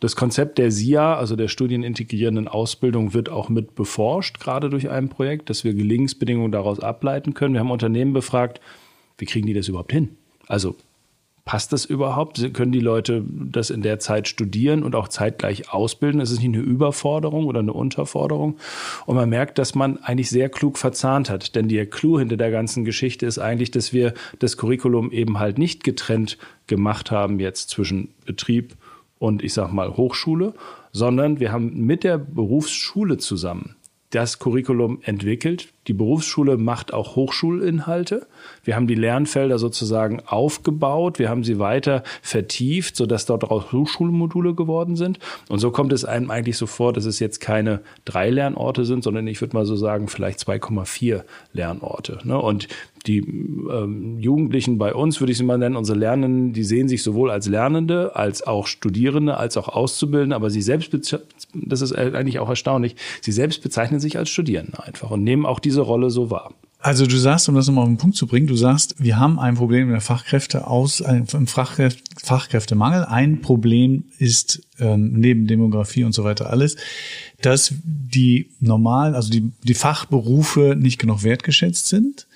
Das 0.00 0.16
Konzept 0.16 0.56
der 0.56 0.70
SIA, 0.70 1.16
also 1.16 1.36
der 1.36 1.48
studienintegrierenden 1.48 2.48
Ausbildung, 2.48 3.12
wird 3.12 3.28
auch 3.28 3.50
mit 3.50 3.74
beforscht, 3.74 4.40
gerade 4.40 4.70
durch 4.70 4.88
ein 4.88 5.10
Projekt, 5.10 5.50
dass 5.50 5.64
wir 5.64 5.74
Gelingensbedingungen 5.74 6.50
daraus 6.50 6.80
ableiten 6.80 7.34
können. 7.34 7.52
Wir 7.52 7.60
haben 7.60 7.70
Unternehmen 7.70 8.14
befragt, 8.14 8.62
wie 9.18 9.26
kriegen 9.26 9.46
die 9.46 9.54
das 9.54 9.68
überhaupt 9.68 9.92
hin? 9.92 10.16
Also 10.48 10.76
Passt 11.46 11.72
das 11.72 11.84
überhaupt? 11.84 12.52
Können 12.54 12.72
die 12.72 12.80
Leute 12.80 13.24
das 13.24 13.70
in 13.70 13.80
der 13.80 14.00
Zeit 14.00 14.26
studieren 14.26 14.82
und 14.82 14.96
auch 14.96 15.06
zeitgleich 15.06 15.72
ausbilden? 15.72 16.20
Ist 16.20 16.32
es 16.32 16.40
nicht 16.40 16.48
eine 16.48 16.58
Überforderung 16.58 17.46
oder 17.46 17.60
eine 17.60 17.72
Unterforderung? 17.72 18.56
Und 19.06 19.14
man 19.14 19.28
merkt, 19.28 19.58
dass 19.58 19.76
man 19.76 19.98
eigentlich 19.98 20.28
sehr 20.28 20.48
klug 20.48 20.76
verzahnt 20.76 21.30
hat. 21.30 21.54
Denn 21.54 21.68
der 21.68 21.86
Clou 21.86 22.18
hinter 22.18 22.36
der 22.36 22.50
ganzen 22.50 22.84
Geschichte 22.84 23.26
ist 23.26 23.38
eigentlich, 23.38 23.70
dass 23.70 23.92
wir 23.92 24.12
das 24.40 24.56
Curriculum 24.56 25.12
eben 25.12 25.38
halt 25.38 25.56
nicht 25.56 25.84
getrennt 25.84 26.36
gemacht 26.66 27.12
haben 27.12 27.38
jetzt 27.38 27.70
zwischen 27.70 28.08
Betrieb 28.24 28.74
und 29.20 29.44
ich 29.44 29.54
sag 29.54 29.72
mal 29.72 29.96
Hochschule, 29.96 30.52
sondern 30.90 31.38
wir 31.38 31.52
haben 31.52 31.86
mit 31.86 32.02
der 32.02 32.18
Berufsschule 32.18 33.18
zusammen 33.18 33.76
das 34.10 34.38
Curriculum 34.38 35.00
entwickelt. 35.02 35.68
Die 35.88 35.92
Berufsschule 35.92 36.56
macht 36.56 36.92
auch 36.92 37.16
Hochschulinhalte. 37.16 38.26
Wir 38.64 38.76
haben 38.76 38.86
die 38.86 38.94
Lernfelder 38.94 39.58
sozusagen 39.58 40.20
aufgebaut. 40.26 41.18
Wir 41.18 41.28
haben 41.28 41.44
sie 41.44 41.58
weiter 41.58 42.02
vertieft, 42.22 42.96
sodass 42.96 43.26
dort 43.26 43.44
auch 43.44 43.72
Hochschulmodule 43.72 44.54
geworden 44.54 44.96
sind. 44.96 45.18
Und 45.48 45.58
so 45.58 45.70
kommt 45.70 45.92
es 45.92 46.04
einem 46.04 46.30
eigentlich 46.30 46.56
so 46.56 46.66
vor, 46.66 46.92
dass 46.92 47.04
es 47.04 47.20
jetzt 47.20 47.40
keine 47.40 47.80
drei 48.04 48.30
Lernorte 48.30 48.84
sind, 48.84 49.04
sondern 49.04 49.26
ich 49.26 49.40
würde 49.40 49.56
mal 49.56 49.66
so 49.66 49.76
sagen, 49.76 50.08
vielleicht 50.08 50.40
2,4 50.40 51.22
Lernorte. 51.52 52.18
Ne? 52.24 52.38
Und 52.40 52.68
die 53.06 53.18
ähm, 53.18 54.18
Jugendlichen 54.18 54.78
bei 54.78 54.94
uns, 54.94 55.20
würde 55.20 55.32
ich 55.32 55.38
sie 55.38 55.44
mal 55.44 55.58
nennen, 55.58 55.76
unsere 55.76 55.98
Lernenden, 55.98 56.52
die 56.52 56.64
sehen 56.64 56.88
sich 56.88 57.02
sowohl 57.02 57.30
als 57.30 57.46
Lernende, 57.48 58.16
als 58.16 58.46
auch 58.46 58.66
Studierende, 58.66 59.36
als 59.36 59.56
auch 59.56 59.68
Auszubildende, 59.68 60.36
aber 60.36 60.50
sie 60.50 60.62
selbst, 60.62 60.92
das 61.54 61.82
ist 61.82 61.92
eigentlich 61.92 62.38
auch 62.38 62.48
erstaunlich, 62.48 62.96
sie 63.20 63.32
selbst 63.32 63.62
bezeichnen 63.62 64.00
sich 64.00 64.18
als 64.18 64.28
Studierende 64.30 64.82
einfach 64.82 65.10
und 65.10 65.22
nehmen 65.22 65.46
auch 65.46 65.60
diese 65.60 65.80
Rolle 65.80 66.10
so 66.10 66.30
wahr. 66.30 66.52
Also 66.78 67.06
du 67.06 67.16
sagst, 67.16 67.48
um 67.48 67.56
das 67.56 67.66
nochmal 67.66 67.82
auf 67.82 67.90
den 67.90 67.96
Punkt 67.96 68.16
zu 68.16 68.28
bringen, 68.28 68.46
du 68.46 68.54
sagst, 68.54 68.94
wir 69.02 69.18
haben 69.18 69.40
ein 69.40 69.56
Problem 69.56 69.90
der 69.90 70.00
Fachkräfte 70.00 70.68
aus, 70.68 71.00
im 71.00 71.26
Fachkräfte, 71.48 72.00
Fachkräftemangel. 72.22 73.04
Ein 73.04 73.40
Problem 73.40 74.04
ist 74.18 74.62
ähm, 74.78 75.14
neben 75.14 75.48
Demografie 75.48 76.04
und 76.04 76.12
so 76.12 76.22
weiter 76.22 76.48
alles, 76.50 76.76
dass 77.40 77.74
die 77.82 78.50
normalen, 78.60 79.14
also 79.14 79.30
die, 79.30 79.50
die 79.64 79.74
Fachberufe 79.74 80.76
nicht 80.78 80.98
genug 80.98 81.24
wertgeschätzt 81.24 81.88
sind. 81.88 82.28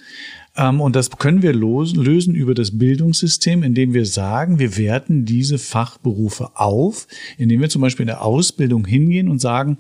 Ähm, 0.57 0.81
und 0.81 0.97
das 0.97 1.11
können 1.11 1.43
wir 1.43 1.53
lösen 1.53 2.35
über 2.35 2.55
das 2.55 2.79
Bildungssystem, 2.79 3.63
indem 3.63 3.95
wir 3.95 4.07
sagen, 4.07 4.59
wir 4.59 4.77
werten 4.77 5.25
diese 5.25 5.59
Fachberufe 5.59 6.51
auf, 6.55 7.07
indem 7.39 7.61
wir 7.61 7.69
zum 7.69 7.83
Beispiel 7.83 8.05
in 8.05 8.09
der 8.09 8.23
Ausbildung 8.23 8.85
hingehen 8.85 9.29
und 9.29 9.41
sagen, 9.41 9.79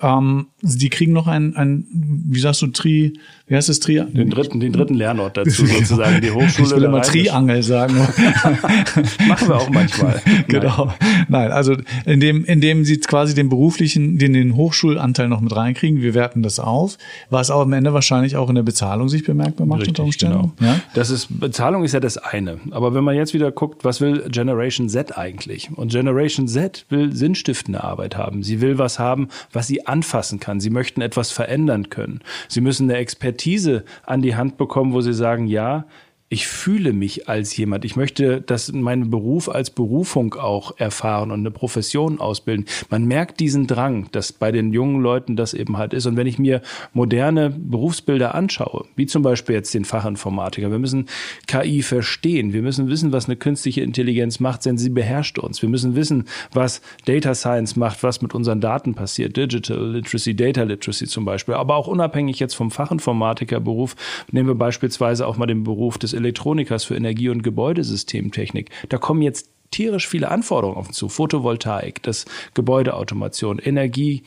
ähm, 0.00 0.46
die 0.62 0.90
kriegen 0.90 1.12
noch 1.12 1.26
ein, 1.26 1.56
ein, 1.56 1.86
wie 1.90 2.40
sagst 2.40 2.62
du, 2.62 2.68
Tri, 2.68 3.14
wie 3.46 3.54
heißt 3.54 3.68
das 3.68 3.80
Tri? 3.80 4.04
Den 4.04 4.30
dritten, 4.30 4.60
den 4.60 4.72
dritten 4.72 4.94
Lernort 4.94 5.36
dazu 5.36 5.66
sozusagen, 5.66 6.20
die 6.20 6.30
Hochschule. 6.30 6.68
Ich 6.68 6.76
will 6.76 6.84
immer 6.84 7.02
Triangel 7.02 7.62
sagen. 7.62 7.94
Machen 9.28 9.48
wir 9.48 9.56
auch 9.56 9.70
manchmal. 9.70 10.20
Genau. 10.46 10.92
Nein. 11.28 11.48
Nein, 11.48 11.52
also 11.52 11.76
in 12.04 12.20
dem, 12.20 12.44
in 12.44 12.60
dem 12.60 12.84
sie 12.84 12.98
quasi 12.98 13.34
den 13.34 13.48
beruflichen, 13.48 14.18
den, 14.18 14.32
den 14.32 14.56
Hochschulanteil 14.56 15.28
noch 15.28 15.40
mit 15.40 15.54
reinkriegen, 15.54 16.02
wir 16.02 16.14
werten 16.14 16.42
das 16.42 16.58
auf, 16.58 16.98
was 17.30 17.50
auch 17.50 17.62
am 17.62 17.72
Ende 17.72 17.94
wahrscheinlich 17.94 18.36
auch 18.36 18.48
in 18.48 18.56
der 18.56 18.62
Bezahlung 18.62 19.08
sich 19.08 19.24
bemerkbar 19.24 19.66
macht 19.66 19.80
Richtig, 19.80 19.90
unter 19.90 20.04
Umständen. 20.04 20.52
Genau. 20.58 20.72
Ja? 20.72 20.80
Das 20.94 21.10
ist, 21.10 21.28
Bezahlung 21.40 21.84
ist 21.84 21.92
ja 21.92 22.00
das 22.00 22.18
eine. 22.18 22.58
Aber 22.70 22.94
wenn 22.94 23.04
man 23.04 23.14
jetzt 23.14 23.34
wieder 23.34 23.52
guckt, 23.52 23.84
was 23.84 24.00
will 24.00 24.24
Generation 24.28 24.88
Z 24.88 25.16
eigentlich? 25.16 25.70
Und 25.74 25.92
Generation 25.92 26.48
Z 26.48 26.86
will 26.88 27.14
sinnstiftende 27.14 27.82
Arbeit 27.84 28.16
haben. 28.16 28.42
Sie 28.42 28.60
will 28.60 28.78
was 28.78 28.98
haben, 28.98 29.28
was 29.52 29.66
sie 29.66 29.86
anfassen 29.88 30.40
kann. 30.40 30.60
Sie 30.60 30.70
möchten 30.70 31.00
etwas 31.00 31.30
verändern 31.30 31.88
können. 31.90 32.20
Sie 32.48 32.60
müssen 32.60 32.90
eine 32.90 32.98
Expertise 32.98 33.84
an 34.04 34.22
die 34.22 34.36
Hand 34.36 34.56
bekommen, 34.56 34.92
wo 34.92 35.00
sie 35.00 35.14
sagen, 35.14 35.46
ja, 35.46 35.86
ich 36.30 36.46
fühle 36.46 36.92
mich 36.92 37.26
als 37.28 37.56
jemand. 37.56 37.86
Ich 37.86 37.96
möchte 37.96 38.42
das 38.42 38.70
meinen 38.72 39.08
Beruf 39.08 39.48
als 39.48 39.70
Berufung 39.70 40.34
auch 40.34 40.78
erfahren 40.78 41.30
und 41.30 41.40
eine 41.40 41.50
Profession 41.50 42.20
ausbilden. 42.20 42.66
Man 42.90 43.06
merkt 43.06 43.40
diesen 43.40 43.66
Drang, 43.66 44.08
dass 44.12 44.32
bei 44.32 44.52
den 44.52 44.74
jungen 44.74 45.00
Leuten 45.00 45.36
das 45.36 45.54
eben 45.54 45.78
halt 45.78 45.94
ist. 45.94 46.04
Und 46.04 46.16
wenn 46.16 46.26
ich 46.26 46.38
mir 46.38 46.60
moderne 46.92 47.48
Berufsbilder 47.48 48.34
anschaue, 48.34 48.84
wie 48.94 49.06
zum 49.06 49.22
Beispiel 49.22 49.54
jetzt 49.54 49.72
den 49.72 49.86
Fachinformatiker, 49.86 50.70
wir 50.70 50.78
müssen 50.78 51.06
KI 51.46 51.80
verstehen. 51.80 52.52
Wir 52.52 52.60
müssen 52.60 52.88
wissen, 52.88 53.10
was 53.10 53.24
eine 53.24 53.36
künstliche 53.36 53.80
Intelligenz 53.80 54.38
macht, 54.38 54.66
denn 54.66 54.76
sie 54.76 54.90
beherrscht 54.90 55.38
uns. 55.38 55.62
Wir 55.62 55.70
müssen 55.70 55.94
wissen, 55.94 56.24
was 56.52 56.82
Data 57.06 57.34
Science 57.34 57.74
macht, 57.76 58.02
was 58.02 58.20
mit 58.20 58.34
unseren 58.34 58.60
Daten 58.60 58.94
passiert. 58.94 59.34
Digital 59.34 59.92
Literacy, 59.92 60.36
Data 60.36 60.64
Literacy 60.64 61.06
zum 61.06 61.24
Beispiel. 61.24 61.54
Aber 61.54 61.76
auch 61.76 61.86
unabhängig 61.86 62.38
jetzt 62.38 62.54
vom 62.54 62.70
Fachinformatikerberuf, 62.70 63.96
nehmen 64.30 64.48
wir 64.48 64.54
beispielsweise 64.56 65.26
auch 65.26 65.38
mal 65.38 65.46
den 65.46 65.64
Beruf 65.64 65.96
des 65.96 66.17
Elektronikers 66.18 66.84
für 66.84 66.96
Energie- 66.96 67.28
und 67.28 67.42
Gebäudesystemtechnik. 67.42 68.70
Da 68.88 68.98
kommen 68.98 69.22
jetzt 69.22 69.50
tierisch 69.70 70.08
viele 70.08 70.30
Anforderungen 70.30 70.78
auf 70.78 70.88
uns 70.88 70.96
zu. 70.96 71.08
Photovoltaik, 71.08 72.02
das 72.02 72.24
Gebäudeautomation, 72.54 73.58
Energie, 73.58 74.22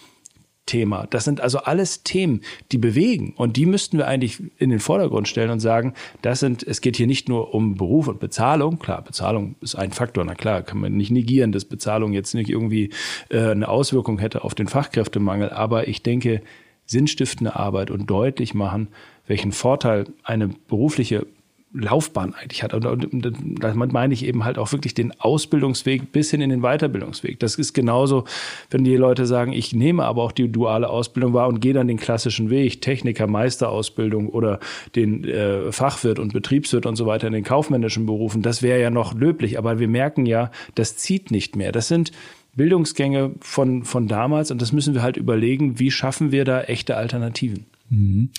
Thema. 0.68 1.08
Das 1.10 1.26
sind 1.26 1.42
also 1.42 1.58
alles 1.60 2.04
Themen, 2.04 2.42
die 2.72 2.78
bewegen 2.78 3.34
und 3.36 3.58
die 3.58 3.66
müssten 3.66 3.98
wir 3.98 4.08
eigentlich 4.08 4.42
in 4.58 4.70
den 4.70 4.80
Vordergrund 4.80 5.28
stellen 5.28 5.50
und 5.50 5.60
sagen, 5.60 5.94
das 6.22 6.40
sind, 6.40 6.64
es 6.64 6.82
geht 6.82 6.96
hier 6.96 7.08
nicht 7.08 7.28
nur 7.28 7.54
um 7.54 7.76
Beruf 7.76 8.08
und 8.08 8.20
Bezahlung. 8.20 8.80
Klar, 8.80 9.02
Bezahlung 9.02 9.56
ist 9.60 9.76
ein 9.76 9.92
Faktor, 9.92 10.24
na 10.24 10.36
klar, 10.36 10.62
kann 10.62 10.80
man 10.80 10.96
nicht 10.96 11.12
negieren, 11.12 11.52
dass 11.52 11.66
Bezahlung 11.66 12.14
jetzt 12.14 12.36
nicht 12.36 12.50
irgendwie 12.50 12.92
äh, 13.30 13.50
eine 13.50 13.68
Auswirkung 13.68 14.20
hätte 14.20 14.44
auf 14.44 14.56
den 14.56 14.68
Fachkräftemangel, 14.68 15.50
aber 15.50 15.88
ich 15.88 16.04
denke, 16.04 16.42
sinnstiftende 16.86 17.56
Arbeit 17.56 17.90
und 17.90 18.10
deutlich 18.10 18.54
machen, 18.54 18.90
welchen 19.28 19.52
Vorteil 19.52 20.06
eine 20.24 20.50
berufliche 20.68 21.26
Laufbahn 21.74 22.34
eigentlich 22.34 22.64
hat. 22.64 22.74
Und, 22.74 23.08
damit 23.12 23.94
meine 23.94 24.14
ich 24.14 24.26
eben 24.26 24.44
halt 24.44 24.58
auch 24.58 24.72
wirklich 24.72 24.94
den 24.94 25.20
Ausbildungsweg 25.20 26.12
bis 26.12 26.32
hin 26.32 26.42
in 26.42 26.50
den 26.50 26.62
Weiterbildungsweg. 26.62 27.40
Das 27.40 27.56
ist 27.56 27.74
genauso, 27.74 28.26
wenn 28.70 28.84
die 28.84 28.96
Leute 28.96 29.26
sagen, 29.26 29.54
ich 29.54 29.74
nehme 29.74 30.04
aber 30.04 30.24
auch 30.24 30.32
die 30.32 30.52
duale 30.52 30.90
Ausbildung 30.90 31.34
wahr 31.34 31.48
und 31.48 31.62
gehe 31.62 31.74
dann 31.74 31.88
den 31.88 31.98
klassischen 31.98 32.50
Weg, 32.50 32.82
Techniker, 32.82 33.28
Meisterausbildung 33.28 34.30
oder 34.30 34.60
den 34.96 35.24
äh, 35.24 35.72
Fachwirt 35.72 36.20
und 36.20 36.34
Betriebswirt 36.34 36.86
und 36.86 36.96
so 36.96 37.06
weiter 37.06 37.28
in 37.28 37.34
den 37.34 37.44
kaufmännischen 37.44 38.06
Berufen. 38.06 38.42
Das 38.42 38.62
wäre 38.62 38.82
ja 38.82 38.90
noch 38.90 39.14
löblich. 39.14 39.58
Aber 39.58 39.80
wir 39.80 39.88
merken 39.88 40.26
ja, 40.26 40.52
das 40.76 40.98
zieht 40.98 41.32
nicht 41.32 41.56
mehr. 41.56 41.72
Das 41.72 41.88
sind 41.88 42.12
Bildungsgänge 42.56 43.32
von, 43.40 43.86
von 43.86 44.08
damals 44.10 44.52
und 44.52 44.62
das 44.62 44.74
müssen 44.74 44.94
wir 44.94 45.02
halt 45.02 45.16
überlegen, 45.16 45.80
wie 45.80 45.90
schaffen 45.90 46.34
wir 46.34 46.44
da 46.44 46.62
echte 46.64 46.98
Alternativen. 46.98 47.66
Mhm. 47.92 48.30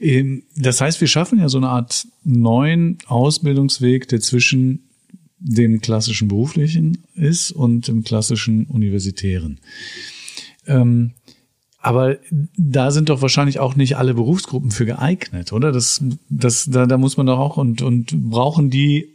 Ähm, 0.00 0.42
das 0.56 0.80
heißt, 0.80 1.00
wir 1.00 1.08
schaffen 1.08 1.38
ja 1.38 1.48
so 1.48 1.58
eine 1.58 1.68
Art 1.68 2.06
neuen 2.24 2.98
Ausbildungsweg, 3.06 4.08
der 4.08 4.20
zwischen 4.20 4.88
dem 5.38 5.80
klassischen 5.80 6.28
beruflichen 6.28 7.04
ist 7.14 7.50
und 7.52 7.88
dem 7.88 8.04
klassischen 8.04 8.64
universitären. 8.66 9.60
Ähm, 10.66 11.12
aber 11.78 12.18
da 12.56 12.92
sind 12.92 13.08
doch 13.08 13.22
wahrscheinlich 13.22 13.58
auch 13.58 13.74
nicht 13.74 13.96
alle 13.96 14.14
Berufsgruppen 14.14 14.70
für 14.70 14.86
geeignet, 14.86 15.52
oder? 15.52 15.72
Das, 15.72 16.02
das, 16.30 16.66
da, 16.70 16.86
da 16.86 16.96
muss 16.96 17.16
man 17.16 17.26
doch 17.26 17.40
auch 17.40 17.56
und, 17.56 17.82
und 17.82 18.30
brauchen 18.30 18.70
die, 18.70 19.08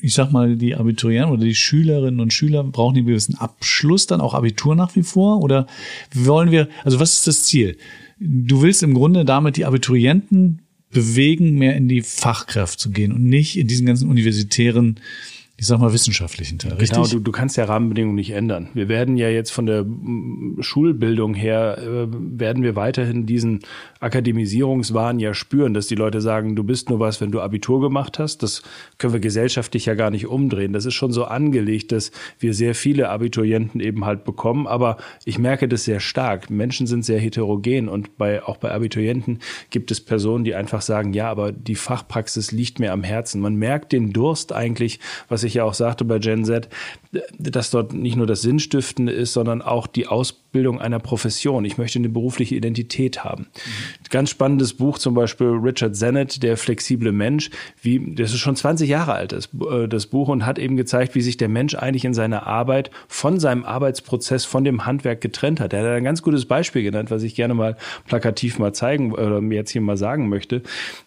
ich 0.00 0.12
sag 0.12 0.32
mal, 0.32 0.56
die 0.56 0.74
Abiturienten 0.74 1.32
oder 1.32 1.44
die 1.44 1.54
Schülerinnen 1.54 2.18
und 2.18 2.32
Schüler, 2.32 2.64
brauchen 2.64 2.94
die 2.94 3.00
einen 3.00 3.06
gewissen 3.06 3.36
Abschluss 3.36 4.08
dann 4.08 4.20
auch 4.20 4.34
Abitur 4.34 4.74
nach 4.74 4.96
wie 4.96 5.04
vor? 5.04 5.40
Oder 5.40 5.68
wollen 6.12 6.50
wir, 6.50 6.68
also 6.82 6.98
was 6.98 7.14
ist 7.14 7.28
das 7.28 7.44
Ziel? 7.44 7.78
Du 8.22 8.62
willst 8.62 8.82
im 8.82 8.94
Grunde 8.94 9.24
damit 9.24 9.56
die 9.56 9.64
Abiturienten 9.64 10.62
bewegen, 10.90 11.56
mehr 11.56 11.76
in 11.76 11.88
die 11.88 12.02
Fachkraft 12.02 12.78
zu 12.78 12.90
gehen 12.90 13.12
und 13.12 13.24
nicht 13.24 13.58
in 13.58 13.66
diesen 13.66 13.86
ganzen 13.86 14.08
universitären 14.08 15.00
ich 15.56 15.66
sag 15.66 15.78
mal, 15.78 15.92
wissenschaftlichen 15.92 16.58
Teil, 16.58 16.72
richtig? 16.72 16.90
Genau, 16.90 17.06
du, 17.06 17.20
du 17.20 17.30
kannst 17.30 17.56
ja 17.56 17.64
Rahmenbedingungen 17.64 18.16
nicht 18.16 18.30
ändern. 18.30 18.70
Wir 18.74 18.88
werden 18.88 19.16
ja 19.16 19.28
jetzt 19.28 19.52
von 19.52 19.66
der 19.66 19.84
Schulbildung 20.60 21.34
her, 21.34 21.78
äh, 21.78 22.06
werden 22.10 22.62
wir 22.62 22.74
weiterhin 22.74 23.26
diesen 23.26 23.60
Akademisierungswahn 24.00 25.20
ja 25.20 25.34
spüren, 25.34 25.74
dass 25.74 25.86
die 25.86 25.94
Leute 25.94 26.20
sagen, 26.20 26.56
du 26.56 26.64
bist 26.64 26.90
nur 26.90 26.98
was, 26.98 27.20
wenn 27.20 27.30
du 27.30 27.40
Abitur 27.40 27.80
gemacht 27.80 28.18
hast. 28.18 28.42
Das 28.42 28.62
können 28.98 29.12
wir 29.12 29.20
gesellschaftlich 29.20 29.86
ja 29.86 29.94
gar 29.94 30.10
nicht 30.10 30.26
umdrehen. 30.26 30.72
Das 30.72 30.84
ist 30.84 30.94
schon 30.94 31.12
so 31.12 31.24
angelegt, 31.24 31.92
dass 31.92 32.10
wir 32.40 32.54
sehr 32.54 32.74
viele 32.74 33.10
Abiturienten 33.10 33.80
eben 33.80 34.04
halt 34.04 34.24
bekommen. 34.24 34.66
Aber 34.66 34.96
ich 35.24 35.38
merke 35.38 35.68
das 35.68 35.84
sehr 35.84 36.00
stark. 36.00 36.50
Menschen 36.50 36.88
sind 36.88 37.04
sehr 37.04 37.20
heterogen 37.20 37.88
und 37.88 38.16
bei, 38.18 38.42
auch 38.42 38.56
bei 38.56 38.72
Abiturienten 38.72 39.38
gibt 39.70 39.92
es 39.92 40.00
Personen, 40.00 40.42
die 40.42 40.56
einfach 40.56 40.82
sagen, 40.82 41.12
ja, 41.12 41.30
aber 41.30 41.52
die 41.52 41.76
Fachpraxis 41.76 42.50
liegt 42.50 42.80
mir 42.80 42.92
am 42.92 43.04
Herzen. 43.04 43.40
Man 43.40 43.54
merkt 43.54 43.92
den 43.92 44.12
Durst 44.12 44.52
eigentlich, 44.52 44.98
was 45.28 45.44
ich 45.44 45.51
ja 45.54 45.64
auch 45.64 45.74
sagte 45.74 46.04
bei 46.04 46.18
Gen 46.18 46.44
Z, 46.44 46.68
dass 47.38 47.70
dort 47.70 47.92
nicht 47.92 48.16
nur 48.16 48.26
das 48.26 48.42
Sinnstiften 48.42 49.08
ist, 49.08 49.32
sondern 49.32 49.62
auch 49.62 49.86
die 49.86 50.06
Ausbildung 50.52 50.82
einer 50.82 50.98
Profession. 50.98 51.64
Ich 51.64 51.78
möchte 51.78 51.98
eine 51.98 52.10
berufliche 52.10 52.54
Identität 52.54 53.24
haben. 53.24 53.44
Mhm. 53.44 54.10
Ganz 54.10 54.28
spannendes 54.28 54.74
Buch 54.74 54.98
zum 54.98 55.14
Beispiel 55.14 55.46
Richard 55.46 55.96
Sennett, 55.96 56.42
Der 56.42 56.58
flexible 56.58 57.10
Mensch, 57.10 57.48
wie, 57.80 58.14
das 58.14 58.34
ist 58.34 58.40
schon 58.40 58.54
20 58.54 58.86
Jahre 58.86 59.14
alt, 59.14 59.32
das, 59.32 59.48
äh, 59.70 59.88
das 59.88 60.08
Buch, 60.08 60.28
und 60.28 60.44
hat 60.44 60.58
eben 60.58 60.76
gezeigt, 60.76 61.14
wie 61.14 61.22
sich 61.22 61.38
der 61.38 61.48
Mensch 61.48 61.74
eigentlich 61.74 62.04
in 62.04 62.12
seiner 62.12 62.46
Arbeit 62.46 62.90
von 63.08 63.40
seinem 63.40 63.64
Arbeitsprozess, 63.64 64.44
von 64.44 64.62
dem 64.62 64.84
Handwerk 64.84 65.22
getrennt 65.22 65.58
hat. 65.58 65.72
Er 65.72 65.84
hat 65.84 65.88
ein 65.88 66.04
ganz 66.04 66.20
gutes 66.20 66.44
Beispiel 66.44 66.82
genannt, 66.82 67.10
was 67.10 67.22
ich 67.22 67.34
gerne 67.34 67.54
mal 67.54 67.78
plakativ 68.06 68.58
mal 68.58 68.74
zeigen 68.74 69.12
oder 69.12 69.40
mir 69.40 69.54
jetzt 69.54 69.70
hier 69.70 69.80
mal 69.80 69.96
sagen 69.96 70.28
möchte. 70.28 70.60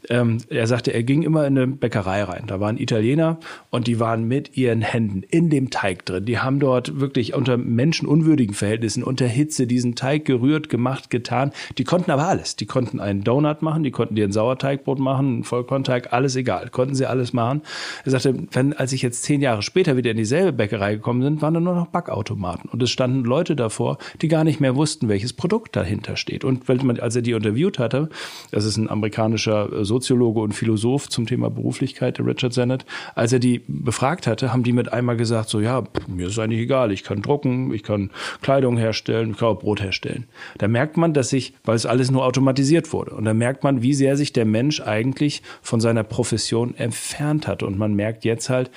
Ähm, 0.10 0.40
er 0.50 0.66
sagte, 0.66 0.92
er 0.92 1.04
ging 1.04 1.22
immer 1.22 1.46
in 1.46 1.56
eine 1.56 1.68
Bäckerei 1.68 2.24
rein. 2.24 2.46
Da 2.48 2.60
waren 2.60 2.80
Italiener 2.80 3.38
und 3.70 3.86
die 3.86 4.00
waren 4.00 4.28
mit 4.28 4.58
ihren 4.58 4.82
Händen 4.82 5.22
in 5.22 5.52
dem 5.52 5.70
Teig 5.70 6.04
drin. 6.08 6.26
Die 6.26 6.40
haben 6.40 6.60
dort 6.60 7.00
wirklich 7.00 7.36
unter 7.36 7.58
menschenunwürdigen 7.58 8.56
Verhältnissen, 8.56 9.04
unter 9.04 9.35
Hitze 9.36 9.68
diesen 9.68 9.96
Teig 9.96 10.26
gerührt, 10.26 10.70
gemacht, 10.70 11.10
getan. 11.10 11.52
Die 11.78 11.84
konnten 11.84 12.12
aber 12.12 12.28
alles. 12.28 12.56
Die 12.56 12.66
konnten 12.66 13.00
einen 13.00 13.24
Donut 13.24 13.62
machen, 13.62 13.84
die 13.84 13.92
konnten 13.92 14.16
dir 14.16 14.26
ein 14.26 14.32
Sauerteigbrot 14.32 15.00
machen, 15.00 15.40
ein 15.40 15.44
Vollkornteig, 15.44 16.14
alles 16.14 16.36
egal. 16.36 16.70
Konnten 16.70 16.96
sie 16.96 17.06
alles 17.06 17.34
machen. 17.34 17.62
Er 18.04 18.12
sagte, 18.12 18.36
wenn, 18.52 18.74
als 18.74 18.94
ich 18.94 19.02
jetzt 19.02 19.24
zehn 19.24 19.42
Jahre 19.42 19.62
später 19.62 19.98
wieder 19.98 20.12
in 20.12 20.18
dieselbe 20.18 20.54
Bäckerei 20.54 20.96
gekommen 20.96 21.22
bin, 21.22 21.42
waren 21.42 21.54
da 21.54 21.60
nur 21.60 21.76
noch 21.76 21.88
Backautomaten. 21.88 22.70
Und 22.70 22.82
es 22.82 22.90
standen 22.90 23.24
Leute 23.24 23.56
davor, 23.56 23.98
die 24.22 24.28
gar 24.28 24.44
nicht 24.44 24.60
mehr 24.60 24.76
wussten, 24.76 25.10
welches 25.10 25.34
Produkt 25.34 25.76
dahinter 25.76 26.16
steht. 26.16 26.44
Und 26.44 26.70
als 27.02 27.16
er 27.16 27.22
die 27.22 27.32
interviewt 27.32 27.80
hatte, 27.80 28.10
das 28.52 28.66
ist 28.66 28.78
ein 28.78 28.90
amerikanischer 28.90 29.86
Soziologe 29.86 30.40
und 30.40 30.54
Philosoph 30.54 31.10
zum 31.10 31.26
Thema 31.26 31.50
Beruflichkeit, 31.50 32.18
der 32.18 32.26
Richard 32.26 32.54
Sennett, 32.54 32.86
als 33.16 33.34
er 33.34 33.40
die 33.40 33.62
befragt 33.68 34.28
hatte, 34.28 34.54
haben 34.54 34.64
die 34.64 34.74
mit 34.74 34.92
einmal 34.94 35.18
gesagt, 35.18 35.50
so 35.50 35.60
ja, 35.60 35.84
mir 36.08 36.28
ist 36.28 36.40
eigentlich 36.40 36.62
egal, 36.62 36.92
ich 36.92 37.04
kann 37.04 37.22
drucken, 37.22 37.74
ich 37.74 37.84
kann 37.84 38.12
Kleidung 38.42 38.78
herstellen, 38.78 39.25
ich 39.32 39.38
kann 39.38 39.50
auch 39.50 39.60
Brot 39.60 39.82
herstellen. 39.82 40.26
Da 40.58 40.68
merkt 40.68 40.98
man, 40.98 41.14
dass 41.14 41.30
sich, 41.30 41.54
weil 41.64 41.76
es 41.76 41.86
alles 41.86 42.12
nur 42.12 42.26
automatisiert 42.26 42.94
wurde, 42.94 43.12
und 43.12 43.26
da 43.26 43.34
merkt 43.34 43.64
man, 43.64 43.82
wie 43.82 43.94
sehr 43.94 44.18
sich 44.18 44.34
der 44.34 44.46
Mensch 44.46 44.82
eigentlich 44.82 45.42
von 45.62 45.80
seiner 45.80 46.04
Profession 46.04 46.76
entfernt 46.76 47.48
hat. 47.48 47.64
Und 47.64 47.78
man 47.78 47.94
merkt 47.94 48.26
jetzt 48.26 48.50
halt, 48.50 48.72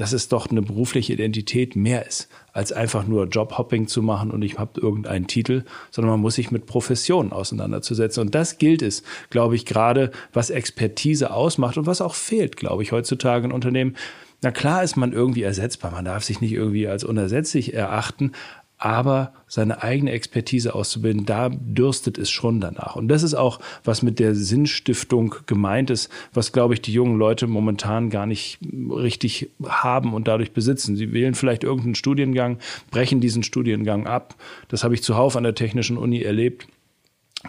dass 0.00 0.12
es 0.12 0.28
doch 0.28 0.50
eine 0.50 0.62
berufliche 0.62 1.12
Identität 1.12 1.76
mehr 1.76 2.06
ist, 2.06 2.30
als 2.54 2.72
einfach 2.72 3.06
nur 3.06 3.26
Jobhopping 3.26 3.86
zu 3.86 4.00
machen 4.00 4.30
und 4.30 4.40
ich 4.40 4.58
habe 4.58 4.80
irgendeinen 4.80 5.26
Titel, 5.26 5.64
sondern 5.90 6.12
man 6.12 6.20
muss 6.20 6.36
sich 6.36 6.50
mit 6.50 6.64
Professionen 6.64 7.32
auseinanderzusetzen. 7.32 8.22
Und 8.22 8.34
das 8.34 8.56
gilt 8.56 8.80
es, 8.80 9.02
glaube 9.28 9.56
ich, 9.56 9.66
gerade 9.66 10.10
was 10.32 10.48
Expertise 10.48 11.32
ausmacht 11.32 11.76
und 11.76 11.84
was 11.84 12.00
auch 12.00 12.14
fehlt, 12.14 12.56
glaube 12.56 12.82
ich, 12.82 12.92
heutzutage 12.92 13.44
in 13.44 13.52
Unternehmen. 13.52 13.94
Na 14.40 14.50
klar 14.50 14.82
ist 14.82 14.96
man 14.96 15.12
irgendwie 15.12 15.42
ersetzbar, 15.42 15.90
man 15.90 16.06
darf 16.06 16.24
sich 16.24 16.40
nicht 16.40 16.52
irgendwie 16.52 16.88
als 16.88 17.04
unersetzlich 17.04 17.74
erachten, 17.74 18.32
aber 18.80 19.34
seine 19.46 19.82
eigene 19.82 20.10
Expertise 20.10 20.74
auszubilden, 20.74 21.26
da 21.26 21.50
dürstet 21.50 22.16
es 22.16 22.30
schon 22.30 22.62
danach. 22.62 22.96
Und 22.96 23.08
das 23.08 23.22
ist 23.22 23.34
auch, 23.34 23.60
was 23.84 24.02
mit 24.02 24.18
der 24.18 24.34
Sinnstiftung 24.34 25.34
gemeint 25.44 25.90
ist, 25.90 26.10
was, 26.32 26.50
glaube 26.50 26.72
ich, 26.72 26.80
die 26.80 26.92
jungen 26.94 27.18
Leute 27.18 27.46
momentan 27.46 28.08
gar 28.08 28.24
nicht 28.24 28.58
richtig 28.90 29.50
haben 29.62 30.14
und 30.14 30.28
dadurch 30.28 30.52
besitzen. 30.52 30.96
Sie 30.96 31.12
wählen 31.12 31.34
vielleicht 31.34 31.62
irgendeinen 31.62 31.94
Studiengang, 31.94 32.58
brechen 32.90 33.20
diesen 33.20 33.42
Studiengang 33.42 34.06
ab. 34.06 34.34
Das 34.68 34.82
habe 34.82 34.94
ich 34.94 35.02
zuhauf 35.02 35.36
an 35.36 35.44
der 35.44 35.54
Technischen 35.54 35.98
Uni 35.98 36.22
erlebt. 36.22 36.66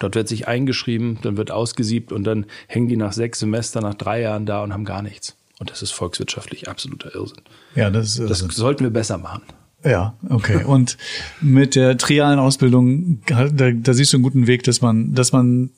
Dort 0.02 0.16
wird 0.16 0.28
sich 0.28 0.50
eingeschrieben, 0.50 1.18
dann 1.22 1.38
wird 1.38 1.50
ausgesiebt 1.50 2.12
und 2.12 2.26
dann 2.26 2.46
hängen 2.68 2.90
die 2.90 2.98
nach 2.98 3.14
sechs 3.14 3.40
Semestern, 3.40 3.84
nach 3.84 3.94
drei 3.94 4.20
Jahren 4.20 4.46
da 4.46 4.64
und 4.64 4.74
haben 4.74 4.86
gar 4.86 5.02
nichts. 5.02 5.38
Und 5.60 5.72
das 5.72 5.82
ist 5.82 5.92
volkswirtschaftlich 5.92 6.68
absoluter 6.68 7.16
Irrsinn. 7.16 7.44
Ja, 7.76 7.90
das, 7.90 8.18
ist 8.18 8.30
das 8.30 8.40
sollten 8.40 8.84
wir 8.84 8.92
besser 8.92 9.18
machen. 9.18 9.44
Ja, 9.84 10.16
okay. 10.30 10.64
Und 10.64 10.98
mit 11.42 11.76
der 11.76 11.98
trialen 11.98 12.40
Ausbildung, 12.40 13.22
da, 13.26 13.72
da 13.72 13.94
siehst 13.94 14.14
du 14.14 14.18
einen 14.18 14.24
guten 14.24 14.46
Weg, 14.46 14.64
dass 14.64 14.82
man, 14.82 15.14
dass 15.14 15.32
man 15.32 15.72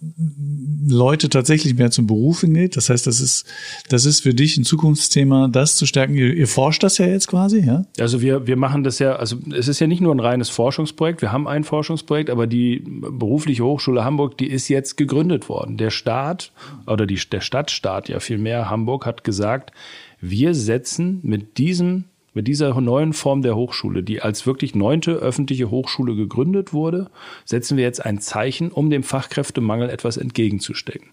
Leute 0.86 1.30
tatsächlich 1.30 1.76
mehr 1.76 1.92
zum 1.92 2.08
Beruf 2.08 2.42
hingeht. 2.42 2.76
Das 2.76 2.90
heißt, 2.90 3.08
das 3.08 3.22
ist, 3.22 3.46
das 3.90 4.06
ist 4.06 4.22
für 4.22 4.34
dich 4.34 4.58
ein 4.58 4.66
Zukunftsthema, 4.66 5.48
das 5.48 5.78
zu 5.78 5.86
stärken. 5.86 6.16
Ihr, 6.16 6.34
ihr 6.34 6.48
forscht 6.48 6.84
das 6.84 6.98
ja 6.98 7.06
jetzt 7.06 7.28
quasi, 7.28 7.66
ja? 7.66 7.86
Also 8.00 8.22
wir, 8.22 8.46
wir 8.46 8.58
machen 8.58 8.84
das 8.84 9.00
ja, 9.00 9.16
also 9.16 9.38
es 9.56 9.70
ist 9.70 9.80
ja 9.80 9.88
nicht 9.88 10.02
nur 10.02 10.14
ein 10.14 10.20
reines 10.20 10.50
Forschungsprojekt. 10.50 11.22
Wir 11.22 11.32
haben 11.32 11.48
ein 11.48 11.64
Forschungsprojekt, 11.64 12.30
aber 12.30 12.48
die 12.48 12.84
berufliche 12.86 13.64
Hochschule 13.64 14.04
Hamburg, 14.04 14.38
die 14.38 14.50
ist 14.50 14.68
jetzt 14.68 14.98
gegründet 14.98 15.48
worden. 15.48 15.78
Der 15.78 15.92
Staat 15.92 16.52
oder 16.88 17.06
die, 17.06 17.20
der 17.32 17.42
Stadtstaat 17.42 18.10
ja 18.10 18.20
vielmehr 18.20 18.70
Hamburg 18.70 19.06
hat 19.06 19.24
gesagt, 19.24 19.72
wir 20.20 20.56
setzen 20.56 21.20
mit 21.24 21.58
diesem 21.58 22.06
mit 22.34 22.48
dieser 22.48 22.80
neuen 22.80 23.14
Form 23.14 23.42
der 23.42 23.56
Hochschule, 23.56 24.04
die 24.04 24.22
als 24.22 24.46
wirklich 24.46 24.76
neunte 24.76 25.14
öffentliche 25.14 25.70
Hochschule 25.70 26.16
gegründet 26.16 26.74
wurde, 26.74 27.10
setzen 27.46 27.78
wir 27.78 27.84
jetzt 27.84 28.06
ein 28.06 28.20
Zeichen, 28.20 28.72
um 28.72 28.90
dem 28.90 29.04
Fachkräftemangel 29.04 29.90
etwas 29.90 30.18
entgegenzustecken. 30.18 31.10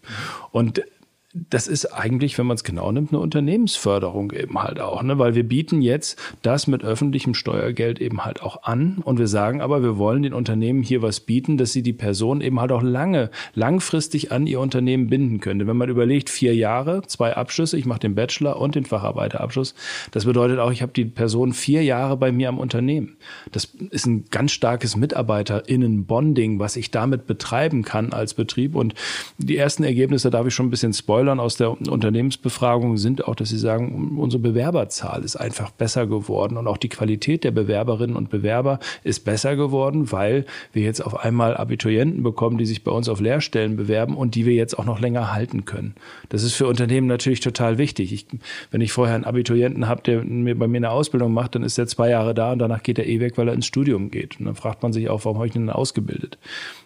Und 0.51 0.83
das 1.33 1.69
ist 1.69 1.87
eigentlich, 1.87 2.37
wenn 2.39 2.47
man 2.47 2.57
es 2.57 2.65
genau 2.65 2.91
nimmt, 2.91 3.13
eine 3.13 3.21
Unternehmensförderung 3.21 4.33
eben 4.33 4.61
halt 4.61 4.81
auch, 4.81 5.01
ne? 5.05 5.17
weil 5.21 5.37
wir 5.37 5.45
bieten 5.45 5.81
jetzt 5.81 6.19
das 6.43 6.67
mit 6.67 6.83
öffentlichem 6.83 7.35
Steuergeld 7.35 8.01
eben 8.01 8.25
halt 8.25 8.43
auch 8.43 8.65
an 8.65 8.99
und 9.05 9.21
wir 9.21 9.29
sagen 9.29 9.61
aber, 9.61 9.81
wir 9.81 9.97
wollen 9.97 10.25
den 10.25 10.35
Unternehmen 10.35 10.83
hier 10.83 11.03
was 11.03 11.21
bieten, 11.21 11.57
dass 11.57 11.73
sie 11.73 11.85
die 11.85 11.93
Person 11.93 12.41
eben 12.41 12.59
halt 12.59 12.73
auch 12.73 12.83
lange, 12.83 13.31
langfristig 13.55 14.33
an 14.33 14.49
ihr 14.49 14.59
Unternehmen 14.59 15.07
binden 15.07 15.39
können. 15.39 15.61
Denn 15.61 15.69
wenn 15.69 15.77
man 15.77 15.89
überlegt, 15.89 16.31
vier 16.31 16.57
Jahre, 16.57 17.03
zwei 17.07 17.37
Abschlüsse, 17.37 17.79
ich 17.79 17.87
mache 17.87 18.01
den 18.01 18.17
Bachelor 18.17 18.59
und 18.61 18.75
den 18.75 18.85
Facharbeiterabschluss, 18.85 19.77
das 20.11 20.25
bedeutet 20.25 20.59
auch, 20.59 20.73
ich 20.73 20.83
habe 20.83 20.93
die 20.93 21.05
Person 21.05 21.53
vier 21.53 21.85
Jahre 21.85 22.17
bei 22.17 22.33
mir 22.33 22.49
am 22.49 22.59
Unternehmen. 22.59 23.19
Das 23.53 23.67
ist 23.91 24.07
ein 24.07 24.25
ganz 24.33 24.51
starkes 24.51 24.97
MitarbeiterInnen-Bonding, 24.97 26.59
was 26.59 26.75
ich 26.75 26.91
damit 26.91 27.29
betreiben 27.29 27.85
kann 27.85 28.13
als 28.13 28.35
Betrieb 28.35 28.75
und 28.75 28.95
die 29.39 29.57
ersten 29.57 29.85
Ergebnisse 29.85 30.31
darf 30.31 30.45
ich 30.49 30.55
schon 30.55 30.67
ein 30.67 30.71
bisschen 30.71 30.93
spoilern 30.93 31.20
Spoilern 31.21 31.39
aus 31.39 31.57
der 31.57 31.71
Unternehmensbefragung 31.71 32.97
sind 32.97 33.29
auch, 33.29 33.35
dass 33.35 33.51
sie 33.51 33.59
sagen, 33.59 34.17
unsere 34.19 34.41
Bewerberzahl 34.41 35.23
ist 35.23 35.37
einfach 35.37 35.71
besser 35.71 36.07
geworden 36.07 36.57
und 36.57 36.67
auch 36.67 36.79
die 36.79 36.89
Qualität 36.89 37.45
der 37.45 37.51
Bewerberinnen 37.51 38.17
und 38.17 38.31
Bewerber 38.31 38.79
ist 39.05 39.27
besser 39.27 39.55
geworden, 39.55 40.13
weil 40.13 40.47
wir 40.73 40.83
jetzt 40.83 41.05
auf 41.05 41.23
einmal 41.23 41.59
Abiturienten 41.59 42.23
bekommen, 42.23 42.57
die 42.57 42.65
sich 42.65 42.85
bei 42.85 42.91
uns 42.91 43.11
auf 43.11 43.21
Lehrstellen 43.21 43.77
bewerben 43.77 44.17
und 44.17 44.35
die 44.35 44.47
wir 44.47 44.55
jetzt 44.55 44.79
auch 44.79 44.87
noch 44.87 44.99
länger 44.99 45.35
halten 45.35 45.67
können. 45.67 45.95
Das 46.31 46.43
ist 46.43 46.55
für 46.55 46.67
Unternehmen 46.67 47.07
natürlich 47.07 47.41
total 47.41 47.77
wichtig. 47.77 48.15
Ich, 48.15 48.27
wenn 48.71 48.81
ich 48.81 48.93
vorher 48.93 49.15
einen 49.15 49.25
Abiturienten 49.25 49.89
habe, 49.89 50.01
der 50.01 50.25
mir 50.25 50.59
bei 50.59 50.69
mir 50.69 50.79
eine 50.79 50.91
Ausbildung 50.91 51.35
macht, 51.35 51.55
dann 51.55 51.65
ist 51.65 51.77
er 51.77 51.87
zwei 51.87 52.09
Jahre 52.09 52.33
da 52.33 52.53
und 52.53 52.61
danach 52.61 52.83
geht 52.83 52.99
er 52.99 53.07
eh 53.07 53.21
weg, 53.21 53.37
weil 53.37 53.49
er 53.49 53.53
ins 53.53 53.67
Studium 53.67 54.11
geht. 54.11 54.41
Und 54.41 54.47
dann 54.47 54.55
fragt 54.55 54.83
man 54.83 54.95
sich 54.95 55.11
auch, 55.11 55.27
warum 55.27 55.37
habe 55.37 55.49
ich 55.49 55.55
ihn 55.55 55.67
denn 55.67 55.71
ausgebildet? 55.71 56.39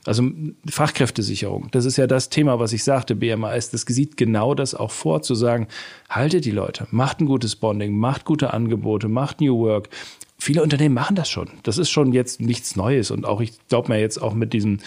Also 0.05 0.25
Fachkräftesicherung, 0.69 1.69
das 1.71 1.85
ist 1.85 1.99
ja 1.99 2.09
das 2.09 2.31
Thema, 2.31 2.59
was 2.59 2.73
ich 2.73 2.83
sagte, 2.83 3.15
BMAS, 3.15 3.71
das 3.71 3.83
sieht 3.83 4.17
genau 4.25 4.55
das 4.55 4.75
auch 4.75 4.91
vor, 4.91 5.21
zu 5.21 5.35
sagen, 5.35 5.69
haltet 6.09 6.47
die 6.47 6.51
Leute, 6.51 6.87
macht 6.91 7.21
ein 7.21 7.27
gutes 7.27 7.57
Bonding, 7.57 7.95
macht 7.95 8.25
gute 8.25 8.55
Angebote, 8.55 9.09
macht 9.09 9.43
New 9.43 9.59
Work. 9.59 9.91
Viele 10.39 10.63
Unternehmen 10.63 10.95
machen 10.95 11.15
das 11.15 11.29
schon. 11.29 11.51
Das 11.63 11.77
ist 11.77 11.91
schon 11.91 12.13
jetzt 12.13 12.41
nichts 12.41 12.75
Neues. 12.75 13.11
Und 13.11 13.27
auch, 13.27 13.43
ich 13.43 13.53
glaube 13.69 13.93
mir 13.93 14.01
jetzt 14.01 14.21
auch 14.21 14.33
mit 14.33 14.55
diesem 14.55 14.79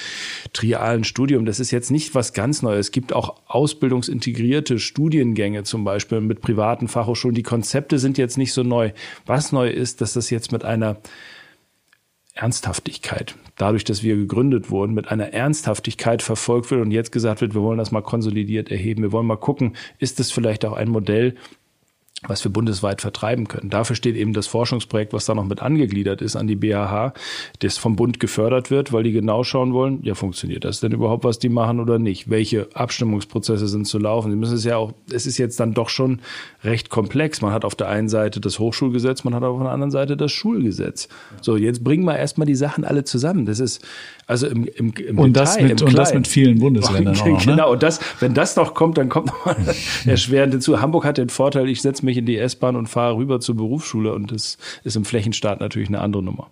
trialen 0.53 1.03
Studium, 1.03 1.45
das 1.45 1.59
ist 1.59 1.69
jetzt 1.69 1.91
nicht 1.91 2.15
was 2.15 2.33
ganz 2.33 2.63
Neues. 2.63 2.87
Es 2.87 2.91
gibt 2.91 3.13
auch 3.13 3.35
ausbildungsintegrierte 3.45 4.79
Studiengänge 4.79 5.63
zum 5.63 5.83
Beispiel 5.83 6.19
mit 6.19 6.41
privaten 6.41 6.87
Fachhochschulen. 6.87 7.35
Die 7.35 7.43
Konzepte 7.43 7.99
sind 7.99 8.17
jetzt 8.17 8.39
nicht 8.39 8.53
so 8.53 8.63
neu. 8.63 8.91
Was 9.27 9.51
neu 9.51 9.69
ist, 9.69 10.01
dass 10.01 10.13
das 10.13 10.31
jetzt 10.31 10.51
mit 10.51 10.65
einer 10.65 10.97
Ernsthaftigkeit, 12.37 13.35
dadurch, 13.55 13.83
dass 13.83 14.03
wir 14.03 14.15
gegründet 14.15 14.69
wurden, 14.69 14.93
mit 14.93 15.09
einer 15.09 15.33
Ernsthaftigkeit 15.33 16.21
verfolgt 16.21 16.71
wird 16.71 16.81
und 16.81 16.91
jetzt 16.91 17.11
gesagt 17.11 17.41
wird, 17.41 17.53
wir 17.53 17.61
wollen 17.61 17.77
das 17.77 17.91
mal 17.91 18.01
konsolidiert 18.01 18.71
erheben. 18.71 19.01
Wir 19.03 19.11
wollen 19.11 19.27
mal 19.27 19.37
gucken, 19.37 19.75
ist 19.99 20.19
das 20.19 20.31
vielleicht 20.31 20.65
auch 20.65 20.73
ein 20.73 20.89
Modell, 20.89 21.35
was 22.25 22.43
wir 22.43 22.51
bundesweit 22.51 23.01
vertreiben 23.01 23.47
können. 23.47 23.69
Dafür 23.69 23.95
steht 23.95 24.15
eben 24.15 24.33
das 24.33 24.47
Forschungsprojekt, 24.47 25.13
was 25.13 25.25
da 25.25 25.35
noch 25.35 25.45
mit 25.45 25.61
angegliedert 25.61 26.21
ist 26.21 26.35
an 26.35 26.47
die 26.47 26.55
BHH, 26.55 27.13
das 27.59 27.77
vom 27.77 27.95
Bund 27.95 28.19
gefördert 28.19 28.71
wird, 28.71 28.91
weil 28.91 29.03
die 29.03 29.11
genau 29.11 29.43
schauen 29.43 29.73
wollen, 29.73 29.99
ja, 30.01 30.15
funktioniert 30.15 30.65
das 30.65 30.79
denn 30.79 30.91
überhaupt, 30.91 31.23
was 31.23 31.37
die 31.37 31.49
machen 31.49 31.79
oder 31.79 31.99
nicht? 31.99 32.29
Welche 32.29 32.69
Abstimmungsprozesse 32.73 33.67
sind 33.67 33.85
zu 33.85 33.99
laufen? 33.99 34.31
Sie 34.31 34.37
müssen 34.37 34.55
es 34.55 34.63
ja 34.63 34.77
auch, 34.77 34.93
es 35.11 35.27
ist 35.27 35.37
jetzt 35.37 35.59
dann 35.59 35.73
doch 35.73 35.89
schon 35.89 36.19
recht 36.63 36.89
komplex. 36.89 37.41
Man 37.41 37.53
hat 37.53 37.63
auf 37.63 37.75
der 37.75 37.89
einen 37.89 38.09
Seite 38.09 38.39
das 38.39 38.57
Hochschulgesetz, 38.57 39.23
man 39.23 39.35
hat 39.35 39.43
auf 39.43 39.61
der 39.61 39.71
anderen 39.71 39.91
Seite 39.91 40.17
das 40.17 40.31
Schulgesetz. 40.31 41.09
So, 41.41 41.55
jetzt 41.55 41.83
bringen 41.83 42.05
wir 42.05 42.17
erstmal 42.17 42.47
die 42.47 42.55
Sachen 42.55 42.83
alle 42.83 43.03
zusammen. 43.03 43.45
Das 43.45 43.59
ist, 43.59 43.85
also 44.27 44.45
im, 44.47 44.65
im, 44.65 44.93
im 44.93 45.19
und 45.19 45.35
Detail, 45.35 45.43
das 45.43 45.61
mit, 45.61 45.81
Und 45.81 45.97
das 45.97 46.13
mit 46.13 46.27
vielen 46.27 46.59
Bundesländern 46.59 47.17
auch, 47.17 47.25
ne? 47.25 47.37
Genau, 47.45 47.71
und 47.71 47.81
das, 47.81 48.01
wenn 48.19 48.33
das 48.33 48.57
noch 48.57 48.73
kommt, 48.73 48.97
dann 48.97 49.07
kommt 49.07 49.27
nochmal 49.27 49.55
erschwerend 50.05 50.53
hinzu. 50.53 50.81
Hamburg 50.81 51.05
hat 51.05 51.17
den 51.17 51.29
Vorteil, 51.29 51.69
ich 51.69 51.81
setze 51.81 52.03
mich 52.03 52.17
in 52.17 52.25
die 52.25 52.37
S-Bahn 52.37 52.75
und 52.75 52.87
fahre 52.87 53.15
rüber 53.15 53.39
zur 53.39 53.55
Berufsschule 53.55 54.13
und 54.13 54.33
das 54.33 54.57
ist 54.83 54.97
im 54.97 55.05
Flächenstaat 55.05 55.61
natürlich 55.61 55.87
eine 55.87 56.01
andere 56.01 56.21
Nummer. 56.21 56.49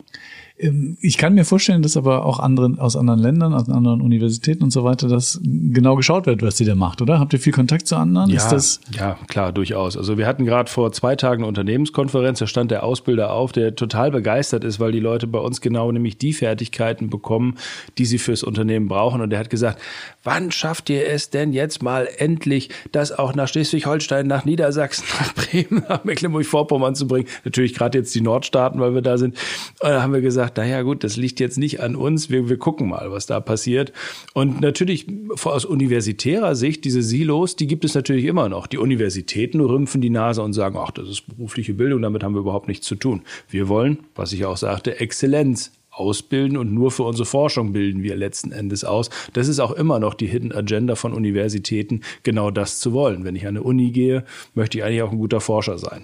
Ähm, 0.58 0.98
ich 1.02 1.18
kann 1.18 1.34
mir 1.34 1.46
vorstellen, 1.46 1.82
dass 1.82 1.98
aber 1.98 2.26
auch 2.26 2.40
anderen, 2.40 2.80
aus 2.80 2.96
anderen 2.96 3.20
Ländern, 3.20 3.54
aus 3.54 3.70
anderen 3.70 4.02
Universitäten 4.02 4.64
und 4.64 4.72
so 4.72 4.84
weiter, 4.84 5.08
dass 5.08 5.40
genau 5.44 5.96
geschaut 5.96 6.26
wird, 6.26 6.42
was 6.42 6.58
sie 6.58 6.66
da 6.66 6.76
macht, 6.76 7.02
oder? 7.02 7.20
Habt 7.20 7.34
ihr 7.34 7.40
viel 7.40 7.54
Kontakt 7.54 7.88
zu 7.88 7.96
anderen? 7.96 8.30
Ja, 8.30 9.16
ja 9.16 9.20
klar, 9.28 9.52
durchaus. 9.52 9.98
Also 9.98 10.18
wir 10.18 10.28
hatten 10.28 10.46
gerade 10.46 10.70
vor 10.70 10.92
zwei 10.92 11.16
Tagen 11.16 11.42
eine 11.42 11.48
Unternehmenskonferenz, 11.48 12.40
da 12.40 12.48
stand 12.48 12.72
der 12.72 12.84
Ausbilder 12.84 13.34
auf, 13.34 13.52
der 13.52 13.76
total 13.76 14.12
begeistert 14.12 14.64
ist, 14.64 14.80
weil 14.80 14.92
die 14.92 15.00
Leute 15.00 15.28
bei 15.28 15.40
uns 15.40 15.62
genau 15.62 15.92
nämlich 15.92 16.18
die 16.18 16.34
Fertigkeiten 16.34 17.10
bekommen, 17.10 17.56
die 17.98 18.06
sie 18.06 18.18
fürs 18.18 18.44
Unternehmen 18.44 18.88
brauchen. 18.88 19.22
Und 19.22 19.30
der 19.32 19.40
hat 19.40 19.50
gesagt, 19.50 19.82
wann 20.24 20.52
schafft 20.52 20.90
ihr 20.90 21.08
es 21.08 21.30
denn 21.30 21.54
jetzt 21.54 21.84
mal 21.84 22.08
endlich, 22.18 22.70
das 22.92 23.12
auch 23.12 23.36
nach 23.36 23.48
Schleswig-Holstein, 23.48 24.28
nach 24.28 24.46
Niedersachsen, 24.46 25.06
nach 25.20 25.34
Bremen, 25.34 25.84
nach 25.90 26.04
Mecklenburg-Vorpommern 26.04 26.96
zu 26.96 27.08
bringen? 27.08 27.28
Natürlich 27.44 27.74
gerade 27.74 27.98
jetzt 27.98 28.14
die 28.16 28.22
Nordstaaten, 28.22 28.80
weil 28.80 28.94
wir 28.94 29.02
da 29.02 29.18
sind. 29.18 29.36
Und 29.80 29.90
da 29.90 30.02
haben 30.02 30.14
wir 30.14 30.22
gesagt, 30.22 30.45
gesagt, 30.46 30.58
naja 30.58 30.82
gut, 30.84 31.04
das 31.04 31.18
liegt 31.18 31.40
jetzt 31.40 31.58
nicht 31.58 31.82
an 31.82 31.96
uns, 31.96 32.30
wir, 32.30 32.50
wir 32.50 32.58
gucken 32.58 32.90
mal, 32.90 33.12
was 33.12 33.26
da 33.26 33.40
passiert. 33.40 33.92
Und 34.34 34.62
natürlich 34.62 35.08
aus 35.44 35.66
universitärer 35.66 36.56
Sicht, 36.56 36.86
diese 36.86 37.02
Silos, 37.02 37.56
die 37.56 37.68
gibt 37.68 37.86
es 37.86 37.96
natürlich 37.96 38.26
immer 38.26 38.50
noch. 38.50 38.68
Die 38.68 38.78
Universitäten 38.78 39.60
rümpfen 39.60 40.02
die 40.02 40.10
Nase 40.10 40.42
und 40.42 40.54
sagen, 40.54 40.78
ach, 40.80 40.92
das 40.92 41.10
ist 41.10 41.28
berufliche 41.28 41.74
Bildung, 41.74 42.02
damit 42.02 42.24
haben 42.24 42.36
wir 42.36 42.42
überhaupt 42.42 42.68
nichts 42.68 42.86
zu 42.86 42.96
tun. 42.96 43.22
Wir 43.50 43.68
wollen, 43.68 44.00
was 44.16 44.34
ich 44.34 44.46
auch 44.46 44.58
sagte, 44.58 45.00
Exzellenz 45.00 45.72
ausbilden 45.90 46.58
und 46.58 46.74
nur 46.74 46.92
für 46.92 47.04
unsere 47.04 47.26
Forschung 47.26 47.72
bilden 47.72 48.04
wir 48.04 48.18
letzten 48.18 48.52
Endes 48.52 48.84
aus. 48.84 49.10
Das 49.32 49.48
ist 49.48 49.60
auch 49.60 49.72
immer 49.72 50.00
noch 50.00 50.14
die 50.14 50.28
Hidden 50.28 50.52
Agenda 50.52 50.96
von 50.96 51.14
Universitäten, 51.14 52.02
genau 52.24 52.52
das 52.52 52.80
zu 52.80 52.92
wollen. 52.92 53.24
Wenn 53.24 53.36
ich 53.36 53.48
an 53.48 53.56
eine 53.56 53.64
Uni 53.64 53.92
gehe, 53.92 54.26
möchte 54.56 54.78
ich 54.78 54.84
eigentlich 54.84 55.04
auch 55.04 55.12
ein 55.12 55.18
guter 55.18 55.40
Forscher 55.40 55.78
sein 55.78 56.04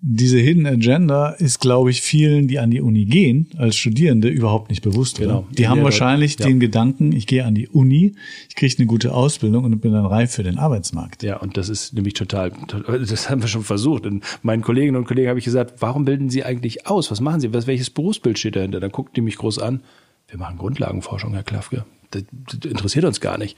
diese 0.00 0.38
Hidden 0.38 0.64
Agenda 0.66 1.30
ist, 1.30 1.60
glaube 1.60 1.90
ich, 1.90 2.02
vielen, 2.02 2.46
die 2.46 2.60
an 2.60 2.70
die 2.70 2.80
Uni 2.80 3.04
gehen, 3.04 3.48
als 3.56 3.76
Studierende, 3.76 4.28
überhaupt 4.28 4.70
nicht 4.70 4.82
bewusst. 4.82 5.18
Genau. 5.18 5.46
Die 5.50 5.66
haben 5.66 5.82
wahrscheinlich 5.82 6.38
ja. 6.38 6.46
den 6.46 6.60
Gedanken, 6.60 7.10
ich 7.10 7.26
gehe 7.26 7.44
an 7.44 7.56
die 7.56 7.68
Uni, 7.68 8.14
ich 8.48 8.54
kriege 8.54 8.72
eine 8.78 8.86
gute 8.86 9.12
Ausbildung 9.12 9.64
und 9.64 9.80
bin 9.80 9.92
dann 9.92 10.06
reif 10.06 10.32
für 10.32 10.44
den 10.44 10.56
Arbeitsmarkt. 10.56 11.24
Ja, 11.24 11.38
und 11.38 11.56
das 11.56 11.68
ist 11.68 11.94
nämlich 11.94 12.14
total, 12.14 12.52
das 12.86 13.28
haben 13.28 13.42
wir 13.42 13.48
schon 13.48 13.64
versucht. 13.64 14.06
Und 14.06 14.22
meinen 14.42 14.62
Kolleginnen 14.62 14.96
und 14.96 15.04
Kollegen 15.04 15.28
habe 15.28 15.40
ich 15.40 15.44
gesagt, 15.44 15.74
warum 15.80 16.04
bilden 16.04 16.30
Sie 16.30 16.44
eigentlich 16.44 16.86
aus? 16.86 17.10
Was 17.10 17.20
machen 17.20 17.40
Sie? 17.40 17.52
Was, 17.52 17.66
welches 17.66 17.90
Berufsbild 17.90 18.38
steht 18.38 18.54
dahinter? 18.54 18.78
Dann 18.78 18.92
guckt 18.92 19.16
die 19.16 19.20
mich 19.20 19.36
groß 19.36 19.58
an. 19.58 19.80
Wir 20.28 20.38
machen 20.38 20.58
Grundlagenforschung, 20.58 21.34
Herr 21.34 21.42
Klafke. 21.42 21.84
Das, 22.12 22.22
das 22.46 22.70
interessiert 22.70 23.04
uns 23.04 23.20
gar 23.20 23.36
nicht. 23.36 23.56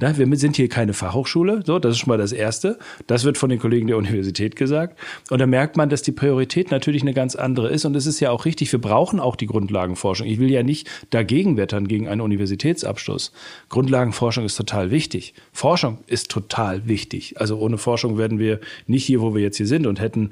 Na, 0.00 0.16
wir 0.16 0.36
sind 0.36 0.54
hier 0.54 0.68
keine 0.68 0.94
Fachhochschule, 0.94 1.62
so, 1.66 1.80
das 1.80 1.92
ist 1.92 1.98
schon 1.98 2.10
mal 2.10 2.18
das 2.18 2.30
Erste. 2.30 2.78
Das 3.08 3.24
wird 3.24 3.36
von 3.36 3.50
den 3.50 3.58
Kollegen 3.58 3.88
der 3.88 3.96
Universität 3.96 4.54
gesagt. 4.54 4.96
Und 5.28 5.40
da 5.40 5.46
merkt 5.46 5.76
man, 5.76 5.88
dass 5.88 6.02
die 6.02 6.12
Priorität 6.12 6.70
natürlich 6.70 7.02
eine 7.02 7.14
ganz 7.14 7.34
andere 7.34 7.68
ist. 7.70 7.84
Und 7.84 7.96
es 7.96 8.06
ist 8.06 8.20
ja 8.20 8.30
auch 8.30 8.44
richtig, 8.44 8.70
wir 8.70 8.80
brauchen 8.80 9.18
auch 9.18 9.34
die 9.34 9.46
Grundlagenforschung. 9.46 10.28
Ich 10.28 10.38
will 10.38 10.52
ja 10.52 10.62
nicht 10.62 10.88
dagegen 11.10 11.56
wettern 11.56 11.88
gegen 11.88 12.06
einen 12.06 12.20
Universitätsabschluss. 12.20 13.32
Grundlagenforschung 13.70 14.44
ist 14.44 14.54
total 14.54 14.92
wichtig. 14.92 15.34
Forschung 15.52 15.98
ist 16.06 16.30
total 16.30 16.86
wichtig. 16.86 17.40
Also 17.40 17.58
ohne 17.58 17.76
Forschung 17.76 18.18
werden 18.18 18.38
wir 18.38 18.60
nicht 18.86 19.04
hier, 19.04 19.20
wo 19.20 19.34
wir 19.34 19.42
jetzt 19.42 19.56
hier 19.56 19.66
sind 19.66 19.84
und 19.84 19.98
hätten 19.98 20.30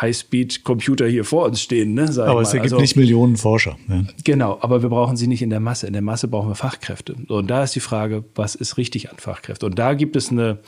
Highspeed-Computer 0.00 1.06
hier 1.06 1.24
vor 1.24 1.46
uns 1.46 1.60
stehen. 1.60 1.94
Ne, 1.94 2.04
aber 2.18 2.40
es 2.40 2.54
ergibt 2.54 2.72
also, 2.72 2.80
nicht 2.80 2.96
Millionen 2.96 3.36
Forscher. 3.36 3.76
Ja. 3.88 4.04
Genau, 4.24 4.58
aber 4.60 4.82
wir 4.82 4.88
brauchen 4.88 5.16
sie 5.16 5.26
nicht 5.26 5.42
in 5.42 5.50
der 5.50 5.60
Masse. 5.60 5.86
In 5.86 5.92
der 5.92 6.02
Masse 6.02 6.28
brauchen 6.28 6.48
wir 6.48 6.54
Fachkräfte. 6.54 7.14
Und 7.28 7.50
da 7.50 7.62
ist 7.62 7.74
die 7.74 7.80
Frage, 7.80 8.24
was 8.34 8.54
ist 8.54 8.78
richtig 8.78 9.10
an 9.10 9.18
Fachkräften? 9.18 9.68
Und 9.68 9.78
da 9.78 9.94
gibt 9.94 10.16
es 10.16 10.30
eine, 10.30 10.58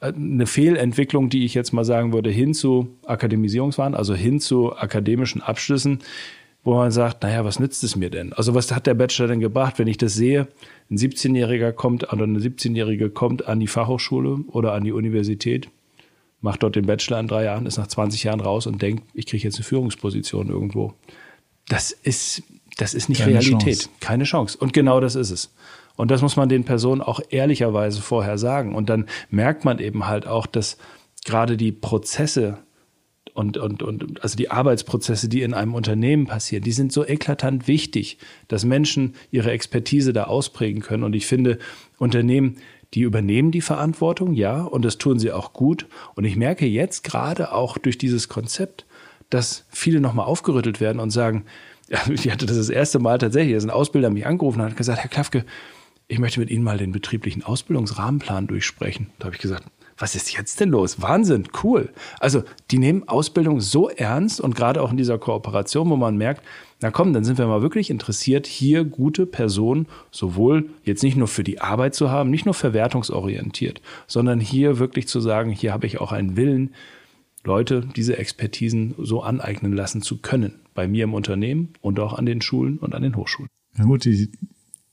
eine 0.00 0.46
Fehlentwicklung, 0.46 1.28
die 1.28 1.44
ich 1.44 1.54
jetzt 1.54 1.72
mal 1.72 1.84
sagen 1.84 2.12
würde, 2.12 2.30
hin 2.30 2.54
zu 2.54 2.96
Akademisierungswahn, 3.04 3.94
also 3.94 4.14
hin 4.14 4.40
zu 4.40 4.74
akademischen 4.74 5.42
Abschlüssen, 5.42 5.98
wo 6.62 6.74
man 6.74 6.90
sagt, 6.90 7.22
naja, 7.22 7.44
was 7.44 7.60
nützt 7.60 7.84
es 7.84 7.94
mir 7.94 8.08
denn? 8.08 8.32
Also 8.32 8.54
was 8.54 8.72
hat 8.72 8.86
der 8.86 8.94
Bachelor 8.94 9.28
denn 9.28 9.40
gebracht, 9.40 9.78
wenn 9.78 9.86
ich 9.86 9.98
das 9.98 10.14
sehe? 10.14 10.48
Ein 10.90 10.96
17-Jähriger 10.96 11.72
kommt 11.72 12.10
oder 12.10 12.24
eine 12.24 12.38
17-Jährige 12.38 13.10
kommt 13.10 13.46
an 13.46 13.60
die 13.60 13.66
Fachhochschule 13.66 14.38
oder 14.48 14.72
an 14.72 14.84
die 14.84 14.92
Universität 14.92 15.68
macht 16.44 16.62
dort 16.62 16.76
den 16.76 16.84
Bachelor 16.84 17.20
in 17.20 17.26
drei 17.26 17.44
Jahren, 17.44 17.64
ist 17.64 17.78
nach 17.78 17.86
20 17.86 18.22
Jahren 18.22 18.40
raus 18.40 18.66
und 18.66 18.82
denkt, 18.82 19.02
ich 19.14 19.24
kriege 19.24 19.42
jetzt 19.42 19.56
eine 19.56 19.64
Führungsposition 19.64 20.50
irgendwo. 20.50 20.92
Das 21.68 21.90
ist, 21.90 22.42
das 22.76 22.92
ist 22.92 23.08
nicht 23.08 23.22
Keine 23.22 23.40
Realität. 23.40 23.78
Chance. 23.78 23.88
Keine 24.00 24.24
Chance. 24.24 24.58
Und 24.58 24.74
genau 24.74 25.00
das 25.00 25.14
ist 25.14 25.30
es. 25.30 25.54
Und 25.96 26.10
das 26.10 26.20
muss 26.20 26.36
man 26.36 26.50
den 26.50 26.64
Personen 26.64 27.00
auch 27.00 27.20
ehrlicherweise 27.30 28.02
vorher 28.02 28.36
sagen. 28.36 28.74
Und 28.74 28.90
dann 28.90 29.06
merkt 29.30 29.64
man 29.64 29.78
eben 29.78 30.06
halt 30.06 30.26
auch, 30.26 30.46
dass 30.46 30.76
gerade 31.24 31.56
die 31.56 31.72
Prozesse 31.72 32.58
und, 33.32 33.56
und, 33.56 33.82
und 33.82 34.22
also 34.22 34.36
die 34.36 34.50
Arbeitsprozesse, 34.50 35.30
die 35.30 35.40
in 35.40 35.54
einem 35.54 35.74
Unternehmen 35.74 36.26
passieren, 36.26 36.62
die 36.62 36.72
sind 36.72 36.92
so 36.92 37.06
eklatant 37.06 37.66
wichtig, 37.68 38.18
dass 38.48 38.66
Menschen 38.66 39.14
ihre 39.30 39.50
Expertise 39.50 40.12
da 40.12 40.24
ausprägen 40.24 40.82
können. 40.82 41.04
Und 41.04 41.16
ich 41.16 41.26
finde, 41.26 41.58
Unternehmen, 41.98 42.58
die 42.94 43.02
übernehmen 43.02 43.50
die 43.50 43.60
Verantwortung, 43.60 44.34
ja, 44.34 44.62
und 44.62 44.84
das 44.84 44.98
tun 44.98 45.18
sie 45.18 45.32
auch 45.32 45.52
gut. 45.52 45.86
Und 46.14 46.24
ich 46.24 46.36
merke 46.36 46.66
jetzt 46.66 47.02
gerade 47.02 47.52
auch 47.52 47.76
durch 47.78 47.98
dieses 47.98 48.28
Konzept, 48.28 48.86
dass 49.30 49.64
viele 49.70 50.00
nochmal 50.00 50.26
aufgerüttelt 50.26 50.80
werden 50.80 51.00
und 51.00 51.10
sagen, 51.10 51.44
ja, 51.88 51.98
ich 52.08 52.30
hatte 52.30 52.46
das 52.46 52.56
das 52.56 52.70
erste 52.70 52.98
Mal 52.98 53.18
tatsächlich, 53.18 53.54
dass 53.54 53.64
ein 53.64 53.70
Ausbilder 53.70 54.10
mich 54.10 54.26
angerufen 54.26 54.62
hat 54.62 54.70
und 54.70 54.76
gesagt, 54.76 55.00
Herr 55.00 55.10
Klafke, 55.10 55.44
ich 56.06 56.18
möchte 56.18 56.40
mit 56.40 56.50
Ihnen 56.50 56.64
mal 56.64 56.78
den 56.78 56.92
betrieblichen 56.92 57.42
Ausbildungsrahmenplan 57.42 58.46
durchsprechen. 58.46 59.10
Da 59.18 59.26
habe 59.26 59.36
ich 59.36 59.42
gesagt, 59.42 59.64
was 59.96 60.14
ist 60.14 60.32
jetzt 60.32 60.60
denn 60.60 60.70
los? 60.70 61.00
Wahnsinn, 61.00 61.48
cool. 61.62 61.92
Also 62.18 62.42
die 62.70 62.78
nehmen 62.78 63.08
Ausbildung 63.08 63.60
so 63.60 63.88
ernst 63.88 64.40
und 64.40 64.54
gerade 64.54 64.82
auch 64.82 64.90
in 64.90 64.96
dieser 64.96 65.18
Kooperation, 65.18 65.88
wo 65.88 65.96
man 65.96 66.16
merkt, 66.16 66.42
na 66.84 66.90
komm, 66.90 67.14
dann 67.14 67.24
sind 67.24 67.38
wir 67.38 67.46
mal 67.46 67.62
wirklich 67.62 67.88
interessiert, 67.88 68.46
hier 68.46 68.84
gute 68.84 69.24
Personen 69.24 69.86
sowohl 70.10 70.68
jetzt 70.82 71.02
nicht 71.02 71.16
nur 71.16 71.28
für 71.28 71.42
die 71.42 71.62
Arbeit 71.62 71.94
zu 71.94 72.10
haben, 72.10 72.28
nicht 72.28 72.44
nur 72.44 72.52
verwertungsorientiert, 72.52 73.80
sondern 74.06 74.38
hier 74.38 74.78
wirklich 74.78 75.08
zu 75.08 75.18
sagen, 75.18 75.48
hier 75.50 75.72
habe 75.72 75.86
ich 75.86 75.98
auch 75.98 76.12
einen 76.12 76.36
Willen, 76.36 76.74
Leute 77.42 77.88
diese 77.96 78.18
Expertisen 78.18 78.94
so 78.98 79.22
aneignen 79.22 79.72
lassen 79.72 80.02
zu 80.02 80.18
können. 80.18 80.56
Bei 80.74 80.86
mir 80.86 81.04
im 81.04 81.14
Unternehmen 81.14 81.70
und 81.80 81.98
auch 82.00 82.12
an 82.12 82.26
den 82.26 82.42
Schulen 82.42 82.76
und 82.76 82.94
an 82.94 83.02
den 83.02 83.16
Hochschulen. 83.16 83.48
Na 83.78 83.84
gut, 83.84 84.04
die, 84.04 84.30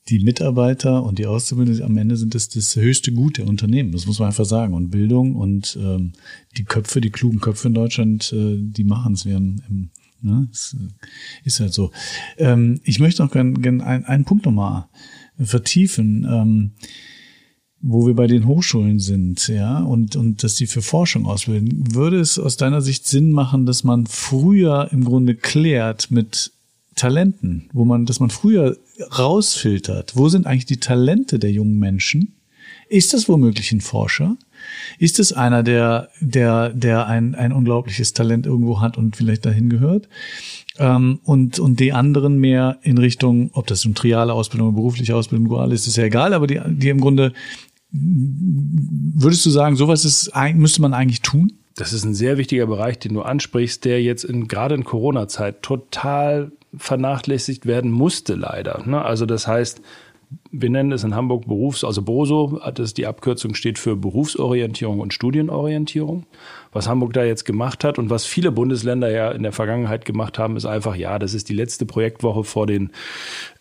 die 0.08 0.20
Mitarbeiter 0.20 1.02
und 1.02 1.18
die 1.18 1.26
Auszubildenden 1.26 1.84
am 1.84 1.98
Ende 1.98 2.16
sind 2.16 2.34
das 2.34 2.48
das 2.48 2.74
höchste 2.74 3.12
Gut 3.12 3.36
der 3.36 3.46
Unternehmen. 3.46 3.92
Das 3.92 4.06
muss 4.06 4.18
man 4.18 4.28
einfach 4.28 4.46
sagen. 4.46 4.72
Und 4.72 4.88
Bildung 4.88 5.36
und 5.36 5.78
ähm, 5.78 6.12
die 6.56 6.64
Köpfe, 6.64 7.02
die 7.02 7.10
klugen 7.10 7.40
Köpfe 7.40 7.68
in 7.68 7.74
Deutschland, 7.74 8.32
äh, 8.32 8.56
die 8.56 8.84
machen 8.84 9.12
es. 9.12 9.26
Wir 9.26 9.34
haben 9.34 9.62
im, 9.68 9.90
ne, 10.22 10.48
es 10.50 10.76
äh, 10.78 10.88
ist 11.44 11.60
halt 11.60 11.72
so. 11.72 11.90
Ähm, 12.38 12.80
ich 12.84 12.98
möchte 12.98 13.22
noch 13.22 13.30
gerne 13.30 13.52
gern 13.54 13.80
einen, 13.80 14.04
einen 14.04 14.24
Punkt 14.24 14.46
nochmal 14.46 14.88
vertiefen. 15.38 16.26
Ähm, 16.28 16.72
wo 17.84 18.06
wir 18.06 18.14
bei 18.14 18.28
den 18.28 18.46
Hochschulen 18.46 19.00
sind, 19.00 19.48
ja, 19.48 19.80
und, 19.80 20.14
und 20.14 20.44
dass 20.44 20.54
die 20.54 20.68
für 20.68 20.82
Forschung 20.82 21.26
ausbilden, 21.26 21.92
würde 21.94 22.20
es 22.20 22.38
aus 22.38 22.56
deiner 22.56 22.80
Sicht 22.80 23.06
Sinn 23.06 23.32
machen, 23.32 23.66
dass 23.66 23.82
man 23.82 24.06
früher 24.06 24.88
im 24.92 25.04
Grunde 25.04 25.34
klärt 25.34 26.12
mit 26.12 26.52
Talenten, 26.94 27.68
wo 27.72 27.84
man, 27.84 28.06
dass 28.06 28.20
man 28.20 28.30
früher 28.30 28.76
rausfiltert, 29.18 30.14
wo 30.14 30.28
sind 30.28 30.46
eigentlich 30.46 30.66
die 30.66 30.78
Talente 30.78 31.40
der 31.40 31.50
jungen 31.50 31.78
Menschen? 31.78 32.36
Ist 32.88 33.14
das 33.14 33.28
womöglich 33.28 33.72
ein 33.72 33.80
Forscher? 33.80 34.36
Ist 34.98 35.18
es 35.18 35.32
einer, 35.32 35.62
der, 35.62 36.08
der, 36.20 36.70
der 36.70 37.06
ein, 37.06 37.34
ein 37.34 37.52
unglaubliches 37.52 38.12
Talent 38.12 38.46
irgendwo 38.46 38.80
hat 38.80 38.96
und 38.96 39.16
vielleicht 39.16 39.44
dahin 39.46 39.68
gehört? 39.68 40.08
Ähm, 40.78 41.20
und, 41.24 41.58
und 41.58 41.80
die 41.80 41.92
anderen 41.92 42.38
mehr 42.38 42.78
in 42.82 42.98
Richtung, 42.98 43.50
ob 43.52 43.66
das 43.66 43.84
eine 43.84 43.94
triale 43.94 44.32
Ausbildung, 44.32 44.74
berufliche 44.74 45.14
Ausbildung, 45.14 45.48
dual 45.48 45.72
ist, 45.72 45.86
ist 45.86 45.96
ja 45.96 46.04
egal, 46.04 46.34
aber 46.34 46.46
die, 46.46 46.60
die 46.66 46.88
im 46.88 47.00
Grunde, 47.00 47.32
würdest 47.90 49.44
du 49.44 49.50
sagen, 49.50 49.76
sowas 49.76 50.04
ist, 50.04 50.32
müsste 50.54 50.80
man 50.80 50.94
eigentlich 50.94 51.20
tun? 51.20 51.52
Das 51.76 51.92
ist 51.92 52.04
ein 52.04 52.14
sehr 52.14 52.38
wichtiger 52.38 52.66
Bereich, 52.66 52.98
den 52.98 53.14
du 53.14 53.22
ansprichst, 53.22 53.84
der 53.84 54.02
jetzt 54.02 54.24
in, 54.24 54.48
gerade 54.48 54.74
in 54.74 54.84
Corona-Zeit 54.84 55.62
total 55.62 56.52
vernachlässigt 56.76 57.66
werden 57.66 57.90
musste, 57.90 58.34
leider. 58.34 58.82
Ne? 58.86 59.02
Also 59.02 59.26
das 59.26 59.46
heißt, 59.46 59.80
wir 60.50 60.70
nennen 60.70 60.92
es 60.92 61.04
in 61.04 61.14
Hamburg 61.14 61.46
Berufs-, 61.46 61.84
also 61.84 62.02
BOSO, 62.02 62.60
das 62.74 62.94
die 62.94 63.06
Abkürzung 63.06 63.54
steht 63.54 63.78
für 63.78 63.96
Berufsorientierung 63.96 65.00
und 65.00 65.14
Studienorientierung. 65.14 66.26
Was 66.72 66.88
Hamburg 66.88 67.12
da 67.12 67.22
jetzt 67.22 67.44
gemacht 67.44 67.84
hat 67.84 67.98
und 67.98 68.08
was 68.08 68.24
viele 68.24 68.50
Bundesländer 68.50 69.10
ja 69.10 69.30
in 69.30 69.42
der 69.42 69.52
Vergangenheit 69.52 70.06
gemacht 70.06 70.38
haben, 70.38 70.56
ist 70.56 70.64
einfach, 70.64 70.96
ja, 70.96 71.18
das 71.18 71.34
ist 71.34 71.50
die 71.50 71.54
letzte 71.54 71.84
Projektwoche 71.84 72.44
vor 72.44 72.66
den, 72.66 72.92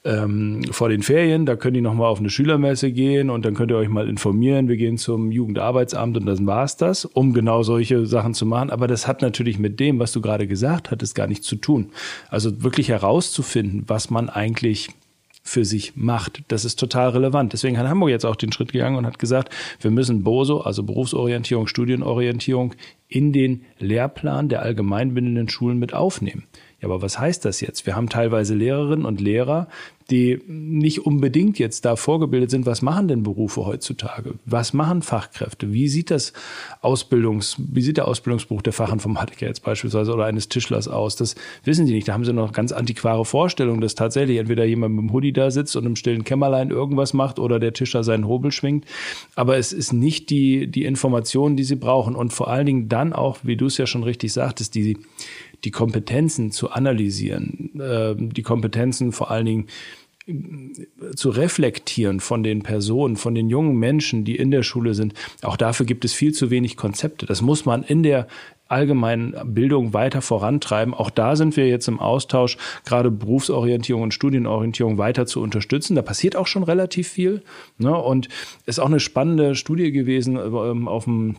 ähm, 0.06 0.64
vor 0.72 0.88
den 0.88 1.04
Ferien. 1.04 1.46
Da 1.46 1.58
könnt 1.58 1.76
ihr 1.76 1.82
nochmal 1.82 2.08
auf 2.08 2.20
eine 2.20 2.30
Schülermesse 2.30 2.92
gehen 2.92 3.30
und 3.30 3.46
dann 3.46 3.54
könnt 3.54 3.72
ihr 3.72 3.78
euch 3.78 3.90
mal 3.90 4.08
informieren. 4.08 4.70
Wir 4.70 4.78
gehen 4.78 4.98
zum 4.98 5.32
Jugendarbeitsamt 5.32 6.16
und 6.18 6.26
dann 6.26 6.48
war's 6.48 6.78
das, 6.78 7.04
um 7.04 7.34
genau 7.34 7.64
solche 7.64 8.06
Sachen 8.06 8.34
zu 8.34 8.46
machen. 8.46 8.70
Aber 8.70 8.88
das 8.88 9.08
hat 9.08 9.22
natürlich 9.22 9.60
mit 9.60 9.82
dem, 9.82 10.00
was 10.00 10.14
du 10.14 10.22
gerade 10.22 10.48
gesagt 10.48 10.90
hattest, 10.90 11.14
gar 11.14 11.28
nichts 11.28 11.48
zu 11.48 11.58
tun. 11.58 11.92
Also 12.30 12.64
wirklich 12.64 12.88
herauszufinden, 12.90 13.84
was 13.88 14.10
man 14.10 14.30
eigentlich 14.30 14.90
für 15.44 15.66
sich 15.66 15.96
macht. 15.96 16.44
Das 16.48 16.66
ist 16.66 16.80
total 16.80 17.10
relevant. 17.10 17.54
Deswegen 17.54 17.78
hat 17.78 17.88
Hamburg 17.88 18.10
jetzt 18.10 18.26
auch 18.26 18.36
den 18.36 18.52
Schritt 18.52 18.72
gegangen 18.72 18.96
und 18.96 19.06
hat 19.06 19.20
gesagt, 19.20 19.54
wir 19.80 19.92
müssen 19.92 20.24
BOSO, 20.24 20.62
also 20.62 20.84
Berufsorientierung, 20.84 21.68
Studienorientierung, 21.68 22.76
in 23.08 23.34
den 23.34 23.66
Lehrplan 23.80 24.50
der 24.50 24.62
allgemeinbindenden 24.62 25.50
Schulen 25.50 25.80
mit 25.80 25.94
aufnehmen. 25.94 26.44
Ja, 26.82 26.88
aber 26.88 27.02
was 27.02 27.20
heißt 27.20 27.46
das 27.46 27.62
jetzt? 27.62 27.86
Wir 27.86 27.96
haben 27.96 28.10
teilweise 28.10 28.56
Lehrerinnen 28.56 29.06
und 29.06 29.22
Lehrer, 29.22 29.68
die 30.10 30.42
nicht 30.48 31.06
unbedingt 31.06 31.60
jetzt 31.60 31.86
da 31.86 31.96
vorgebildet 31.96 32.50
sind, 32.50 32.66
was 32.66 32.82
machen 32.82 33.08
denn 33.08 33.24
Berufe 33.24 33.66
heutzutage? 33.66 34.34
Was 34.46 34.74
machen 34.74 35.04
Fachkräfte? 35.04 35.72
Wie 35.72 35.88
sieht 35.88 36.12
das 36.12 36.34
Ausbildungs, 36.82 37.56
wie 37.58 37.82
sieht 37.82 37.98
der 37.98 38.08
Ausbildungsberuf 38.08 38.64
der 38.64 38.74
Fachinformatiker 38.74 39.46
jetzt 39.46 39.64
beispielsweise 39.64 40.12
oder 40.14 40.26
eines 40.26 40.50
Tischlers 40.50 40.88
aus? 40.88 41.16
Das 41.16 41.36
wissen 41.64 41.86
sie 41.86 41.94
nicht. 41.94 42.08
Da 42.08 42.14
haben 42.14 42.26
sie 42.26 42.34
noch 42.34 42.52
ganz 42.52 42.72
antiquare 42.72 43.24
Vorstellungen, 43.26 43.80
dass 43.80 43.96
tatsächlich 43.96 44.38
entweder 44.38 44.66
jemand 44.66 44.96
mit 44.96 45.04
dem 45.04 45.14
Hoodie 45.14 45.34
da 45.34 45.50
sitzt 45.50 45.76
und 45.76 45.86
im 45.86 45.96
stillen 45.96 46.24
Kämmerlein 46.24 46.72
irgendwas 46.72 47.14
macht 47.14 47.40
oder 47.40 47.60
der 47.60 47.74
Tischler 47.74 48.04
seinen 48.04 48.28
Hobel 48.28 48.52
schwingt. 48.52 48.86
Aber 49.36 49.58
es 49.58 49.72
ist 49.72 49.94
nicht 49.94 50.30
die, 50.30 50.68
die 50.68 50.84
Information, 50.84 51.56
die 51.56 51.64
sie 51.64 51.76
brauchen. 51.76 52.16
Und 52.16 52.34
vor 52.34 52.50
allen 52.50 52.66
Dingen 52.66 52.90
dann 52.90 53.14
auch, 53.14 53.40
wie 53.44 53.56
du 53.56 53.68
es 53.68 53.78
ja 53.78 53.86
schon 53.86 54.04
richtig 54.04 54.34
sagtest, 54.34 54.76
die, 54.76 54.98
die 55.64 55.72
Kompetenzen 55.72 56.52
zu 56.52 56.72
analysieren, 56.72 57.80
äh, 57.80 58.16
die 58.18 58.44
Kompetenzen 58.44 59.12
vor 59.12 59.32
allen 59.32 59.46
Dingen 59.46 59.68
äh, 60.28 61.16
zu 61.16 61.30
reflektieren 61.30 62.20
von 62.20 62.44
den 62.44 62.64
Personen, 62.64 63.16
von 63.16 63.36
den 63.36 63.50
jungen 63.50 63.78
Menschen, 63.78 64.24
die 64.24 64.36
in 64.36 64.52
der 64.52 64.64
Schule 64.64 64.94
sind. 64.94 65.14
Auch 65.42 65.58
dafür 65.58 65.86
gibt 65.86 66.06
es 66.06 66.14
viel 66.14 66.34
zu 66.34 66.50
wenig 66.50 66.78
Konzepte. 66.78 67.26
Das 67.26 67.42
muss 67.42 67.66
man 67.66 67.84
in 67.84 68.04
der 68.04 68.28
allgemeinen 68.68 69.36
Bildung 69.54 69.94
weiter 69.94 70.22
vorantreiben. 70.22 70.94
Auch 70.94 71.10
da 71.10 71.36
sind 71.36 71.58
wir 71.58 71.68
jetzt 71.68 71.88
im 71.88 72.00
Austausch, 72.00 72.58
gerade 72.86 73.12
Berufsorientierung 73.12 74.04
und 74.04 74.14
Studienorientierung 74.14 74.98
weiter 74.98 75.26
zu 75.26 75.42
unterstützen. 75.42 75.96
Da 75.96 76.02
passiert 76.02 76.36
auch 76.36 76.48
schon 76.48 76.64
relativ 76.64 77.10
viel. 77.10 77.44
Ne? 77.78 77.96
Und 77.96 78.30
ist 78.66 78.80
auch 78.80 78.86
eine 78.86 79.02
spannende 79.02 79.56
Studie 79.56 79.92
gewesen 79.92 80.38
ähm, 80.38 80.88
auf 80.88 81.04
dem 81.04 81.36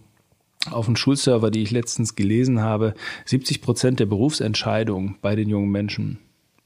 auf 0.71 0.87
dem 0.87 0.97
Schulserver, 0.97 1.51
die 1.51 1.63
ich 1.63 1.71
letztens 1.71 2.15
gelesen 2.15 2.61
habe, 2.61 2.95
70 3.25 3.63
Prozent 3.63 4.01
der 4.01 4.07
Berufsentscheidungen 4.07 5.17
bei 5.21 5.35
den 5.35 5.49
jungen 5.49 5.71
Menschen 5.71 6.19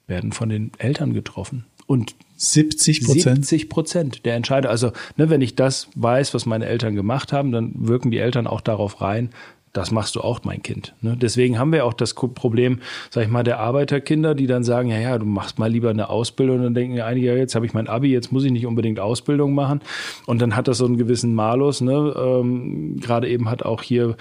werden 0.07 0.33
von 0.33 0.49
den 0.49 0.73
Eltern 0.79 1.13
getroffen. 1.15 1.65
Und 1.87 2.15
70 2.37 3.05
Prozent? 3.05 3.47
70 3.47 3.69
Prozent 3.69 4.25
der 4.27 4.35
Entscheider. 4.35 4.71
Also, 4.71 4.93
ne, 5.17 5.31
wenn 5.31 5.41
ich 5.41 5.55
das 5.55 5.89
weiß, 5.95 6.35
was 6.35 6.45
meine 6.45 6.67
Eltern 6.67 6.95
gemacht 6.95 7.33
haben, 7.33 7.53
dann 7.53 7.73
wirken 7.75 8.11
die 8.11 8.19
Eltern 8.19 8.47
auch 8.47 8.61
darauf 8.61 9.01
rein, 9.01 9.31
das 9.77 9.91
machst 9.91 10.17
du 10.17 10.21
auch, 10.21 10.41
mein 10.45 10.63
Kind. 10.63 10.95
Ne? 11.03 11.17
Deswegen 11.21 11.59
haben 11.59 11.73
wir 11.73 11.85
auch 11.85 11.93
das 11.93 12.15
Problem, 12.15 12.81
sag 13.11 13.25
ich 13.25 13.31
mal, 13.31 13.43
der 13.43 13.61
Arbeiterkinder, 13.61 14.35
die 14.35 14.47
dann 14.47 14.65
sagen, 14.65 14.89
ja, 14.89 14.99
ja, 14.99 15.19
du 15.19 15.27
machst 15.27 15.59
mal 15.59 15.71
lieber 15.71 15.91
eine 15.91 16.09
Ausbildung 16.09 16.57
und 16.57 16.63
dann 16.63 16.75
denken 16.75 17.01
einige, 17.01 17.27
ja, 17.27 17.35
jetzt 17.35 17.55
habe 17.55 17.67
ich 17.67 17.75
mein 17.75 17.89
Abi, 17.89 18.09
jetzt 18.09 18.33
muss 18.33 18.45
ich 18.45 18.53
nicht 18.53 18.67
unbedingt 18.67 19.01
Ausbildung 19.01 19.55
machen. 19.55 19.81
Und 20.27 20.41
dann 20.41 20.57
hat 20.57 20.69
das 20.69 20.79
so 20.79 20.87
einen 20.87 20.97
gewissen 20.97 21.35
Malus. 21.35 21.81
Ne? 21.83 22.15
Ähm, 22.17 22.97
gerade 23.01 23.29
eben 23.29 23.51
hat 23.51 23.65
auch 23.65 23.83
hier, 23.83 24.17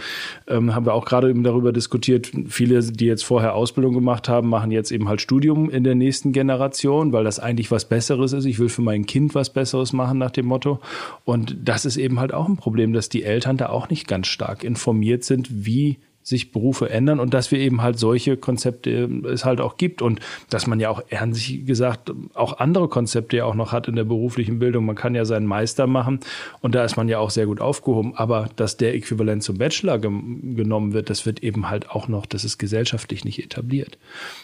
ähm, 0.48 0.76
haben 0.76 0.86
wir 0.86 0.94
auch 0.94 1.06
gerade 1.06 1.30
eben 1.30 1.44
darüber 1.44 1.72
diskutiert, 1.72 2.32
viele, 2.48 2.82
die 2.82 3.06
jetzt 3.06 3.24
vorher 3.24 3.56
Ausbildung 3.56 3.94
gemacht 3.94 4.28
haben, 4.28 4.50
machen 4.50 4.72
jetzt 4.72 4.92
eben 4.92 5.08
halt 5.08 5.22
Studium 5.22 5.70
in 5.70 5.84
der 5.86 5.96
nächsten 5.96 6.34
Generation, 6.34 7.14
weil 7.14 7.24
das 7.24 7.40
eigentlich 7.40 7.72
was 7.72 7.86
Besseres 7.86 8.34
ist. 8.34 8.46
Ich 8.46 8.60
will 8.60 8.70
für 8.70 8.82
mein 8.82 9.06
Kind 9.06 9.36
was 9.36 9.52
Besseres 9.52 9.94
machen 9.94 10.18
nach 10.18 10.32
dem 10.32 10.48
Motto. 10.48 10.80
Und 11.24 11.56
das 11.64 11.86
ist 11.86 11.96
eben 11.96 12.20
halt 12.20 12.34
auch 12.34 12.50
ein 12.50 12.58
Problem, 12.58 12.92
dass 12.92 13.08
die 13.08 13.24
Eltern 13.24 13.56
da 13.56 13.70
auch 13.70 13.90
nicht 13.90 14.08
ganz 14.08 14.28
stark 14.28 14.64
informiert 14.64 15.24
sind 15.24 15.45
sind, 15.46 15.66
wie 15.66 15.98
sich 16.22 16.52
Berufe 16.52 16.90
ändern 16.90 17.20
und 17.20 17.36
dass 17.36 17.52
wir 17.52 17.60
eben 17.60 17.84
halt 17.84 18.00
solche 18.00 18.36
Konzepte 18.36 18.90
äh, 18.90 19.28
es 19.28 19.46
halt 19.46 19.62
auch 19.62 19.78
gibt 19.78 20.02
und 20.02 20.20
dass 20.50 20.66
man 20.66 20.80
ja 20.80 20.90
auch 20.90 21.04
ehrlich 21.10 21.68
gesagt 21.68 22.12
auch 22.34 22.58
andere 22.58 22.88
Konzepte 22.88 23.38
ja 23.38 23.46
auch 23.46 23.54
noch 23.54 23.72
hat 23.72 23.88
in 23.88 23.96
der 23.96 24.06
beruflichen 24.06 24.58
Bildung. 24.58 24.86
Man 24.86 24.96
kann 24.96 25.14
ja 25.14 25.24
seinen 25.24 25.46
Meister 25.46 25.86
machen 25.86 26.20
und 26.62 26.74
da 26.74 26.84
ist 26.84 26.98
man 26.98 27.10
ja 27.10 27.20
auch 27.20 27.30
sehr 27.30 27.46
gut 27.46 27.62
aufgehoben, 27.62 28.16
aber 28.16 28.50
dass 28.56 28.76
der 28.78 28.96
Äquivalent 28.96 29.44
zum 29.44 29.60
Bachelor 29.60 30.00
genommen 30.00 30.94
wird, 30.94 31.12
das 31.12 31.28
wird 31.28 31.44
eben 31.44 31.70
halt 31.70 31.92
auch 31.92 32.08
noch, 32.08 32.26
das 32.26 32.44
ist 32.44 32.58
gesellschaftlich 32.58 33.24
nicht 33.24 33.38
etabliert. 33.38 34.00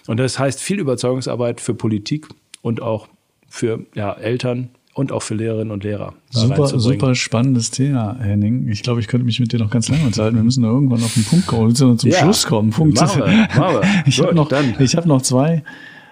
Und 0.05 0.17
das 0.17 0.37
heißt 0.37 0.61
viel 0.61 0.79
Überzeugungsarbeit 0.79 1.61
für 1.61 1.73
Politik 1.73 2.27
und 2.61 2.79
auch 2.79 3.07
für 3.49 3.87
ja, 3.95 4.13
Eltern, 4.13 4.69
und 4.93 5.11
auch 5.11 5.21
für 5.21 5.35
Lehrerinnen 5.35 5.71
und 5.71 5.83
Lehrer. 5.83 6.13
Super, 6.29 6.67
super 6.67 7.15
spannendes 7.15 7.71
Thema, 7.71 8.17
Henning. 8.19 8.67
Ich 8.67 8.83
glaube, 8.83 8.99
ich 8.99 9.07
könnte 9.07 9.25
mich 9.25 9.39
mit 9.39 9.53
dir 9.53 9.59
noch 9.59 9.69
ganz 9.69 9.87
lange 9.89 10.05
unterhalten. 10.05 10.35
Wir 10.35 10.43
müssen 10.43 10.63
da 10.63 10.69
irgendwann 10.69 11.03
auf 11.03 11.13
den 11.13 11.23
Punkt 11.23 11.47
kommen, 11.47 11.73
zum 11.75 11.97
ja, 12.03 12.19
Schluss 12.19 12.45
kommen. 12.45 12.71
Punkt. 12.71 12.99
Machen 12.99 13.21
wir, 13.21 13.27
machen 13.27 13.75
wir. 13.75 13.81
Ich 14.05 14.19
habe 14.19 14.35
noch, 14.35 14.51
ich 14.79 14.95
hab 14.95 15.05
noch 15.05 15.21
zwei 15.21 15.63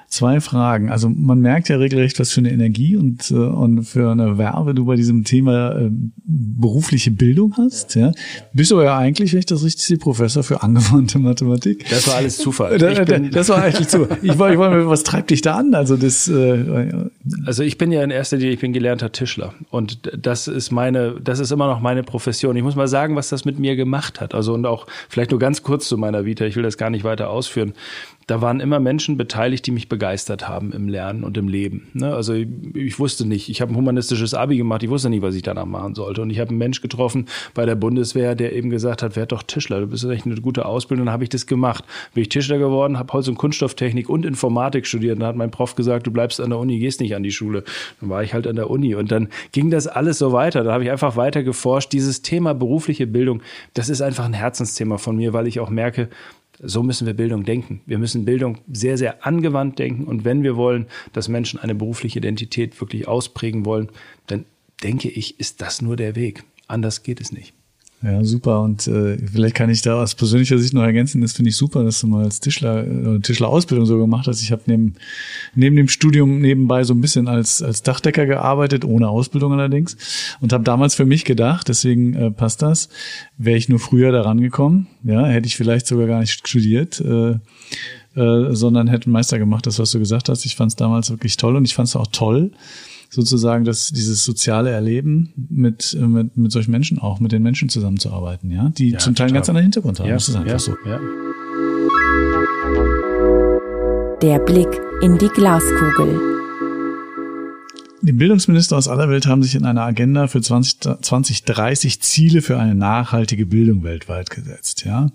zwei 0.10 0.41
Fragen. 0.41 0.89
Also 0.89 1.08
man 1.08 1.39
merkt 1.39 1.69
ja 1.69 1.78
regelrecht, 1.78 2.19
was 2.19 2.32
für 2.32 2.41
eine 2.41 2.52
Energie 2.52 2.95
und, 2.95 3.30
äh, 3.30 3.36
und 3.36 3.84
für 3.84 4.12
eine 4.12 4.38
Werbe 4.39 4.74
du 4.74 4.86
bei 4.86 4.95
diesem 4.95 5.24
Thema 5.24 5.80
äh, 5.80 5.89
berufliche 6.26 7.12
Bildung 7.12 7.54
hast. 7.58 7.95
Ja. 7.95 8.12
Bist 8.52 8.72
aber 8.72 8.84
ja 8.84 8.98
eigentlich, 8.98 9.34
wenn 9.34 9.39
ich 9.39 9.45
das 9.45 9.63
richtig 9.63 9.84
sehe, 9.84 9.98
Professor 9.98 10.43
für 10.43 10.63
angewandte 10.63 11.19
Mathematik. 11.19 11.88
Das 11.89 12.08
war 12.08 12.15
alles 12.15 12.38
Zufall. 12.38 12.78
Da, 12.80 12.93
das 12.93 13.50
war 13.50 13.62
eigentlich 13.62 13.88
Zufall. 13.88 14.17
Ich 14.24 14.38
wollte, 14.38 14.54
ich 14.54 14.60
wollte, 14.60 14.89
was 14.89 15.04
treibt 15.04 15.30
dich 15.30 15.41
da 15.41 15.56
an? 15.56 15.76
Also 15.76 15.95
das. 15.95 16.28
Äh, 16.28 17.10
also 17.45 17.62
ich 17.62 17.78
bin 17.78 17.91
ja 17.91 18.04
in 18.04 18.10
erster 18.10 18.38
Linie, 18.38 18.54
ich 18.54 18.60
bin 18.60 18.74
gelernter 18.74 19.12
Tischler 19.12 19.54
und 19.69 20.12
das 20.19 20.48
ist 20.48 20.72
meine, 20.72 21.19
das 21.24 21.39
ist 21.39 21.52
immer 21.52 21.67
noch 21.67 21.82
meine 21.82 22.02
Profession. 22.02 22.56
Ich 22.56 22.63
muss 22.63 22.76
mal 22.76 22.88
sagen, 22.88 23.15
was 23.15 23.30
das 23.30 23.45
mit 23.45 23.60
mir 23.60 23.76
gemacht 23.76 24.19
hat. 24.19 24.34
Also 24.34 24.54
und 24.54 24.65
auch 24.65 24.88
vielleicht 25.08 25.30
nur 25.30 25.39
ganz 25.39 25.62
kurz 25.62 25.88
zu 25.88 25.98
meiner 25.98 26.26
Vita. 26.26 26.45
Ich 26.45 26.56
will 26.56 26.63
das 26.63 26.78
gar 26.78 26.89
nicht 26.89 27.04
weiter 27.04 27.30
ausführen 27.30 27.74
da 28.30 28.42
waren 28.42 28.60
immer 28.60 28.80
Menschen 28.80 29.18
beteiligt, 29.18 29.65
die 29.65 29.72
mich 29.72 29.89
begeistert 29.89 30.48
haben 30.48 30.72
im 30.72 30.88
Lernen 30.88 31.24
und 31.24 31.36
im 31.36 31.48
Leben. 31.48 31.88
Ne? 31.94 32.13
Also 32.13 32.34
ich, 32.34 32.48
ich, 32.76 33.00
wusste 33.00 33.26
nicht, 33.26 33.50
ich 33.50 33.60
habe 33.60 33.74
ein 33.74 33.76
humanistisches 33.76 34.36
Abi 34.36 34.56
gemacht, 34.56 34.84
ich 34.84 34.89
wusste 34.92 35.10
nicht, 35.10 35.24
was 35.24 35.34
ich 35.34 35.42
danach 35.42 35.65
machen 35.65 35.96
sollte. 35.96 36.22
Und 36.22 36.30
ich 36.30 36.39
habe 36.39 36.50
einen 36.50 36.60
Mensch 36.60 36.82
getroffen 36.82 37.26
bei 37.56 37.65
der 37.65 37.74
Bundeswehr, 37.74 38.36
der 38.36 38.54
eben 38.54 38.70
gesagt 38.70 39.02
hat, 39.02 39.15
werd 39.15 39.32
doch 39.32 39.42
Tischler, 39.42 39.80
du 39.80 39.88
bist 39.88 40.06
echt 40.06 40.28
eine 40.28 40.36
gute 40.36 40.68
Ausbildung. 40.68 41.08
Dann 41.08 41.13
habe 41.13 41.24
ich 41.24 41.30
das 41.30 41.48
gemacht. 41.48 41.84
Bin 42.13 42.22
ich 42.22 42.30
Tischler 42.30 42.60
geworden, 42.60 43.00
habe 43.00 43.12
Holz- 43.13 43.28
und 43.28 43.39
Kunststofftechnik 43.39 44.10
und 44.10 44.28
Informatik 44.28 44.86
studiert. 44.86 45.20
Dann 45.20 45.28
hat 45.28 45.36
mein 45.36 45.50
Prof 45.50 45.74
gesagt, 45.74 46.06
du 46.06 46.12
bleibst 46.12 46.39
an 46.39 46.52
der 46.52 46.60
Uni, 46.60 46.78
gehst 46.78 47.02
nicht 47.02 47.15
an 47.15 47.24
die 47.24 47.32
Schule. 47.32 47.63
Dann 48.00 48.12
war 48.12 48.22
ich 48.22 48.36
halt 48.36 48.46
an 48.46 48.58
der 48.58 48.70
Uni. 48.70 48.94
Und 48.94 49.12
dann 49.12 49.30
ging 49.54 49.72
das 49.72 49.88
alles 49.88 50.20
so 50.20 50.34
weiter. 50.34 50.63
Da 50.63 50.74
habe 50.74 50.84
ich 50.84 50.92
einfach 50.92 51.15
weiter 51.15 51.42
geforscht. 51.42 51.94
Dieses 51.94 52.22
Thema 52.22 52.54
berufliche 52.54 53.08
Bildung, 53.08 53.42
das 53.74 53.89
ist 53.89 54.04
einfach 54.04 54.26
ein 54.26 54.34
Herzensthema 54.34 55.00
von 55.00 55.15
mir, 55.15 55.34
weil 55.34 55.48
ich 55.48 55.60
auch 55.60 55.72
merke, 55.72 56.10
so 56.62 56.84
müssen 56.84 57.08
wir 57.08 57.13
Bildung 57.13 57.43
denken. 57.43 57.82
Wir 57.86 57.98
müssen 57.98 58.26
Bildung 58.26 58.60
sehr, 58.72 58.98
sehr 58.98 59.26
angewandt 59.26 59.80
denken. 59.80 60.06
Und 60.06 60.26
wenn 60.26 60.43
wir 60.43 60.56
wollen, 60.56 60.88
dass 61.13 61.28
Menschen 61.28 61.60
eine 61.60 61.76
berufliche 61.76 62.19
Identität 62.19 62.80
wirklich 62.82 63.08
ausprägen 63.08 63.65
wollen, 63.65 63.89
dann 64.28 64.45
denke 64.84 65.10
ich, 65.10 65.39
ist 65.39 65.62
das 65.62 65.82
nur 65.82 65.95
der 65.95 66.15
Weg. 66.15 66.43
Anders 66.67 67.04
geht 67.04 67.22
es 67.22 67.32
nicht. 67.32 67.54
Ja, 68.01 68.23
super. 68.23 68.62
Und 68.62 68.88
äh, 68.88 69.17
vielleicht 69.17 69.55
kann 69.55 69.69
ich 69.69 69.81
da 69.81 70.01
aus 70.01 70.15
persönlicher 70.15 70.57
Sicht 70.57 70.73
noch 70.73 70.83
ergänzen, 70.83 71.19
das 71.19 71.33
finde 71.33 71.49
ich 71.49 71.57
super, 71.57 71.83
dass 71.83 71.99
du 71.99 72.07
mal 72.07 72.23
als 72.23 72.39
Tischler, 72.39 72.88
äh, 72.88 73.19
Tischlerausbildung 73.19 73.85
so 73.85 73.97
gemacht 73.97 74.27
hast. 74.27 74.41
Ich 74.41 74.53
habe 74.53 74.62
neben, 74.67 74.95
neben 75.53 75.75
dem 75.75 75.89
Studium 75.89 76.39
nebenbei 76.39 76.85
so 76.85 76.93
ein 76.93 77.01
bisschen 77.01 77.27
als, 77.27 77.62
als 77.62 77.83
Dachdecker 77.83 78.25
gearbeitet, 78.25 78.85
ohne 78.85 79.09
Ausbildung 79.09 79.51
allerdings. 79.51 79.97
Und 80.39 80.53
habe 80.53 80.63
damals 80.63 80.95
für 80.95 81.05
mich 81.05 81.25
gedacht, 81.25 81.67
deswegen 81.67 82.13
äh, 82.13 82.31
passt 82.31 82.62
das, 82.62 82.88
wäre 83.38 83.57
ich 83.57 83.67
nur 83.67 83.79
früher 83.79 84.13
daran 84.13 84.39
gekommen, 84.39 84.88
ja, 85.03 85.25
hätte 85.25 85.47
ich 85.47 85.57
vielleicht 85.57 85.85
sogar 85.85 86.07
gar 86.07 86.21
nicht 86.21 86.47
studiert. 86.47 87.01
Äh, 87.01 87.35
äh, 88.15 88.55
sondern 88.55 88.88
hätte 88.88 89.05
einen 89.05 89.13
Meister 89.13 89.38
gemacht, 89.38 89.67
das, 89.67 89.77
was 89.77 89.91
du 89.91 89.99
gesagt 89.99 90.29
hast. 90.29 90.43
Ich 90.43 90.55
fand 90.55 90.71
es 90.71 90.75
damals 90.75 91.12
wirklich 91.12 91.38
toll 91.38 91.55
und 91.55 91.65
ich 91.65 91.75
fand 91.75 91.89
es 91.89 91.95
auch 91.95 92.07
toll, 92.12 92.51
sozusagen 93.10 93.65
das, 93.65 93.89
dieses 93.89 94.24
soziale 94.24 94.69
Erleben 94.69 95.34
mit, 95.50 95.98
mit, 96.00 96.38
mit 96.38 96.52
solchen 96.52 96.72
Menschen 96.72 97.00
auch, 97.00 97.19
mit 97.19 97.32
den 97.32 97.41
Menschen 97.41 97.69
zusammenzuarbeiten, 97.69 98.52
ja, 98.52 98.69
die 98.78 98.91
ja, 98.91 99.00
zum 99.00 99.15
Teil 99.15 99.28
einen 99.28 99.34
ganz 99.34 99.50
anderen 99.50 99.63
Hintergrund 99.63 100.00
haben. 100.00 100.08
Ja, 100.08 100.13
das 100.13 100.30
ist 100.30 100.36
einfach 100.36 100.52
ja, 100.52 100.60
so. 100.60 100.76
Ja. 100.86 101.00
Der 104.22 104.39
Blick 104.39 104.80
in 105.02 105.17
die 105.17 105.30
Glaskugel. 105.30 106.19
Die 108.02 108.13
Bildungsminister 108.13 108.78
aus 108.78 108.88
aller 108.88 109.10
Welt 109.10 109.26
haben 109.26 109.43
sich 109.43 109.56
in 109.56 109.65
einer 109.65 109.82
Agenda 109.82 110.28
für 110.28 110.41
20, 110.41 111.02
2030 111.02 112.02
Ziele 112.02 112.41
für 112.41 112.58
eine 112.58 112.76
nachhaltige 112.76 113.45
Bildung 113.45 113.84
weltweit 113.84 114.30
gesetzt, 114.30 114.86
ja. 114.86 115.10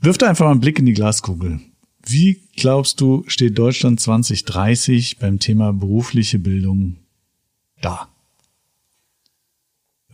Wirft 0.00 0.22
einfach 0.22 0.46
mal 0.46 0.52
einen 0.52 0.60
Blick 0.60 0.78
in 0.78 0.86
die 0.86 0.94
Glaskugel. 0.94 1.60
Wie 2.06 2.40
glaubst 2.56 3.00
du, 3.00 3.24
steht 3.26 3.58
Deutschland 3.58 4.00
2030 4.00 5.18
beim 5.18 5.38
Thema 5.38 5.72
berufliche 5.72 6.38
Bildung 6.38 6.96
da? 7.80 8.13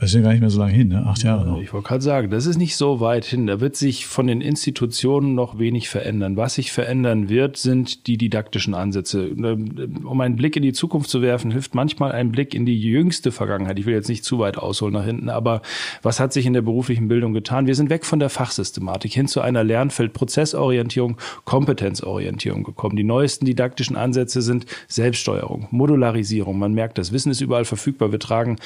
Das 0.01 0.09
ist 0.09 0.15
ja 0.15 0.23
gar 0.23 0.31
nicht 0.31 0.41
mehr 0.41 0.49
so 0.49 0.59
lange 0.59 0.73
hin, 0.73 0.89
ne? 0.89 1.05
Acht 1.07 1.23
Jahre 1.23 1.47
noch. 1.47 1.61
Ich 1.61 1.75
wollte 1.75 1.89
gerade 1.89 2.03
sagen, 2.03 2.31
das 2.31 2.47
ist 2.47 2.57
nicht 2.57 2.75
so 2.75 3.01
weit 3.01 3.27
hin. 3.27 3.47
Da 3.47 3.61
wird 3.61 3.77
sich 3.77 4.07
von 4.07 4.27
den 4.27 4.41
Institutionen 4.41 5.35
noch 5.35 5.59
wenig 5.59 5.91
verändern. 5.91 6.39
Was 6.39 6.55
sich 6.55 6.73
verändern 6.73 7.29
wird, 7.29 7.59
sind 7.59 8.07
die 8.07 8.17
didaktischen 8.17 8.73
Ansätze. 8.73 9.29
Um 9.29 10.21
einen 10.23 10.37
Blick 10.37 10.57
in 10.57 10.63
die 10.63 10.73
Zukunft 10.73 11.11
zu 11.11 11.21
werfen, 11.21 11.51
hilft 11.51 11.75
manchmal 11.75 12.13
ein 12.13 12.33
Blick 12.33 12.55
in 12.55 12.65
die 12.65 12.81
jüngste 12.81 13.31
Vergangenheit. 13.31 13.79
Ich 13.79 13.85
will 13.85 13.93
jetzt 13.93 14.09
nicht 14.09 14.25
zu 14.25 14.39
weit 14.39 14.57
ausholen 14.57 14.95
nach 14.95 15.05
hinten, 15.05 15.29
aber 15.29 15.61
was 16.01 16.19
hat 16.19 16.33
sich 16.33 16.47
in 16.47 16.55
der 16.55 16.63
beruflichen 16.63 17.09
Bildung 17.09 17.35
getan? 17.35 17.67
Wir 17.67 17.75
sind 17.75 17.91
weg 17.91 18.07
von 18.07 18.21
der 18.21 18.31
Fachsystematik 18.31 19.13
hin 19.13 19.29
zu 19.29 19.43
einer 19.43 19.65
Lernfeld-Prozessorientierung, 19.65 21.19
Kompetenzorientierung 21.45 22.65
gekommen. 22.65 22.97
Die 22.97 23.05
neuesten 23.05 23.45
didaktischen 23.45 23.97
Ansätze 23.97 24.41
sind 24.41 24.65
Selbststeuerung, 24.89 25.69
Modularisierung. 25.73 26.59
Man 26.59 26.73
merkt, 26.73 26.97
das 26.97 27.13
Wissen 27.13 27.31
ist 27.31 27.43
überall 27.43 27.67
verfügbar. 27.67 28.13
Wir 28.13 28.19
tragen 28.19 28.57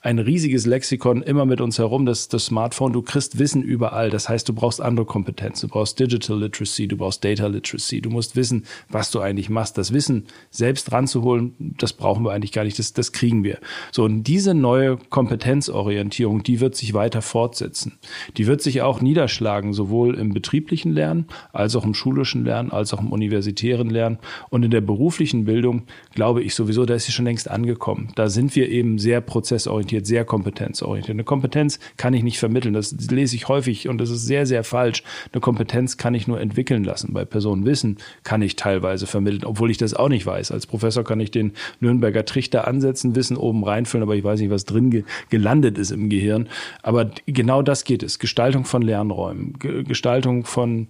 ein 0.00 0.20
riesiges 0.20 0.66
Lexikon 0.66 0.83
Lexikon 0.84 1.22
immer 1.22 1.46
mit 1.46 1.62
uns 1.62 1.78
herum, 1.78 2.04
das, 2.04 2.28
das 2.28 2.44
Smartphone, 2.44 2.92
du 2.92 3.00
kriegst 3.00 3.38
Wissen 3.38 3.62
überall. 3.62 4.10
Das 4.10 4.28
heißt, 4.28 4.46
du 4.46 4.52
brauchst 4.52 4.82
andere 4.82 5.06
Kompetenzen. 5.06 5.68
Du 5.68 5.72
brauchst 5.72 5.98
Digital 5.98 6.38
Literacy, 6.38 6.86
du 6.88 6.98
brauchst 6.98 7.24
Data 7.24 7.46
Literacy. 7.46 8.02
Du 8.02 8.10
musst 8.10 8.36
wissen, 8.36 8.64
was 8.90 9.10
du 9.10 9.20
eigentlich 9.20 9.48
machst. 9.48 9.78
Das 9.78 9.94
Wissen 9.94 10.24
selbst 10.50 10.92
ranzuholen, 10.92 11.54
das 11.78 11.94
brauchen 11.94 12.22
wir 12.22 12.32
eigentlich 12.32 12.52
gar 12.52 12.64
nicht. 12.64 12.78
Das, 12.78 12.92
das 12.92 13.12
kriegen 13.12 13.44
wir. 13.44 13.60
So, 13.92 14.04
und 14.04 14.24
diese 14.24 14.52
neue 14.52 14.98
Kompetenzorientierung, 15.08 16.42
die 16.42 16.60
wird 16.60 16.76
sich 16.76 16.92
weiter 16.92 17.22
fortsetzen. 17.22 17.98
Die 18.36 18.46
wird 18.46 18.60
sich 18.60 18.82
auch 18.82 19.00
niederschlagen, 19.00 19.72
sowohl 19.72 20.16
im 20.16 20.34
betrieblichen 20.34 20.92
Lernen, 20.92 21.28
als 21.54 21.76
auch 21.76 21.86
im 21.86 21.94
schulischen 21.94 22.44
Lernen, 22.44 22.72
als 22.72 22.92
auch 22.92 23.00
im 23.00 23.10
universitären 23.10 23.88
Lernen. 23.88 24.18
Und 24.50 24.64
in 24.64 24.70
der 24.70 24.82
beruflichen 24.82 25.46
Bildung 25.46 25.84
glaube 26.14 26.42
ich 26.42 26.54
sowieso, 26.54 26.84
da 26.84 26.94
ist 26.94 27.06
sie 27.06 27.12
schon 27.12 27.24
längst 27.24 27.50
angekommen. 27.50 28.12
Da 28.16 28.28
sind 28.28 28.54
wir 28.54 28.68
eben 28.68 28.98
sehr 28.98 29.22
prozessorientiert, 29.22 30.06
sehr 30.06 30.26
kompetent. 30.26 30.73
Kompetenzorientiert. 30.74 31.14
Eine 31.14 31.24
Kompetenz 31.24 31.78
kann 31.96 32.14
ich 32.14 32.22
nicht 32.22 32.38
vermitteln. 32.38 32.74
Das 32.74 32.92
lese 33.10 33.36
ich 33.36 33.48
häufig 33.48 33.88
und 33.88 33.98
das 33.98 34.10
ist 34.10 34.26
sehr, 34.26 34.46
sehr 34.46 34.64
falsch. 34.64 35.02
Eine 35.32 35.40
Kompetenz 35.40 35.96
kann 35.96 36.14
ich 36.14 36.26
nur 36.26 36.40
entwickeln 36.40 36.84
lassen. 36.84 37.12
Bei 37.12 37.24
Personen 37.24 37.64
Wissen 37.64 37.98
kann 38.24 38.42
ich 38.42 38.56
teilweise 38.56 39.06
vermitteln, 39.06 39.44
obwohl 39.44 39.70
ich 39.70 39.78
das 39.78 39.94
auch 39.94 40.08
nicht 40.08 40.26
weiß. 40.26 40.50
Als 40.50 40.66
Professor 40.66 41.04
kann 41.04 41.20
ich 41.20 41.30
den 41.30 41.52
Nürnberger 41.80 42.24
Trichter 42.24 42.66
ansetzen, 42.66 43.14
Wissen 43.14 43.36
oben 43.36 43.64
reinfüllen, 43.64 44.02
aber 44.02 44.16
ich 44.16 44.24
weiß 44.24 44.40
nicht, 44.40 44.50
was 44.50 44.64
drin 44.64 44.90
ge 44.90 45.04
gelandet 45.30 45.78
ist 45.78 45.90
im 45.90 46.08
Gehirn. 46.08 46.48
Aber 46.82 47.10
genau 47.26 47.62
das 47.62 47.84
geht 47.84 48.02
es. 48.02 48.18
Gestaltung 48.18 48.64
von 48.64 48.82
Lernräumen, 48.82 49.58
Gestaltung 49.58 50.44
von 50.44 50.88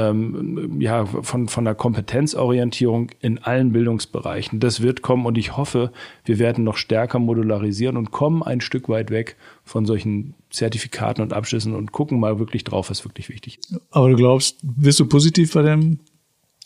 ähm, 0.00 0.80
ja, 0.80 1.04
von, 1.04 1.48
von 1.48 1.64
der 1.64 1.74
Kompetenzorientierung 1.74 3.10
in 3.20 3.38
allen 3.38 3.72
Bildungsbereichen. 3.72 4.60
Das 4.60 4.80
wird 4.80 5.02
kommen 5.02 5.26
und 5.26 5.36
ich 5.36 5.56
hoffe, 5.56 5.92
wir 6.24 6.38
werden 6.38 6.64
noch 6.64 6.76
stärker 6.76 7.18
modularisieren 7.18 7.96
und 7.96 8.10
kommen 8.10 8.42
ein 8.42 8.60
Stück 8.60 8.88
weit 8.88 9.10
weg 9.10 9.36
von 9.64 9.84
solchen 9.84 10.34
Zertifikaten 10.50 11.22
und 11.22 11.32
Abschlüssen 11.32 11.74
und 11.74 11.92
gucken 11.92 12.18
mal 12.18 12.38
wirklich 12.38 12.64
drauf, 12.64 12.90
was 12.90 13.04
wirklich 13.04 13.28
wichtig 13.28 13.58
ist. 13.58 13.80
Aber 13.90 14.08
du 14.08 14.16
glaubst, 14.16 14.58
bist 14.62 14.98
du 15.00 15.06
positiv 15.06 15.52
bei 15.52 15.62
dem 15.62 15.98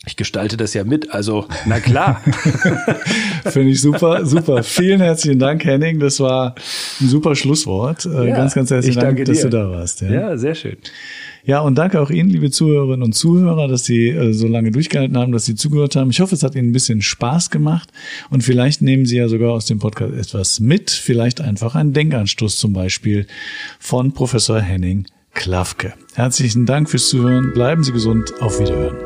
ich 0.07 0.15
gestalte 0.15 0.55
das 0.55 0.73
ja 0.75 0.83
mit, 0.83 1.11
also 1.13 1.47
na 1.65 1.79
klar. 1.79 2.21
Finde 3.45 3.71
ich 3.71 3.81
super, 3.81 4.25
super. 4.25 4.61
Vielen 4.61 5.01
herzlichen 5.01 5.39
Dank, 5.39 5.65
Henning. 5.65 5.99
Das 5.99 6.19
war 6.19 6.53
ein 7.01 7.07
super 7.07 7.35
Schlusswort. 7.35 8.05
Äh, 8.05 8.29
ja, 8.29 8.35
ganz, 8.35 8.53
ganz 8.53 8.69
herzlichen 8.69 8.99
Dank, 8.99 9.25
dass 9.25 9.41
du 9.41 9.49
da 9.49 9.69
warst. 9.71 10.01
Ja. 10.01 10.11
ja, 10.11 10.37
sehr 10.37 10.53
schön. 10.53 10.77
Ja, 11.45 11.59
und 11.59 11.75
danke 11.75 12.01
auch 12.01 12.09
Ihnen, 12.09 12.29
liebe 12.29 12.49
Zuhörerinnen 12.49 13.03
und 13.03 13.13
Zuhörer, 13.13 13.67
dass 13.67 13.85
Sie 13.85 14.09
äh, 14.09 14.33
so 14.33 14.47
lange 14.47 14.71
durchgehalten 14.71 15.15
haben, 15.15 15.31
dass 15.31 15.45
Sie 15.45 15.55
zugehört 15.55 15.95
haben. 15.95 16.09
Ich 16.09 16.19
hoffe, 16.19 16.33
es 16.33 16.41
hat 16.41 16.55
Ihnen 16.55 16.69
ein 16.69 16.73
bisschen 16.73 17.03
Spaß 17.03 17.51
gemacht 17.51 17.91
und 18.31 18.43
vielleicht 18.43 18.81
nehmen 18.81 19.05
Sie 19.05 19.17
ja 19.17 19.27
sogar 19.27 19.51
aus 19.51 19.67
dem 19.67 19.77
Podcast 19.77 20.13
etwas 20.13 20.59
mit, 20.59 20.89
vielleicht 20.89 21.41
einfach 21.41 21.75
einen 21.75 21.93
Denkanstoß 21.93 22.57
zum 22.57 22.73
Beispiel 22.73 23.27
von 23.79 24.11
Professor 24.11 24.59
Henning 24.59 25.05
Klafke. 25.35 25.93
Herzlichen 26.15 26.65
Dank 26.65 26.89
fürs 26.89 27.09
Zuhören. 27.09 27.53
Bleiben 27.53 27.83
Sie 27.83 27.91
gesund. 27.91 28.33
Auf 28.39 28.59
Wiederhören. 28.59 29.04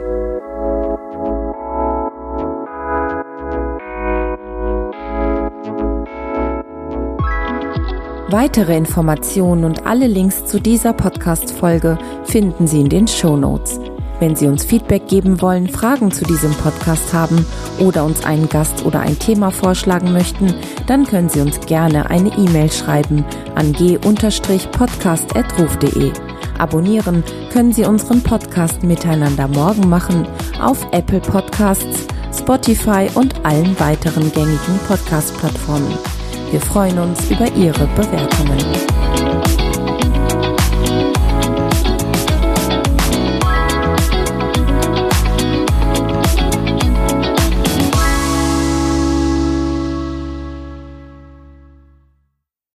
Weitere 8.32 8.78
Informationen 8.78 9.64
und 9.64 9.88
alle 9.88 10.06
Links 10.06 10.46
zu 10.46 10.62
dieser 10.62 10.94
Podcast-Folge 10.94 11.98
finden 12.26 12.68
Sie 12.68 12.82
in 12.82 12.90
den 12.90 13.08
Show 13.08 13.36
Notes. 13.36 13.80
Wenn 14.20 14.36
Sie 14.36 14.46
uns 14.46 14.64
Feedback 14.64 15.08
geben 15.08 15.42
wollen, 15.42 15.68
Fragen 15.68 16.12
zu 16.12 16.26
diesem 16.26 16.52
Podcast 16.52 17.12
haben 17.12 17.44
oder 17.80 18.06
uns 18.06 18.24
einen 18.24 18.48
Gast 18.48 18.86
oder 18.86 19.00
ein 19.00 19.18
Thema 19.18 19.50
vorschlagen 19.50 20.14
möchten, 20.14 20.54
dann 20.86 21.08
können 21.08 21.30
Sie 21.30 21.42
uns 21.42 21.60
gerne 21.62 22.12
eine 22.12 22.30
E-Mail 22.38 22.72
schreiben 22.72 23.26
an 23.56 23.74
g-podcast.ruf.de. 23.74 26.12
Abonnieren 26.60 27.24
können 27.52 27.74
Sie 27.74 27.86
unseren 27.86 28.22
Podcast 28.22 28.84
Miteinander 28.84 29.48
morgen 29.48 29.90
machen 29.90 30.28
auf 30.62 30.86
Apple 30.92 31.22
Podcasts, 31.22 32.06
Spotify 32.38 33.10
und 33.16 33.44
allen 33.44 33.80
weiteren 33.80 34.32
gängigen 34.32 34.80
Podcast-Plattformen. 34.88 36.19
Wir 36.52 36.62
freuen 36.62 36.98
uns 36.98 37.30
über 37.30 37.48
Ihre 37.56 37.86
Bewertungen. 37.96 38.58